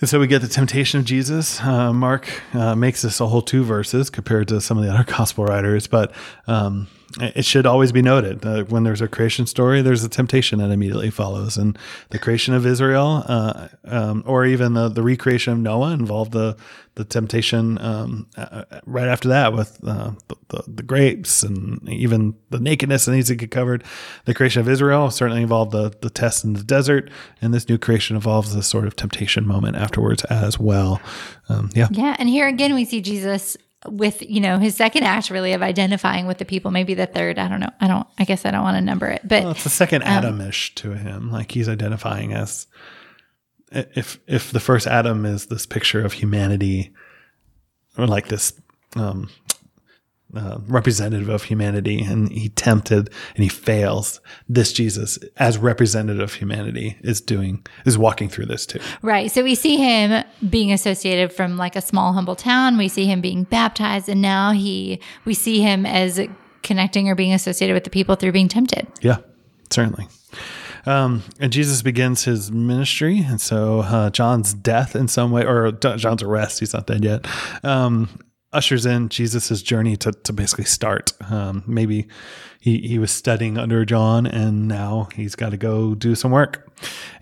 And 0.00 0.08
so 0.08 0.20
we 0.20 0.26
get 0.28 0.42
the 0.42 0.48
temptation 0.48 1.00
of 1.00 1.06
Jesus. 1.06 1.60
Uh, 1.60 1.92
Mark 1.92 2.28
uh, 2.54 2.76
makes 2.76 3.02
this 3.02 3.20
a 3.20 3.26
whole 3.26 3.42
two 3.42 3.64
verses 3.64 4.10
compared 4.10 4.48
to 4.48 4.60
some 4.60 4.78
of 4.78 4.84
the 4.84 4.92
other 4.92 5.04
gospel 5.16 5.44
writers, 5.44 5.86
but 5.86 6.12
um, 6.46 6.86
it 7.20 7.44
should 7.44 7.66
always 7.66 7.90
be 7.90 8.02
noted 8.02 8.44
uh, 8.44 8.64
when 8.64 8.84
there's 8.84 9.00
a 9.00 9.08
creation 9.08 9.46
story, 9.46 9.80
there's 9.80 10.04
a 10.04 10.08
temptation 10.08 10.58
that 10.58 10.70
immediately 10.70 11.10
follows. 11.10 11.56
And 11.56 11.78
the 12.10 12.18
creation 12.18 12.54
of 12.54 12.66
Israel, 12.66 13.24
uh, 13.26 13.68
um, 13.84 14.22
or 14.26 14.44
even 14.44 14.74
the, 14.74 14.88
the 14.88 15.02
recreation 15.02 15.54
of 15.54 15.58
Noah, 15.58 15.92
involved 15.92 16.32
the 16.32 16.56
the 16.98 17.04
temptation 17.04 17.78
um, 17.78 18.26
uh, 18.36 18.64
right 18.84 19.06
after 19.06 19.28
that 19.28 19.52
with 19.52 19.78
uh, 19.86 20.10
the, 20.26 20.36
the, 20.48 20.64
the 20.66 20.82
grapes 20.82 21.44
and 21.44 21.88
even 21.88 22.34
the 22.50 22.58
nakedness 22.58 23.04
that 23.04 23.12
needs 23.12 23.28
to 23.28 23.36
get 23.36 23.52
covered. 23.52 23.84
The 24.24 24.34
creation 24.34 24.60
of 24.60 24.68
Israel 24.68 25.08
certainly 25.12 25.42
involved 25.42 25.70
the, 25.70 25.96
the 26.00 26.10
test 26.10 26.44
in 26.44 26.54
the 26.54 26.64
desert, 26.64 27.08
and 27.40 27.54
this 27.54 27.68
new 27.68 27.78
creation 27.78 28.16
involves 28.16 28.52
this 28.52 28.66
sort 28.66 28.84
of 28.84 28.96
temptation 28.96 29.46
moment 29.46 29.76
afterwards 29.76 30.24
as 30.24 30.58
well. 30.58 31.00
Um, 31.48 31.70
yeah. 31.72 31.86
Yeah, 31.92 32.16
and 32.18 32.28
here 32.28 32.48
again 32.48 32.74
we 32.74 32.84
see 32.84 33.00
Jesus 33.00 33.56
with 33.86 34.22
you 34.28 34.40
know 34.40 34.58
his 34.58 34.74
second 34.74 35.04
act 35.04 35.30
really 35.30 35.52
of 35.52 35.62
identifying 35.62 36.26
with 36.26 36.38
the 36.38 36.44
people 36.44 36.70
maybe 36.72 36.94
the 36.94 37.06
third 37.06 37.38
i 37.38 37.46
don't 37.46 37.60
know 37.60 37.70
i 37.80 37.86
don't 37.86 38.08
i 38.18 38.24
guess 38.24 38.44
i 38.44 38.50
don't 38.50 38.64
want 38.64 38.76
to 38.76 38.80
number 38.80 39.06
it 39.06 39.20
but 39.24 39.42
Well, 39.42 39.52
it's 39.52 39.62
the 39.62 39.70
second 39.70 40.02
Adam-ish 40.02 40.74
to 40.76 40.94
him. 40.94 41.30
Like 41.30 41.52
he's 41.52 41.68
identifying 41.68 42.32
as 42.32 42.66
if 43.70 44.18
if 44.26 44.50
the 44.50 44.60
first 44.60 44.86
Adam 44.86 45.24
is 45.24 45.46
this 45.46 45.66
picture 45.66 46.04
of 46.04 46.14
humanity, 46.14 46.92
or 47.96 48.06
like 48.06 48.28
this 48.28 48.52
um, 48.96 49.28
uh, 50.34 50.58
representative 50.66 51.28
of 51.28 51.44
humanity, 51.44 52.00
and 52.00 52.30
he 52.30 52.50
tempted 52.50 53.10
and 53.34 53.42
he 53.42 53.48
fails. 53.48 54.20
This 54.48 54.72
Jesus, 54.72 55.18
as 55.36 55.56
representative 55.56 56.22
of 56.22 56.34
humanity, 56.34 56.98
is 57.00 57.20
doing 57.20 57.64
is 57.86 57.96
walking 57.96 58.28
through 58.28 58.46
this 58.46 58.66
too. 58.66 58.80
Right. 59.02 59.30
So 59.30 59.42
we 59.42 59.54
see 59.54 59.76
him 59.76 60.24
being 60.48 60.72
associated 60.72 61.32
from 61.32 61.56
like 61.56 61.76
a 61.76 61.80
small 61.80 62.12
humble 62.12 62.36
town. 62.36 62.76
We 62.76 62.88
see 62.88 63.06
him 63.06 63.20
being 63.20 63.44
baptized 63.44 64.08
and 64.08 64.20
now 64.20 64.52
he 64.52 65.00
we 65.24 65.34
see 65.34 65.62
him 65.62 65.86
as 65.86 66.20
connecting 66.62 67.08
or 67.08 67.14
being 67.14 67.32
associated 67.32 67.74
with 67.74 67.84
the 67.84 67.90
people 67.90 68.14
through 68.14 68.32
being 68.32 68.48
tempted. 68.48 68.86
Yeah, 69.00 69.18
certainly. 69.70 70.08
Um, 70.86 71.22
and 71.40 71.52
Jesus 71.52 71.82
begins 71.82 72.24
his 72.24 72.50
ministry, 72.50 73.18
and 73.18 73.40
so 73.40 73.80
uh, 73.80 74.10
John's 74.10 74.54
death, 74.54 74.96
in 74.96 75.08
some 75.08 75.30
way, 75.30 75.44
or 75.44 75.72
John's 75.72 76.22
arrest—he's 76.22 76.72
not 76.72 76.86
dead 76.86 77.04
yet. 77.04 77.26
Um, 77.62 78.08
ushers 78.52 78.86
in 78.86 79.08
Jesus's 79.08 79.62
journey 79.62 79.96
to 79.98 80.12
to 80.12 80.32
basically 80.32 80.64
start. 80.64 81.12
Um, 81.30 81.62
maybe 81.66 82.08
he 82.60 82.78
he 82.78 82.98
was 82.98 83.10
studying 83.10 83.58
under 83.58 83.84
John, 83.84 84.26
and 84.26 84.66
now 84.68 85.08
he's 85.14 85.34
got 85.34 85.50
to 85.50 85.56
go 85.56 85.94
do 85.94 86.14
some 86.14 86.30
work. 86.30 86.64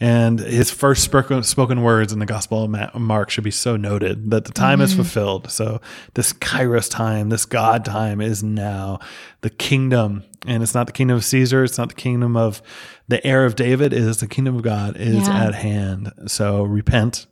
And 0.00 0.38
his 0.38 0.70
first 0.70 1.02
spoken, 1.02 1.82
words 1.82 2.12
in 2.12 2.18
the 2.18 2.26
Gospel 2.26 2.64
of 2.64 2.94
Mark 3.00 3.30
should 3.30 3.44
be 3.44 3.50
so 3.50 3.76
noted 3.76 4.30
that 4.30 4.44
the 4.44 4.52
time 4.52 4.82
is 4.82 4.94
fulfilled. 4.94 5.50
So 5.50 5.80
this 6.12 6.34
Kairos 6.34 6.90
time, 6.90 7.30
this 7.30 7.46
God 7.46 7.84
time, 7.84 8.20
is 8.20 8.42
now 8.42 8.98
the 9.40 9.48
kingdom, 9.50 10.24
and 10.46 10.62
it's 10.62 10.74
not 10.74 10.86
the 10.86 10.92
kingdom 10.92 11.16
of 11.16 11.24
Caesar. 11.24 11.64
It's 11.64 11.78
not 11.78 11.88
the 11.88 11.94
kingdom 11.94 12.36
of 12.36 12.60
the 13.08 13.26
heir 13.26 13.46
of 13.46 13.56
David. 13.56 13.92
It 13.94 14.00
is 14.00 14.18
the 14.18 14.28
kingdom 14.28 14.56
of 14.56 14.62
God 14.62 14.96
is 14.98 15.26
Yeah. 15.26 15.44
at 15.46 15.54
hand. 15.54 16.12
So 16.26 16.62
repent 16.62 17.26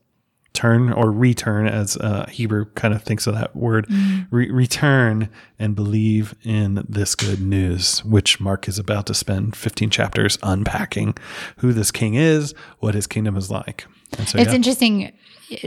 turn 0.55 0.93
or 0.93 1.11
return 1.11 1.67
as 1.67 1.97
uh, 1.99 2.27
hebrew 2.31 2.65
kind 2.77 2.95
of 2.95 3.03
thinks 3.03 3.27
of 3.27 3.35
that 3.35 3.55
word 3.55 3.87
Re- 4.31 4.51
return 4.51 5.29
and 5.59 5.75
believe 5.75 6.35
in 6.45 6.85
this 6.89 7.15
good 7.15 7.41
news 7.41 8.05
which 8.05 8.41
mark 8.41 8.69
is 8.69 8.79
about 8.79 9.07
to 9.07 9.15
spend 9.15 9.57
15 9.57 9.91
chapters 9.91 10.39
unpacking 10.43 11.17
who 11.59 11.73
this 11.73 11.91
king 11.91 12.15
is 12.15 12.55
what 12.79 12.95
his 12.95 13.07
kingdom 13.07 13.37
is 13.37 13.51
like. 13.51 13.87
So 14.27 14.39
It's 14.39 14.51
yeah. 14.51 14.55
interesting 14.55 15.13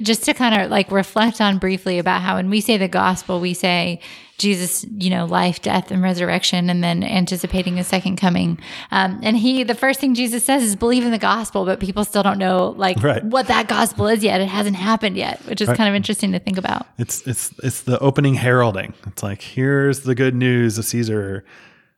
just 0.01 0.23
to 0.25 0.33
kind 0.33 0.61
of 0.61 0.69
like 0.71 0.91
reflect 0.91 1.41
on 1.41 1.57
briefly 1.57 1.99
about 1.99 2.21
how 2.21 2.35
when 2.35 2.49
we 2.49 2.61
say 2.61 2.77
the 2.77 2.87
gospel, 2.87 3.39
we 3.39 3.53
say 3.53 3.99
Jesus, 4.37 4.85
you 4.97 5.09
know, 5.09 5.25
life, 5.25 5.63
death, 5.63 5.89
and 5.89 6.03
resurrection, 6.03 6.69
and 6.69 6.83
then 6.83 7.03
anticipating 7.03 7.77
his 7.77 7.87
second 7.87 8.17
coming. 8.17 8.59
Um, 8.91 9.19
and 9.23 9.35
he, 9.35 9.63
the 9.63 9.73
first 9.73 9.99
thing 9.99 10.13
Jesus 10.13 10.45
says 10.45 10.61
is 10.61 10.75
believe 10.75 11.03
in 11.03 11.09
the 11.11 11.17
gospel, 11.17 11.65
but 11.65 11.79
people 11.79 12.05
still 12.05 12.21
don't 12.21 12.37
know 12.37 12.75
like 12.77 13.01
Right. 13.01 13.23
what 13.23 13.47
that 13.47 13.67
gospel 13.67 14.05
is 14.07 14.23
yet. 14.23 14.39
It 14.39 14.47
hasn't 14.47 14.75
happened 14.75 15.17
yet, 15.17 15.39
which 15.47 15.59
is 15.59 15.67
kind 15.69 15.89
of 15.89 15.95
interesting 15.95 16.33
to 16.33 16.39
think 16.39 16.59
about. 16.59 16.85
it's 16.99 17.25
it's 17.25 17.51
it's 17.63 17.81
the 17.81 17.97
opening 17.99 18.35
heralding 18.35 18.93
it's 19.07 19.23
like 19.23 19.41
here's 19.41 20.01
the 20.01 20.13
good 20.15 20.35
news 20.35 20.77
of 20.77 20.85
caesar 20.85 21.43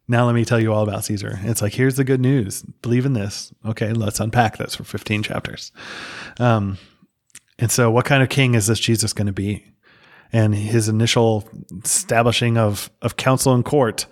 now 0.07 0.25
let 0.25 0.33
me 0.35 0.43
tell 0.45 0.59
you 0.59 0.73
all 0.73 0.83
about 0.83 1.03
caesar 1.05 1.39
it's 1.43 1.61
like 1.61 1.73
here's 1.73 1.95
the 1.95 2.03
good 2.03 2.19
news 2.21 2.63
believe 2.81 3.05
in 3.05 3.13
this 3.13 3.53
okay 3.65 3.91
let's 3.93 4.19
unpack 4.19 4.57
this 4.57 4.75
for 4.75 4.83
15 4.83 5.23
chapters 5.23 5.71
um, 6.39 6.77
and 7.59 7.71
so 7.71 7.91
what 7.91 8.05
kind 8.05 8.23
of 8.23 8.29
king 8.29 8.55
is 8.55 8.67
this 8.67 8.79
jesus 8.79 9.13
going 9.13 9.27
to 9.27 9.33
be? 9.33 9.65
And 10.31 10.53
his 10.53 10.87
initial 10.89 11.49
establishing 11.83 12.57
of 12.57 12.89
of 13.01 13.17
council 13.17 13.53
and 13.53 13.65
court 13.65 14.05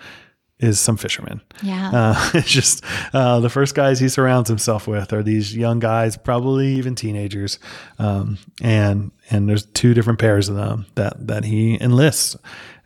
is 0.59 0.79
some 0.79 0.97
fishermen. 0.97 1.41
Yeah. 1.61 1.91
uh, 1.93 2.29
it's 2.33 2.49
just 2.49 2.83
uh, 3.13 3.39
the 3.39 3.49
first 3.49 3.75
guys 3.75 3.99
he 3.99 4.09
surrounds 4.09 4.49
himself 4.49 4.87
with 4.87 5.13
are 5.13 5.23
these 5.23 5.55
young 5.55 5.79
guys, 5.79 6.17
probably 6.17 6.73
even 6.73 6.95
teenagers, 6.95 7.59
um, 7.99 8.37
and 8.61 9.11
and 9.29 9.47
there's 9.47 9.65
two 9.65 9.93
different 9.93 10.19
pairs 10.19 10.49
of 10.49 10.55
them 10.55 10.85
that 10.95 11.27
that 11.27 11.43
he 11.43 11.79
enlists, 11.79 12.35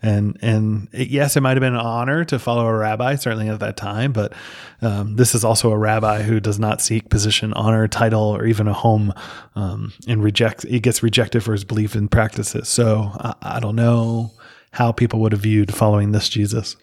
and 0.02 0.36
and 0.42 0.88
it, 0.92 1.08
yes, 1.08 1.36
it 1.36 1.40
might 1.40 1.50
have 1.56 1.60
been 1.60 1.74
an 1.74 1.80
honor 1.80 2.24
to 2.24 2.38
follow 2.38 2.66
a 2.66 2.76
rabbi, 2.76 3.14
certainly 3.14 3.48
at 3.48 3.60
that 3.60 3.76
time, 3.76 4.12
but 4.12 4.32
um, 4.80 5.16
this 5.16 5.34
is 5.34 5.44
also 5.44 5.70
a 5.70 5.78
rabbi 5.78 6.22
who 6.22 6.40
does 6.40 6.58
not 6.58 6.80
seek 6.80 7.08
position, 7.08 7.52
honor, 7.52 7.86
title, 7.86 8.22
or 8.36 8.44
even 8.44 8.66
a 8.66 8.72
home, 8.72 9.14
um, 9.54 9.92
and 10.08 10.22
rejects. 10.22 10.64
He 10.64 10.80
gets 10.80 11.02
rejected 11.02 11.42
for 11.44 11.52
his 11.52 11.64
belief 11.64 11.94
and 11.94 12.10
practices. 12.10 12.68
So 12.68 13.12
I, 13.14 13.34
I 13.42 13.60
don't 13.60 13.76
know 13.76 14.32
how 14.72 14.90
people 14.90 15.20
would 15.20 15.32
have 15.32 15.42
viewed 15.42 15.72
following 15.74 16.12
this 16.12 16.28
Jesus. 16.28 16.76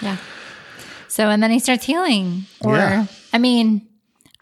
Yeah. 0.00 0.18
So, 1.08 1.28
and 1.28 1.42
then 1.42 1.50
he 1.50 1.58
starts 1.58 1.84
healing. 1.84 2.44
Or, 2.60 2.76
Yeah. 2.76 3.06
I 3.32 3.38
mean, 3.38 3.86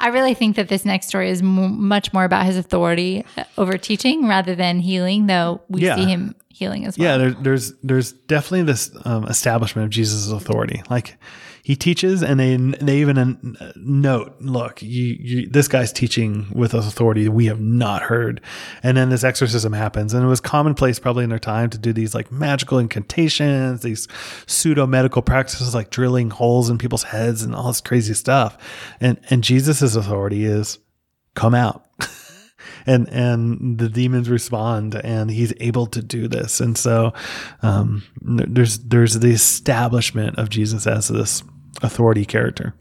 I 0.01 0.09
really 0.09 0.35
think 0.35 0.57
that 0.57 0.69
this 0.69 0.85
next 0.85 1.09
story 1.09 1.29
is 1.31 1.41
m- 1.41 1.87
much 1.89 2.13
more 2.13 2.25
about 2.25 2.47
his 2.47 2.57
authority 2.57 3.25
over 3.57 3.77
teaching 3.79 4.29
rather 4.29 4.55
than 4.55 4.79
healing, 4.79 5.27
though 5.27 5.61
we 5.69 5.83
Yeah. 5.83 5.97
see 5.97 6.05
him 6.05 6.35
healing 6.49 6.85
as 6.87 6.97
well. 6.97 7.09
Yeah, 7.09 7.17
there, 7.19 7.31
there's 7.43 7.73
there's 7.83 8.13
definitely 8.13 8.63
this 8.63 8.91
um, 9.05 9.25
establishment 9.25 9.85
of 9.87 9.91
Jesus' 9.91 10.31
authority. 10.31 10.83
Like 10.89 11.17
he 11.68 11.76
teaches, 11.76 12.22
and 12.22 12.40
they 12.40 12.57
they 12.57 12.96
even 12.96 13.59
uh, 13.61 13.72
note, 13.76 14.37
look, 14.40 14.81
you, 14.81 15.18
you, 15.20 15.46
this 15.48 15.68
guy's 15.68 15.92
teaching 15.92 16.46
with 16.50 16.72
authority 16.72 17.28
we 17.28 17.44
have 17.44 17.61
not 17.61 18.00
heard. 18.00 18.40
And 18.83 18.96
then 18.96 19.11
this 19.11 19.22
exorcism 19.22 19.74
happens, 19.74 20.14
and 20.14 20.24
it 20.24 20.28
was 20.28 20.40
commonplace 20.40 20.98
probably 20.98 21.24
in 21.24 21.28
their 21.28 21.38
time 21.38 21.68
to 21.68 21.76
do 21.76 21.92
these 21.92 22.14
like 22.14 22.33
magical 22.33 22.78
incantations, 22.78 23.83
these 23.83 24.09
pseudo 24.46 24.87
medical 24.87 25.20
practices 25.20 25.74
like 25.74 25.90
drilling 25.90 26.31
holes 26.31 26.70
in 26.70 26.78
people's 26.78 27.02
heads 27.02 27.42
and 27.42 27.54
all 27.54 27.66
this 27.66 27.83
crazy 27.83 28.14
stuff. 28.14 28.57
And 28.98 29.20
and 29.28 29.44
Jesus' 29.44 29.94
authority 29.94 30.46
is 30.46 30.78
come 31.35 31.54
out. 31.54 31.85
and 32.87 33.06
and 33.10 33.79
the 33.79 33.90
demons 33.90 34.31
respond 34.31 34.94
and 35.04 35.31
he's 35.31 35.52
able 35.60 35.87
to 35.87 36.00
do 36.00 36.29
this 36.29 36.60
and 36.60 36.77
so 36.79 37.12
um, 37.62 38.02
there's 38.23 38.79
there's 38.79 39.19
the 39.19 39.31
establishment 39.31 40.37
of 40.38 40.48
jesus 40.48 40.87
as 40.87 41.08
this 41.08 41.42
authority 41.83 42.24
character. 42.24 42.74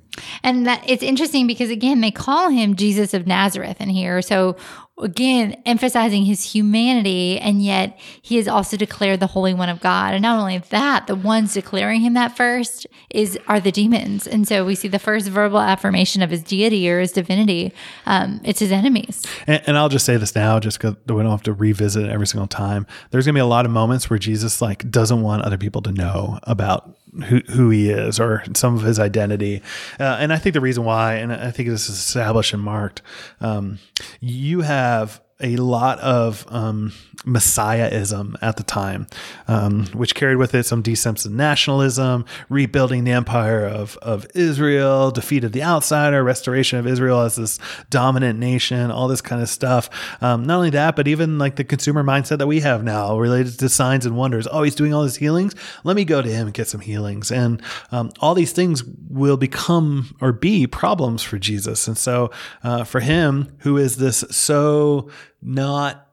And 0.43 0.65
that 0.65 0.83
it's 0.87 1.03
interesting 1.03 1.47
because 1.47 1.69
again 1.69 2.01
they 2.01 2.11
call 2.11 2.49
him 2.49 2.75
jesus 2.75 3.13
of 3.13 3.27
nazareth 3.27 3.79
in 3.79 3.89
here. 3.89 4.21
So 4.21 4.55
again 4.99 5.61
emphasizing 5.65 6.25
his 6.25 6.43
humanity 6.43 7.39
and 7.39 7.61
yet 7.61 7.97
he 8.21 8.37
is 8.37 8.47
also 8.47 8.75
declared 8.75 9.19
the 9.19 9.27
holy 9.27 9.53
one 9.53 9.69
of 9.69 9.79
god. 9.79 10.13
And 10.13 10.23
not 10.23 10.39
only 10.39 10.57
that 10.57 11.07
the 11.07 11.15
ones 11.15 11.53
declaring 11.53 12.01
him 12.01 12.13
that 12.13 12.35
first 12.35 12.87
is 13.09 13.37
are 13.47 13.59
the 13.59 13.71
demons. 13.71 14.25
And 14.25 14.47
so 14.47 14.65
we 14.65 14.75
see 14.75 14.87
the 14.87 14.99
first 14.99 15.27
verbal 15.27 15.59
affirmation 15.59 16.21
of 16.21 16.31
his 16.31 16.41
deity 16.41 16.89
or 16.89 16.99
his 16.99 17.11
divinity 17.11 17.73
um, 18.05 18.41
it's 18.43 18.59
his 18.59 18.71
enemies. 18.71 19.23
And, 19.45 19.61
and, 19.67 19.77
i'll 19.77 19.89
just 19.89 20.05
say 20.05 20.17
this 20.17 20.35
now 20.35 20.59
just 20.59 20.79
because 20.79 20.95
we 21.07 21.21
don't 21.21 21.31
have 21.31 21.43
to 21.43 21.53
revisit 21.53 22.05
it 22.05 22.11
every 22.11 22.27
single 22.27 22.47
time. 22.47 22.87
There's 23.11 23.25
gonna 23.25 23.35
be 23.35 23.41
a 23.41 23.45
lot 23.45 23.65
of 23.65 23.71
moments 23.71 24.09
where 24.09 24.19
jesus 24.19 24.61
like 24.61 24.89
doesn't 24.89 25.21
want 25.21 25.43
other 25.43 25.57
people 25.57 25.81
to 25.83 25.91
know 25.91 26.39
about 26.43 26.97
who, 27.25 27.39
who 27.51 27.69
he 27.69 27.89
is 27.89 28.19
or 28.19 28.43
some 28.55 28.75
of 28.75 28.83
his 28.83 28.99
identity. 28.99 29.61
Uh, 29.99 30.17
and 30.19 30.31
I 30.33 30.37
think 30.37 30.53
the 30.53 30.61
reason 30.61 30.83
why, 30.83 31.15
and 31.15 31.31
I 31.31 31.51
think 31.51 31.69
this 31.69 31.89
is 31.89 31.97
established 31.97 32.53
and 32.53 32.61
marked, 32.61 33.01
um, 33.41 33.79
you 34.19 34.61
have 34.61 34.86
have 34.87 35.21
a 35.39 35.55
lot 35.57 35.99
of 35.99 36.45
um, 36.49 36.91
messiahism 37.17 38.35
at 38.41 38.57
the 38.57 38.63
time, 38.63 39.05
um, 39.47 39.85
which 39.87 40.15
carried 40.15 40.37
with 40.37 40.55
it 40.55 40.63
some 40.63 40.83
sense 40.95 41.25
of 41.25 41.31
nationalism, 41.31 42.25
rebuilding 42.49 43.03
the 43.03 43.11
empire 43.11 43.65
of, 43.65 43.97
of 43.97 44.25
Israel, 44.33 45.11
defeat 45.11 45.43
of 45.43 45.51
the 45.51 45.61
outsider, 45.61 46.23
restoration 46.23 46.79
of 46.79 46.87
Israel 46.87 47.21
as 47.21 47.35
this 47.35 47.59
dominant 47.89 48.39
nation, 48.39 48.89
all 48.89 49.07
this 49.07 49.21
kind 49.21 49.41
of 49.41 49.49
stuff. 49.49 49.89
Um, 50.21 50.45
not 50.45 50.57
only 50.57 50.69
that, 50.71 50.95
but 50.95 51.07
even 51.07 51.37
like 51.37 51.55
the 51.55 51.63
consumer 51.63 52.03
mindset 52.03 52.39
that 52.39 52.47
we 52.47 52.61
have 52.61 52.83
now 52.83 53.19
related 53.19 53.59
to 53.59 53.69
signs 53.69 54.05
and 54.05 54.17
wonders. 54.17 54.47
Oh, 54.51 54.63
he's 54.63 54.75
doing 54.75 54.93
all 54.93 55.03
these 55.03 55.17
healings. 55.17 55.53
Let 55.83 55.95
me 55.95 56.05
go 56.05 56.21
to 56.21 56.29
him 56.29 56.47
and 56.47 56.53
get 56.53 56.67
some 56.67 56.81
healings. 56.81 57.31
And 57.31 57.61
um, 57.91 58.11
all 58.19 58.33
these 58.33 58.53
things 58.53 58.83
will 59.09 59.37
become 59.37 60.15
or 60.19 60.31
be 60.31 60.65
problems 60.65 61.21
for 61.21 61.37
Jesus. 61.37 61.87
And 61.87 61.97
so 61.97 62.31
uh, 62.63 62.83
for 62.85 63.01
him, 63.01 63.55
who 63.59 63.77
is 63.77 63.97
this 63.97 64.23
so 64.31 65.09
not 65.41 66.07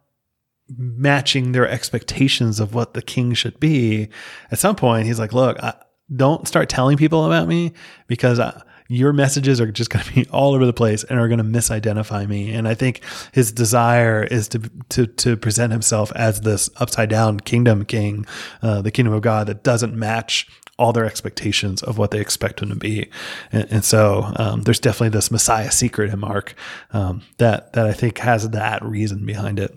matching 0.68 1.52
their 1.52 1.68
expectations 1.68 2.60
of 2.60 2.74
what 2.74 2.94
the 2.94 3.02
king 3.02 3.34
should 3.34 3.58
be, 3.60 4.08
at 4.50 4.58
some 4.58 4.76
point 4.76 5.06
he's 5.06 5.18
like, 5.18 5.32
"Look, 5.32 5.62
I, 5.62 5.74
don't 6.14 6.46
start 6.46 6.68
telling 6.68 6.96
people 6.96 7.24
about 7.24 7.48
me 7.48 7.72
because 8.06 8.38
I, 8.38 8.62
your 8.88 9.14
messages 9.14 9.60
are 9.60 9.72
just 9.72 9.90
going 9.90 10.04
to 10.04 10.12
be 10.12 10.26
all 10.30 10.54
over 10.54 10.66
the 10.66 10.72
place 10.72 11.02
and 11.04 11.18
are 11.18 11.28
going 11.28 11.38
to 11.38 11.44
misidentify 11.44 12.28
me." 12.28 12.52
And 12.52 12.66
I 12.66 12.74
think 12.74 13.02
his 13.32 13.52
desire 13.52 14.22
is 14.24 14.48
to 14.48 14.70
to 14.90 15.06
to 15.06 15.36
present 15.36 15.72
himself 15.72 16.12
as 16.12 16.40
this 16.42 16.70
upside 16.76 17.10
down 17.10 17.40
kingdom 17.40 17.84
king, 17.84 18.26
uh, 18.62 18.82
the 18.82 18.90
kingdom 18.90 19.14
of 19.14 19.22
God 19.22 19.46
that 19.48 19.64
doesn't 19.64 19.94
match 19.94 20.48
all 20.78 20.92
their 20.92 21.04
expectations 21.04 21.82
of 21.82 21.98
what 21.98 22.10
they 22.10 22.20
expect 22.20 22.60
him 22.60 22.68
to 22.68 22.74
be. 22.74 23.08
And, 23.52 23.66
and 23.70 23.84
so 23.84 24.32
um, 24.36 24.62
there's 24.62 24.80
definitely 24.80 25.10
this 25.10 25.30
Messiah 25.30 25.70
secret 25.70 26.12
in 26.12 26.18
Mark 26.18 26.54
um, 26.92 27.22
that 27.38 27.72
that 27.74 27.86
I 27.86 27.92
think 27.92 28.18
has 28.18 28.50
that 28.50 28.82
reason 28.84 29.24
behind 29.24 29.58
it. 29.58 29.74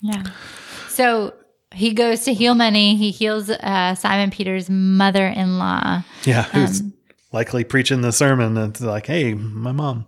Yeah. 0.00 0.24
So 0.88 1.34
he 1.72 1.92
goes 1.92 2.24
to 2.24 2.34
heal 2.34 2.54
many. 2.54 2.96
He 2.96 3.10
heals 3.10 3.50
uh, 3.50 3.94
Simon 3.94 4.30
Peter's 4.30 4.68
mother 4.70 5.26
in 5.26 5.58
law. 5.58 6.02
Yeah, 6.24 6.44
who's 6.44 6.80
um, 6.80 6.92
likely 7.32 7.64
preaching 7.64 8.02
the 8.02 8.12
sermon 8.12 8.54
that's 8.54 8.80
like, 8.80 9.06
hey, 9.06 9.34
my 9.34 9.72
mom. 9.72 10.06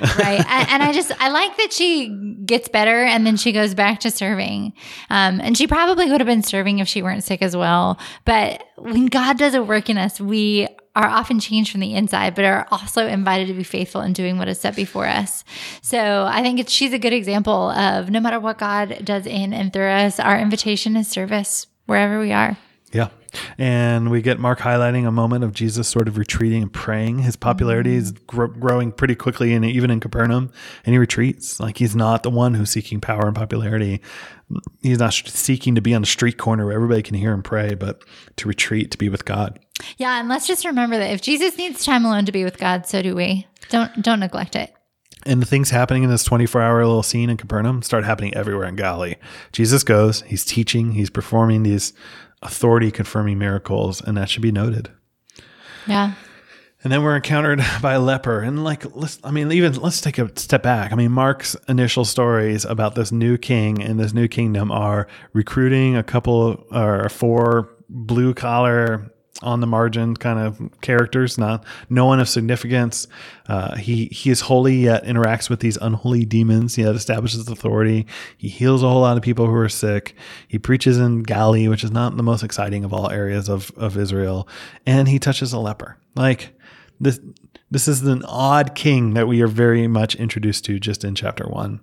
Right. 0.00 0.44
and 0.48 0.82
I 0.82 0.92
just, 0.92 1.12
I 1.20 1.28
like 1.28 1.56
that 1.56 1.72
she 1.72 2.08
gets 2.44 2.68
better 2.68 3.04
and 3.04 3.26
then 3.26 3.36
she 3.36 3.52
goes 3.52 3.74
back 3.74 4.00
to 4.00 4.10
serving. 4.10 4.72
Um, 5.10 5.40
and 5.40 5.56
she 5.56 5.66
probably 5.66 6.10
would 6.10 6.20
have 6.20 6.26
been 6.26 6.42
serving 6.42 6.78
if 6.78 6.88
she 6.88 7.02
weren't 7.02 7.24
sick 7.24 7.42
as 7.42 7.56
well. 7.56 7.98
But 8.24 8.64
when 8.76 9.06
God 9.06 9.38
does 9.38 9.54
a 9.54 9.62
work 9.62 9.90
in 9.90 9.98
us, 9.98 10.20
we 10.20 10.68
are 10.96 11.08
often 11.08 11.40
changed 11.40 11.72
from 11.72 11.80
the 11.80 11.94
inside, 11.94 12.34
but 12.34 12.44
are 12.44 12.68
also 12.70 13.06
invited 13.06 13.48
to 13.48 13.54
be 13.54 13.64
faithful 13.64 14.00
in 14.00 14.12
doing 14.12 14.38
what 14.38 14.48
is 14.48 14.60
set 14.60 14.76
before 14.76 15.06
us. 15.06 15.42
So 15.82 16.26
I 16.30 16.42
think 16.42 16.68
she's 16.68 16.92
a 16.92 16.98
good 16.98 17.12
example 17.12 17.70
of 17.70 18.10
no 18.10 18.20
matter 18.20 18.38
what 18.38 18.58
God 18.58 19.00
does 19.04 19.26
in 19.26 19.52
and 19.52 19.72
through 19.72 19.88
us, 19.88 20.20
our 20.20 20.38
invitation 20.38 20.96
is 20.96 21.08
service 21.08 21.66
wherever 21.86 22.20
we 22.20 22.32
are. 22.32 22.56
Yeah. 22.92 23.08
And 23.58 24.10
we 24.10 24.22
get 24.22 24.38
Mark 24.38 24.60
highlighting 24.60 25.06
a 25.06 25.10
moment 25.10 25.44
of 25.44 25.52
Jesus 25.52 25.88
sort 25.88 26.08
of 26.08 26.18
retreating 26.18 26.62
and 26.62 26.72
praying. 26.72 27.20
His 27.20 27.36
popularity 27.36 27.94
is 27.94 28.12
mm. 28.12 28.26
gr- 28.26 28.46
growing 28.46 28.92
pretty 28.92 29.14
quickly, 29.14 29.54
and 29.54 29.64
even 29.64 29.90
in 29.90 30.00
Capernaum, 30.00 30.50
and 30.84 30.92
he 30.94 30.98
retreats. 30.98 31.60
Like 31.60 31.78
he's 31.78 31.96
not 31.96 32.22
the 32.22 32.30
one 32.30 32.54
who's 32.54 32.70
seeking 32.70 33.00
power 33.00 33.26
and 33.26 33.36
popularity. 33.36 34.00
He's 34.82 34.98
not 34.98 35.14
seeking 35.14 35.74
to 35.74 35.80
be 35.80 35.94
on 35.94 36.02
a 36.02 36.06
street 36.06 36.38
corner 36.38 36.66
where 36.66 36.74
everybody 36.74 37.02
can 37.02 37.14
hear 37.14 37.32
him 37.32 37.42
pray, 37.42 37.74
but 37.74 38.02
to 38.36 38.48
retreat 38.48 38.90
to 38.90 38.98
be 38.98 39.08
with 39.08 39.24
God. 39.24 39.58
Yeah, 39.96 40.20
and 40.20 40.28
let's 40.28 40.46
just 40.46 40.64
remember 40.64 40.98
that 40.98 41.12
if 41.12 41.22
Jesus 41.22 41.56
needs 41.56 41.84
time 41.84 42.04
alone 42.04 42.26
to 42.26 42.32
be 42.32 42.44
with 42.44 42.58
God, 42.58 42.86
so 42.86 43.02
do 43.02 43.14
we. 43.14 43.46
Don't 43.70 44.02
don't 44.02 44.20
neglect 44.20 44.56
it. 44.56 44.74
And 45.26 45.40
the 45.40 45.46
things 45.46 45.70
happening 45.70 46.02
in 46.02 46.10
this 46.10 46.24
24 46.24 46.60
hour 46.60 46.84
little 46.84 47.02
scene 47.02 47.30
in 47.30 47.36
Capernaum 47.36 47.82
start 47.82 48.04
happening 48.04 48.34
everywhere 48.34 48.68
in 48.68 48.76
Galilee. 48.76 49.14
Jesus 49.52 49.82
goes, 49.82 50.20
he's 50.22 50.44
teaching, 50.44 50.92
he's 50.92 51.10
performing 51.10 51.62
these 51.62 51.94
authority 52.44 52.90
confirming 52.90 53.38
miracles, 53.38 54.00
and 54.00 54.16
that 54.16 54.28
should 54.28 54.42
be 54.42 54.52
noted. 54.52 54.90
Yeah. 55.86 56.14
And 56.82 56.92
then 56.92 57.02
we're 57.02 57.16
encountered 57.16 57.64
by 57.82 57.94
a 57.94 58.00
leper. 58.00 58.40
And 58.40 58.62
like, 58.62 58.84
let's, 58.94 59.18
I 59.24 59.30
mean, 59.30 59.50
even 59.50 59.74
let's 59.74 60.00
take 60.00 60.18
a 60.18 60.30
step 60.38 60.62
back. 60.62 60.92
I 60.92 60.96
mean, 60.96 61.10
Mark's 61.10 61.56
initial 61.68 62.04
stories 62.04 62.64
about 62.64 62.94
this 62.94 63.10
new 63.10 63.38
king 63.38 63.82
and 63.82 63.98
this 63.98 64.12
new 64.12 64.28
kingdom 64.28 64.70
are 64.70 65.08
recruiting 65.32 65.96
a 65.96 66.02
couple 66.02 66.66
or 66.70 67.08
four 67.08 67.70
blue 67.88 68.34
collar 68.34 69.10
on 69.44 69.60
the 69.60 69.66
margin 69.66 70.16
kind 70.16 70.38
of 70.38 70.60
characters, 70.80 71.38
not 71.38 71.64
no 71.88 72.06
one 72.06 72.18
of 72.18 72.28
significance. 72.28 73.06
Uh, 73.48 73.76
he 73.76 74.06
he 74.06 74.30
is 74.30 74.40
holy 74.40 74.76
yet 74.76 75.04
interacts 75.04 75.48
with 75.48 75.60
these 75.60 75.76
unholy 75.76 76.24
demons. 76.24 76.74
He 76.74 76.82
establishes 76.82 77.48
authority. 77.48 78.06
He 78.36 78.48
heals 78.48 78.82
a 78.82 78.88
whole 78.88 79.02
lot 79.02 79.16
of 79.16 79.22
people 79.22 79.46
who 79.46 79.54
are 79.54 79.68
sick. 79.68 80.16
He 80.48 80.58
preaches 80.58 80.98
in 80.98 81.22
Galilee, 81.22 81.68
which 81.68 81.84
is 81.84 81.90
not 81.90 82.16
the 82.16 82.22
most 82.22 82.42
exciting 82.42 82.84
of 82.84 82.92
all 82.92 83.10
areas 83.10 83.48
of 83.48 83.70
of 83.76 83.96
Israel, 83.96 84.48
and 84.86 85.08
he 85.08 85.18
touches 85.18 85.52
a 85.52 85.58
leper. 85.58 85.98
Like 86.16 86.58
this 87.00 87.20
this 87.70 87.88
is 87.88 88.02
an 88.02 88.24
odd 88.26 88.74
king 88.74 89.14
that 89.14 89.26
we 89.26 89.42
are 89.42 89.48
very 89.48 89.88
much 89.88 90.14
introduced 90.14 90.64
to 90.66 90.78
just 90.78 91.04
in 91.04 91.14
chapter 91.14 91.46
one. 91.48 91.80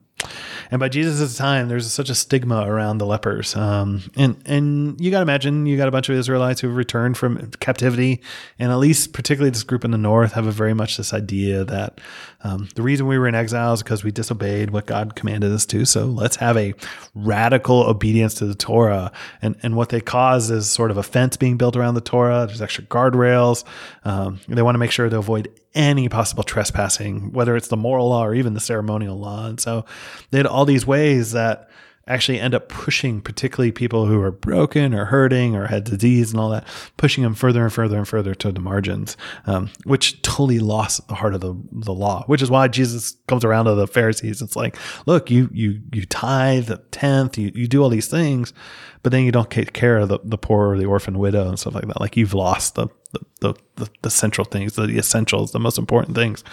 And 0.72 0.80
by 0.80 0.88
Jesus' 0.88 1.36
time, 1.36 1.68
there's 1.68 1.92
such 1.92 2.10
a 2.10 2.16
stigma 2.16 2.66
around 2.66 2.98
the 2.98 3.06
lepers. 3.06 3.56
Um, 3.58 4.04
and 4.16 4.42
and 4.46 5.00
you 5.02 5.12
got 5.12 5.18
to 5.18 5.24
imagine 5.24 5.66
you 5.66 5.76
got 5.76 5.90
a 5.90 5.92
bunch 5.92 6.08
of 6.08 6.16
Israelites 6.16 6.62
who 6.62 6.68
have 6.68 6.78
returned 6.78 7.18
from 7.18 7.52
captivity, 7.60 8.22
and 8.58 8.72
at 8.72 8.78
least 8.78 9.12
particularly 9.12 9.50
this 9.50 9.64
group 9.64 9.84
in 9.84 9.92
the 9.92 9.98
north 9.98 10.32
have 10.32 10.48
a 10.48 10.52
very 10.52 10.74
much 10.74 10.96
this 10.96 11.14
idea 11.14 11.66
that 11.66 12.00
um, 12.44 12.70
the 12.76 12.82
reason 12.82 13.06
we 13.06 13.20
were 13.20 13.28
in 13.28 13.36
exile 13.36 13.74
is 13.74 13.84
because 13.84 14.06
we 14.06 14.12
disobeyed 14.12 14.70
what 14.70 14.86
God 14.86 15.16
commanded 15.16 15.52
us 15.52 15.66
to. 15.68 15.84
So 15.84 16.06
let's 16.06 16.38
have 16.38 16.56
a 16.56 16.74
radical 17.14 17.82
obedience 17.82 18.34
to 18.36 18.46
the 18.46 18.56
Torah. 18.56 19.12
And 19.42 19.58
and 19.64 19.76
what 19.76 19.90
they 19.90 20.00
cause 20.00 20.50
is 20.50 20.72
sort 20.72 20.90
of 20.90 20.96
a 20.96 21.04
fence 21.04 21.36
being 21.36 21.58
built 21.58 21.76
around 21.76 21.96
the 21.96 22.02
Torah. 22.02 22.46
There's 22.48 22.62
extra 22.62 22.86
guardrails. 22.86 23.66
Um, 24.06 24.40
they 24.48 24.62
want 24.62 24.76
to 24.76 24.80
make 24.80 24.92
sure 24.92 25.10
to 25.10 25.18
avoid 25.18 25.50
any 25.74 26.10
possible 26.10 26.44
trespassing, 26.44 27.32
whether 27.32 27.56
it's 27.56 27.70
the 27.70 27.78
moral 27.78 28.10
law 28.10 28.26
or 28.26 28.36
even 28.36 28.54
the 28.54 28.60
ceremonial 28.60 29.18
law. 29.18 29.48
And 29.48 29.60
so 29.60 29.86
they 30.30 30.38
had 30.38 30.48
all 30.48 30.66
these 30.66 30.86
ways 30.86 31.32
that 31.32 31.70
actually 32.08 32.40
end 32.40 32.56
up 32.56 32.68
pushing 32.68 33.22
particularly 33.22 33.72
people 33.72 34.06
who 34.06 34.20
are 34.22 34.32
broken 34.32 34.94
or 34.94 35.06
hurting 35.06 35.56
or 35.56 35.68
had 35.68 35.84
disease 35.84 36.32
and 36.32 36.40
all 36.40 36.50
that 36.50 36.66
pushing 36.98 37.24
them 37.24 37.36
further 37.36 37.64
and 37.64 37.72
further 37.72 37.98
and 37.98 38.08
further 38.08 38.34
to 38.34 38.52
the 38.52 38.60
margins 38.60 39.16
um, 39.46 39.70
which 39.86 40.22
totally 40.22 40.60
lost 40.60 41.08
the 41.08 41.16
heart 41.16 41.36
of 41.36 41.42
the, 41.42 41.56
the 41.72 41.94
law 41.94 42.24
which 42.26 42.42
is 42.42 42.50
why 42.50 42.68
jesus 42.68 43.18
comes 43.28 43.46
around 43.46 43.66
to 43.66 43.76
the 43.76 43.88
pharisees 43.88 44.42
it's 44.42 44.56
like 44.56 44.76
look 45.06 45.30
you 45.30 45.48
you 45.54 45.80
you 45.94 46.04
tithe 46.06 46.66
the 46.66 46.78
tenth 46.90 47.38
you, 47.38 47.52
you 47.54 47.68
do 47.68 47.84
all 47.84 47.90
these 47.90 48.08
things 48.08 48.52
but 49.04 49.12
then 49.12 49.24
you 49.24 49.32
don't 49.32 49.52
take 49.52 49.72
care 49.74 49.98
of 49.98 50.10
the, 50.10 50.20
the 50.24 50.38
poor 50.38 50.72
or 50.72 50.78
the 50.78 50.86
orphan 50.86 51.20
widow 51.20 51.48
and 51.48 51.60
stuff 51.60 51.76
like 51.76 51.86
that 51.86 52.02
like 52.02 52.18
you've 52.18 52.34
lost 52.34 52.76
the 52.76 52.88
the, 53.39 53.53
the, 53.76 53.89
the 54.01 54.09
central 54.09 54.45
things, 54.45 54.74
the, 54.74 54.84
essentials, 54.84 55.51
the 55.51 55.59
most 55.59 55.78
important 55.78 56.16
things. 56.16 56.43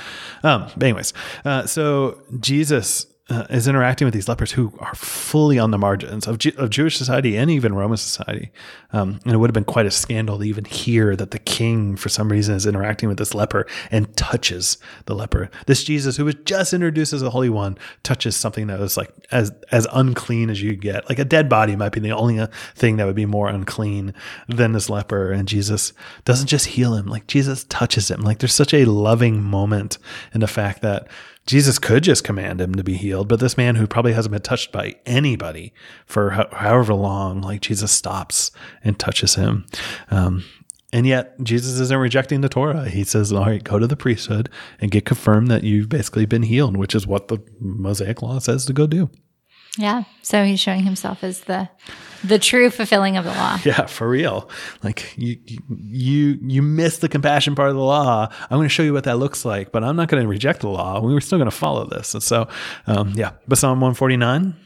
Um, 0.42 0.70
anyways, 0.80 1.12
uh, 1.44 1.66
so 1.66 2.18
Jesus 2.40 3.06
uh, 3.31 3.47
is 3.51 3.68
interacting 3.68 4.07
with 4.07 4.14
these 4.14 4.29
lepers 4.29 4.53
who 4.53 4.72
are 4.79 4.95
fully 4.95 5.59
on 5.59 5.70
the 5.70 5.76
margins 5.76 6.26
of, 6.26 6.39
Ju- 6.39 6.53
of 6.57 6.70
Jewish 6.70 6.97
society 6.97 7.37
and 7.37 7.51
even 7.51 7.74
Roman 7.74 7.99
society. 7.99 8.51
Um, 8.93 9.20
and 9.24 9.35
it 9.35 9.37
would 9.37 9.51
have 9.51 9.55
been 9.55 9.64
quite 9.64 9.85
a 9.85 9.91
scandal 9.91 10.39
to 10.39 10.45
even 10.45 10.64
hear 10.64 11.14
that 11.14 11.31
the 11.31 11.39
king, 11.39 11.95
for 11.97 12.09
some 12.09 12.31
reason, 12.31 12.55
is 12.55 12.64
interacting 12.64 13.07
with 13.07 13.18
this 13.18 13.35
leper 13.35 13.66
and 13.91 14.16
touches 14.16 14.79
the 15.05 15.14
leper. 15.14 15.51
This 15.66 15.85
Jesus, 15.85 16.16
who 16.16 16.24
was 16.24 16.37
just 16.47 16.72
introduced 16.72 17.12
as 17.12 17.20
the 17.20 17.31
holy 17.31 17.51
one, 17.51 17.76
touches 18.03 18.35
something 18.35 18.68
that 18.68 18.81
was 18.81 18.97
like 18.97 19.12
as 19.31 19.53
as 19.70 19.87
unclean 19.93 20.49
as 20.49 20.62
you 20.62 20.74
get. 20.74 21.07
Like 21.09 21.18
a 21.18 21.24
dead 21.24 21.51
body 21.51 21.76
might 21.76 21.93
be 21.93 22.01
the 22.01 22.12
only 22.12 22.39
uh, 22.39 22.47
thing 22.74 22.97
that 22.97 23.07
would 23.07 23.14
be 23.14 23.26
more 23.26 23.49
unclean 23.49 24.14
than 24.49 24.72
this 24.72 24.89
leper. 24.89 25.33
And 25.33 25.47
Jesus 25.47 25.93
doesn't 26.24 26.47
just 26.47 26.66
heal 26.66 26.95
him; 26.95 27.07
like 27.07 27.26
Jesus 27.26 27.64
touches 27.64 28.11
him. 28.11 28.22
Like 28.22 28.39
there's 28.39 28.55
such 28.55 28.72
a 28.72 28.87
loving 28.87 29.43
moment 29.43 29.99
in 30.33 30.41
the 30.41 30.47
fact 30.47 30.81
that 30.81 31.09
Jesus 31.49 31.78
could 31.78 32.03
just 32.03 32.24
command 32.24 32.61
him 32.61 32.74
to 32.74 32.84
be 32.84 32.92
healed, 32.92 33.26
but 33.26 33.40
this 33.40 33.57
man 33.57 33.76
who 33.76 33.86
probably 33.86 34.12
hasn't 34.12 34.32
been 34.32 34.42
touched 34.42 34.70
by 34.70 34.96
anybody 35.07 35.72
for 36.05 36.32
ho- 36.32 36.49
however 36.53 36.92
long, 36.92 37.40
like 37.40 37.62
Jesus 37.62 37.90
stops 37.90 38.51
and 38.84 38.99
touches 38.99 39.36
him. 39.36 39.64
Um, 40.11 40.44
and 40.92 41.07
yet, 41.07 41.42
Jesus 41.42 41.80
isn't 41.80 41.99
rejecting 41.99 42.42
the 42.42 42.51
Torah. 42.51 42.90
He 42.90 43.03
says, 43.03 43.32
All 43.32 43.46
right, 43.46 43.64
go 43.64 43.78
to 43.78 43.86
the 43.86 43.96
priesthood 43.96 44.51
and 44.78 44.90
get 44.90 45.07
confirmed 45.07 45.49
that 45.49 45.64
you've 45.64 45.88
basically 45.88 46.26
been 46.26 46.42
healed, 46.42 46.76
which 46.76 46.94
is 46.94 47.07
what 47.07 47.28
the 47.28 47.38
Mosaic 47.59 48.20
law 48.20 48.38
says 48.40 48.66
to 48.66 48.74
go 48.74 48.86
do. 48.86 49.09
Yeah. 49.79 50.05
So 50.22 50.45
he's 50.45 50.61
showing 50.61 50.83
himself 50.83 51.24
as 51.24 51.43
the 51.43 51.68
the 52.24 52.39
true 52.39 52.68
fulfilling 52.68 53.16
of 53.16 53.24
the 53.24 53.31
law. 53.31 53.59
Yeah, 53.64 53.87
for 53.87 54.09
real. 54.09 54.51
Like 54.83 55.14
you, 55.16 55.39
you, 55.68 56.39
you 56.43 56.62
miss 56.62 56.99
the 56.99 57.09
compassion 57.09 57.55
part 57.55 57.68
of 57.68 57.76
the 57.76 57.83
law. 57.83 58.29
I'm 58.51 58.59
going 58.59 58.64
to 58.64 58.74
show 58.74 58.83
you 58.83 58.93
what 58.93 59.05
that 59.05 59.18
looks 59.18 59.45
like, 59.45 59.70
but 59.70 59.85
I'm 59.85 59.95
not 59.95 60.09
going 60.09 60.22
to 60.22 60.29
reject 60.29 60.61
the 60.61 60.68
law. 60.68 61.01
We're 61.01 61.20
still 61.20 61.39
going 61.39 61.51
to 61.51 61.57
follow 61.57 61.85
this. 61.87 62.14
And 62.14 62.22
so, 62.22 62.49
um, 62.89 63.12
yeah. 63.14 63.33
But 63.47 63.59
Psalm 63.59 63.81
149. 63.81 64.57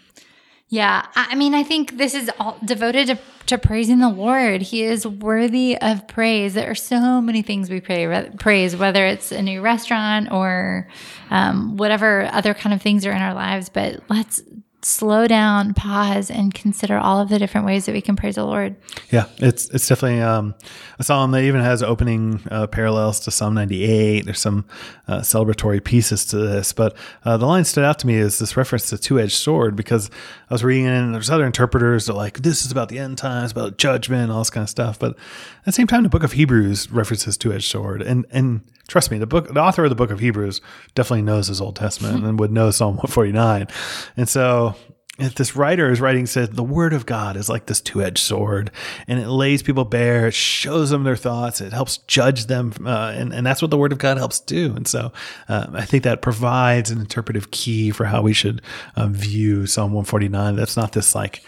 Yeah, 0.68 1.04
I 1.14 1.34
mean, 1.34 1.52
I 1.52 1.64
think 1.64 1.98
this 1.98 2.14
is 2.14 2.30
all 2.38 2.56
devoted 2.64 3.08
to, 3.08 3.18
to 3.48 3.58
praising 3.58 3.98
the 3.98 4.08
Lord. 4.08 4.62
He 4.62 4.82
is 4.84 5.06
worthy 5.06 5.76
of 5.76 6.08
praise. 6.08 6.54
There 6.54 6.70
are 6.70 6.74
so 6.74 7.20
many 7.20 7.42
things 7.42 7.68
we 7.68 7.80
pray, 7.80 8.30
praise, 8.38 8.74
whether 8.74 9.04
it's 9.04 9.32
a 9.32 9.42
new 9.42 9.60
restaurant 9.60 10.32
or 10.32 10.88
um, 11.28 11.76
whatever 11.76 12.24
other 12.32 12.54
kind 12.54 12.72
of 12.72 12.80
things 12.80 13.04
are 13.04 13.12
in 13.12 13.20
our 13.20 13.34
lives. 13.34 13.68
But 13.68 14.00
let's 14.08 14.42
slow 14.84 15.26
down, 15.26 15.74
pause, 15.74 16.30
and 16.30 16.52
consider 16.52 16.98
all 16.98 17.20
of 17.20 17.28
the 17.28 17.38
different 17.38 17.66
ways 17.66 17.86
that 17.86 17.92
we 17.92 18.00
can 18.00 18.16
praise 18.16 18.34
the 18.34 18.44
Lord. 18.44 18.76
Yeah, 19.10 19.26
it's 19.38 19.68
it's 19.70 19.86
definitely 19.88 20.20
um, 20.20 20.54
a 20.98 21.04
psalm 21.04 21.30
that 21.32 21.42
even 21.42 21.60
has 21.60 21.82
opening 21.82 22.40
uh, 22.50 22.66
parallels 22.66 23.20
to 23.20 23.30
Psalm 23.30 23.54
98. 23.54 24.24
There's 24.24 24.40
some 24.40 24.64
uh, 25.08 25.20
celebratory 25.20 25.82
pieces 25.82 26.24
to 26.26 26.36
this, 26.36 26.72
but 26.72 26.96
uh, 27.24 27.36
the 27.36 27.46
line 27.46 27.64
stood 27.64 27.84
out 27.84 27.98
to 28.00 28.06
me 28.06 28.16
is 28.16 28.38
this 28.38 28.56
reference 28.56 28.88
to 28.90 28.98
two-edged 28.98 29.36
sword 29.36 29.76
because 29.76 30.10
I 30.50 30.54
was 30.54 30.64
reading 30.64 30.86
it 30.86 30.90
and 30.90 31.14
there's 31.14 31.30
other 31.30 31.46
interpreters 31.46 32.06
that 32.06 32.14
like 32.14 32.42
this 32.42 32.64
is 32.64 32.72
about 32.72 32.88
the 32.88 32.98
end 32.98 33.18
times, 33.18 33.52
about 33.52 33.78
judgment, 33.78 34.30
all 34.30 34.40
this 34.40 34.50
kind 34.50 34.64
of 34.64 34.70
stuff. 34.70 34.98
But 34.98 35.12
at 35.12 35.66
the 35.66 35.72
same 35.72 35.86
time, 35.86 36.02
the 36.02 36.08
book 36.08 36.24
of 36.24 36.32
Hebrews 36.32 36.90
references 36.90 37.36
two-edged 37.36 37.70
sword, 37.70 38.02
and 38.02 38.26
and 38.30 38.62
trust 38.88 39.10
me, 39.10 39.18
the 39.18 39.26
book, 39.26 39.52
the 39.52 39.60
author 39.60 39.84
of 39.84 39.90
the 39.90 39.96
book 39.96 40.10
of 40.10 40.20
Hebrews 40.20 40.60
definitely 40.94 41.22
knows 41.22 41.48
his 41.48 41.60
Old 41.60 41.76
Testament 41.76 42.24
and 42.24 42.38
would 42.38 42.52
know 42.52 42.70
Psalm 42.70 42.96
149. 42.96 43.68
And 44.16 44.28
so 44.28 44.76
if 45.18 45.34
this 45.34 45.54
writer 45.54 45.90
is 45.90 46.00
writing 46.00 46.24
said 46.24 46.54
the 46.54 46.62
word 46.62 46.94
of 46.94 47.04
God 47.04 47.36
is 47.36 47.48
like 47.48 47.66
this 47.66 47.82
two-edged 47.82 48.18
sword 48.18 48.70
and 49.06 49.20
it 49.20 49.28
lays 49.28 49.62
people 49.62 49.84
bare, 49.84 50.28
it 50.28 50.34
shows 50.34 50.90
them 50.90 51.04
their 51.04 51.16
thoughts, 51.16 51.60
it 51.60 51.72
helps 51.72 51.98
judge 51.98 52.46
them. 52.46 52.72
Uh, 52.84 53.12
and, 53.14 53.32
and 53.32 53.46
that's 53.46 53.60
what 53.60 53.70
the 53.70 53.76
word 53.76 53.92
of 53.92 53.98
God 53.98 54.16
helps 54.16 54.40
do. 54.40 54.74
And 54.74 54.88
so 54.88 55.12
uh, 55.48 55.66
I 55.74 55.84
think 55.84 56.04
that 56.04 56.22
provides 56.22 56.90
an 56.90 56.98
interpretive 56.98 57.50
key 57.50 57.90
for 57.90 58.06
how 58.06 58.22
we 58.22 58.32
should 58.32 58.62
uh, 58.96 59.06
view 59.08 59.66
Psalm 59.66 59.92
149. 59.92 60.56
That's 60.56 60.76
not 60.76 60.92
this 60.92 61.14
like, 61.14 61.44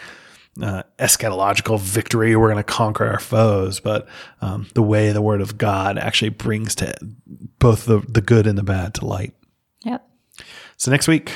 uh, 0.61 0.83
eschatological 0.99 1.79
victory. 1.79 2.35
We're 2.35 2.51
going 2.51 2.57
to 2.57 2.63
conquer 2.63 3.05
our 3.05 3.19
foes, 3.19 3.79
but 3.79 4.07
um, 4.41 4.67
the 4.73 4.83
way 4.83 5.11
the 5.11 5.21
word 5.21 5.41
of 5.41 5.57
God 5.57 5.97
actually 5.97 6.29
brings 6.29 6.75
to 6.75 6.95
both 7.59 7.85
the, 7.85 7.99
the 8.07 8.21
good 8.21 8.47
and 8.47 8.57
the 8.57 8.63
bad 8.63 8.93
to 8.95 9.05
light. 9.05 9.33
Yep. 9.83 10.07
So 10.77 10.91
next 10.91 11.07
week. 11.07 11.31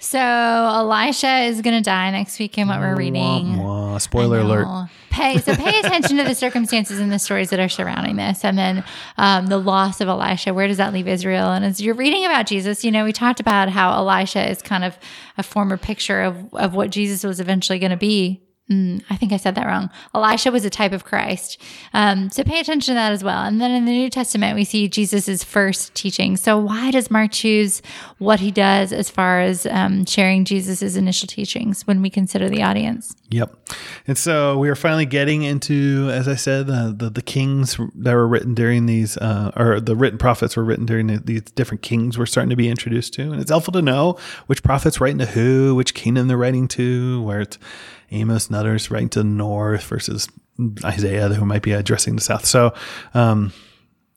So 0.00 0.20
Elisha 0.20 1.40
is 1.40 1.62
going 1.62 1.76
to 1.76 1.82
die 1.82 2.10
next 2.12 2.38
week 2.38 2.56
in 2.58 2.68
what 2.68 2.78
we're 2.78 2.94
reading. 2.94 3.56
Wah, 3.56 3.92
wah. 3.92 3.98
Spoiler 3.98 4.38
alert. 4.38 4.88
Pay 5.10 5.38
so 5.38 5.56
pay 5.56 5.80
attention 5.84 6.18
to 6.18 6.24
the 6.24 6.34
circumstances 6.34 7.00
and 7.00 7.10
the 7.10 7.18
stories 7.18 7.50
that 7.50 7.58
are 7.58 7.68
surrounding 7.68 8.14
this, 8.14 8.44
and 8.44 8.56
then 8.56 8.84
um, 9.18 9.46
the 9.46 9.58
loss 9.58 10.00
of 10.00 10.08
Elisha. 10.08 10.54
Where 10.54 10.68
does 10.68 10.76
that 10.76 10.92
leave 10.92 11.08
Israel? 11.08 11.50
And 11.50 11.64
as 11.64 11.80
you're 11.80 11.94
reading 11.94 12.24
about 12.24 12.46
Jesus, 12.46 12.84
you 12.84 12.92
know 12.92 13.04
we 13.04 13.12
talked 13.12 13.40
about 13.40 13.68
how 13.68 13.96
Elisha 13.96 14.48
is 14.48 14.62
kind 14.62 14.84
of 14.84 14.96
a 15.38 15.42
former 15.42 15.76
picture 15.76 16.22
of 16.22 16.54
of 16.54 16.74
what 16.74 16.90
Jesus 16.90 17.24
was 17.24 17.40
eventually 17.40 17.80
going 17.80 17.90
to 17.90 17.96
be 17.96 18.45
Mm, 18.70 19.04
I 19.08 19.16
think 19.16 19.32
I 19.32 19.36
said 19.36 19.54
that 19.54 19.66
wrong. 19.66 19.90
Elisha 20.12 20.50
was 20.50 20.64
a 20.64 20.70
type 20.70 20.92
of 20.92 21.04
Christ. 21.04 21.62
Um, 21.94 22.30
so 22.30 22.42
pay 22.42 22.58
attention 22.58 22.92
to 22.92 22.94
that 22.94 23.12
as 23.12 23.22
well. 23.22 23.44
And 23.44 23.60
then 23.60 23.70
in 23.70 23.84
the 23.84 23.92
New 23.92 24.10
Testament, 24.10 24.56
we 24.56 24.64
see 24.64 24.88
Jesus' 24.88 25.44
first 25.44 25.94
teaching. 25.94 26.36
So 26.36 26.58
why 26.58 26.90
does 26.90 27.08
Mark 27.08 27.30
choose 27.30 27.80
what 28.18 28.40
he 28.40 28.50
does 28.50 28.92
as 28.92 29.08
far 29.08 29.40
as 29.40 29.66
um, 29.66 30.04
sharing 30.04 30.44
Jesus' 30.44 30.96
initial 30.96 31.28
teachings 31.28 31.86
when 31.86 32.02
we 32.02 32.10
consider 32.10 32.48
the 32.48 32.64
audience? 32.64 33.14
Yep. 33.30 33.56
And 34.08 34.18
so 34.18 34.58
we 34.58 34.68
are 34.68 34.74
finally 34.74 35.06
getting 35.06 35.44
into, 35.44 36.10
as 36.12 36.26
I 36.26 36.34
said, 36.34 36.66
the, 36.66 37.08
the 37.08 37.22
kings 37.22 37.76
that 37.94 38.14
were 38.14 38.26
written 38.26 38.52
during 38.54 38.86
these, 38.86 39.16
uh, 39.18 39.52
or 39.56 39.78
the 39.78 39.94
written 39.94 40.18
prophets 40.18 40.56
were 40.56 40.64
written 40.64 40.86
during 40.86 41.06
the, 41.06 41.18
these 41.18 41.42
different 41.42 41.82
kings 41.82 42.18
we're 42.18 42.26
starting 42.26 42.50
to 42.50 42.56
be 42.56 42.68
introduced 42.68 43.14
to. 43.14 43.30
And 43.30 43.40
it's 43.40 43.50
helpful 43.50 43.72
to 43.74 43.82
know 43.82 44.18
which 44.46 44.64
prophets 44.64 45.00
writing 45.00 45.18
to 45.18 45.26
who, 45.26 45.76
which 45.76 45.94
kingdom 45.94 46.26
they're 46.26 46.36
writing 46.36 46.66
to, 46.68 47.22
where 47.22 47.40
it's 47.40 47.58
Amos 48.10 48.46
and 48.46 48.56
others 48.56 48.90
writing 48.90 49.08
to 49.10 49.20
the 49.20 49.24
north 49.24 49.84
versus 49.84 50.28
Isaiah 50.84 51.28
who 51.28 51.44
might 51.44 51.62
be 51.62 51.72
addressing 51.72 52.16
the 52.16 52.22
south. 52.22 52.46
So, 52.46 52.72
um, 53.14 53.52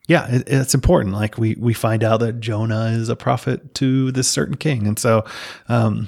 yeah, 0.07 0.27
it, 0.27 0.43
it's 0.47 0.73
important. 0.73 1.13
Like 1.13 1.37
we 1.37 1.55
we 1.59 1.73
find 1.73 2.03
out 2.03 2.19
that 2.21 2.39
Jonah 2.39 2.87
is 2.87 3.09
a 3.09 3.15
prophet 3.15 3.75
to 3.75 4.11
this 4.11 4.27
certain 4.27 4.57
king, 4.57 4.87
and 4.87 4.97
so 4.97 5.23
um, 5.67 6.07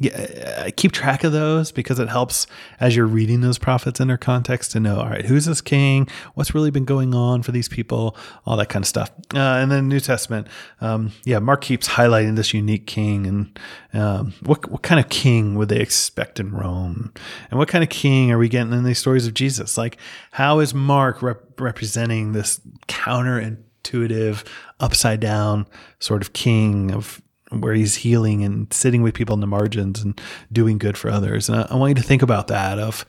yeah, 0.00 0.70
keep 0.76 0.92
track 0.92 1.24
of 1.24 1.32
those 1.32 1.72
because 1.72 1.98
it 1.98 2.08
helps 2.08 2.46
as 2.78 2.94
you're 2.94 3.06
reading 3.06 3.40
those 3.40 3.58
prophets 3.58 3.98
in 3.98 4.06
their 4.06 4.16
context 4.16 4.70
to 4.72 4.80
know, 4.80 5.00
all 5.00 5.08
right, 5.08 5.24
who's 5.24 5.46
this 5.46 5.60
king? 5.60 6.08
What's 6.34 6.54
really 6.54 6.70
been 6.70 6.84
going 6.84 7.14
on 7.14 7.42
for 7.42 7.50
these 7.50 7.68
people? 7.68 8.16
All 8.46 8.56
that 8.58 8.68
kind 8.68 8.84
of 8.84 8.88
stuff. 8.88 9.10
Uh, 9.34 9.38
and 9.38 9.72
then 9.72 9.88
New 9.88 9.98
Testament, 9.98 10.46
um, 10.80 11.10
yeah, 11.24 11.40
Mark 11.40 11.62
keeps 11.62 11.88
highlighting 11.88 12.36
this 12.36 12.54
unique 12.54 12.86
king 12.86 13.26
and 13.26 13.58
um, 13.92 14.34
what 14.42 14.70
what 14.70 14.82
kind 14.82 15.00
of 15.00 15.08
king 15.08 15.56
would 15.56 15.68
they 15.68 15.80
expect 15.80 16.38
in 16.38 16.52
Rome? 16.52 17.12
And 17.50 17.58
what 17.58 17.68
kind 17.68 17.82
of 17.82 17.90
king 17.90 18.30
are 18.30 18.38
we 18.38 18.48
getting 18.48 18.72
in 18.72 18.84
these 18.84 18.98
stories 18.98 19.26
of 19.26 19.34
Jesus? 19.34 19.76
Like, 19.76 19.96
how 20.32 20.60
is 20.60 20.74
Mark 20.74 21.22
rep- 21.22 21.60
representing 21.60 22.32
this 22.32 22.60
counterintuitive, 22.86 24.46
upside 24.78 25.18
down 25.20 25.66
sort 25.98 26.22
of 26.22 26.32
king 26.32 26.92
of 26.92 27.20
where 27.50 27.74
he's 27.74 27.96
healing 27.96 28.44
and 28.44 28.72
sitting 28.72 29.02
with 29.02 29.14
people 29.14 29.34
in 29.34 29.40
the 29.40 29.46
margins 29.46 30.02
and 30.02 30.20
doing 30.52 30.78
good 30.78 30.96
for 30.96 31.10
others. 31.10 31.48
And 31.48 31.60
I, 31.60 31.68
I, 31.70 31.76
want 31.76 31.90
you 31.90 31.94
to 31.96 32.02
think 32.02 32.22
about 32.22 32.48
that 32.48 32.78
of 32.78 33.06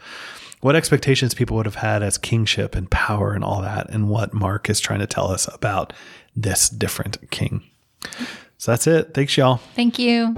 what 0.62 0.76
expectations 0.76 1.34
people 1.34 1.58
would 1.58 1.66
have 1.66 1.76
had 1.76 2.04
as 2.04 2.18
kingship 2.18 2.76
and 2.76 2.90
power 2.90 3.34
and 3.34 3.44
all 3.44 3.62
that, 3.62 3.90
and 3.90 4.10
what 4.10 4.34
Mark 4.34 4.70
is 4.70 4.80
trying 4.80 5.00
to 5.00 5.08
tell 5.08 5.32
us 5.32 5.48
about 5.54 5.94
this 6.36 6.70
different 6.70 7.30
king. 7.32 7.64
So 8.58 8.72
that's 8.72 8.88
it. 8.88 9.14
Thanks, 9.14 9.38
y'all. 9.38 9.58
Thank 9.76 10.00
you. 10.00 10.36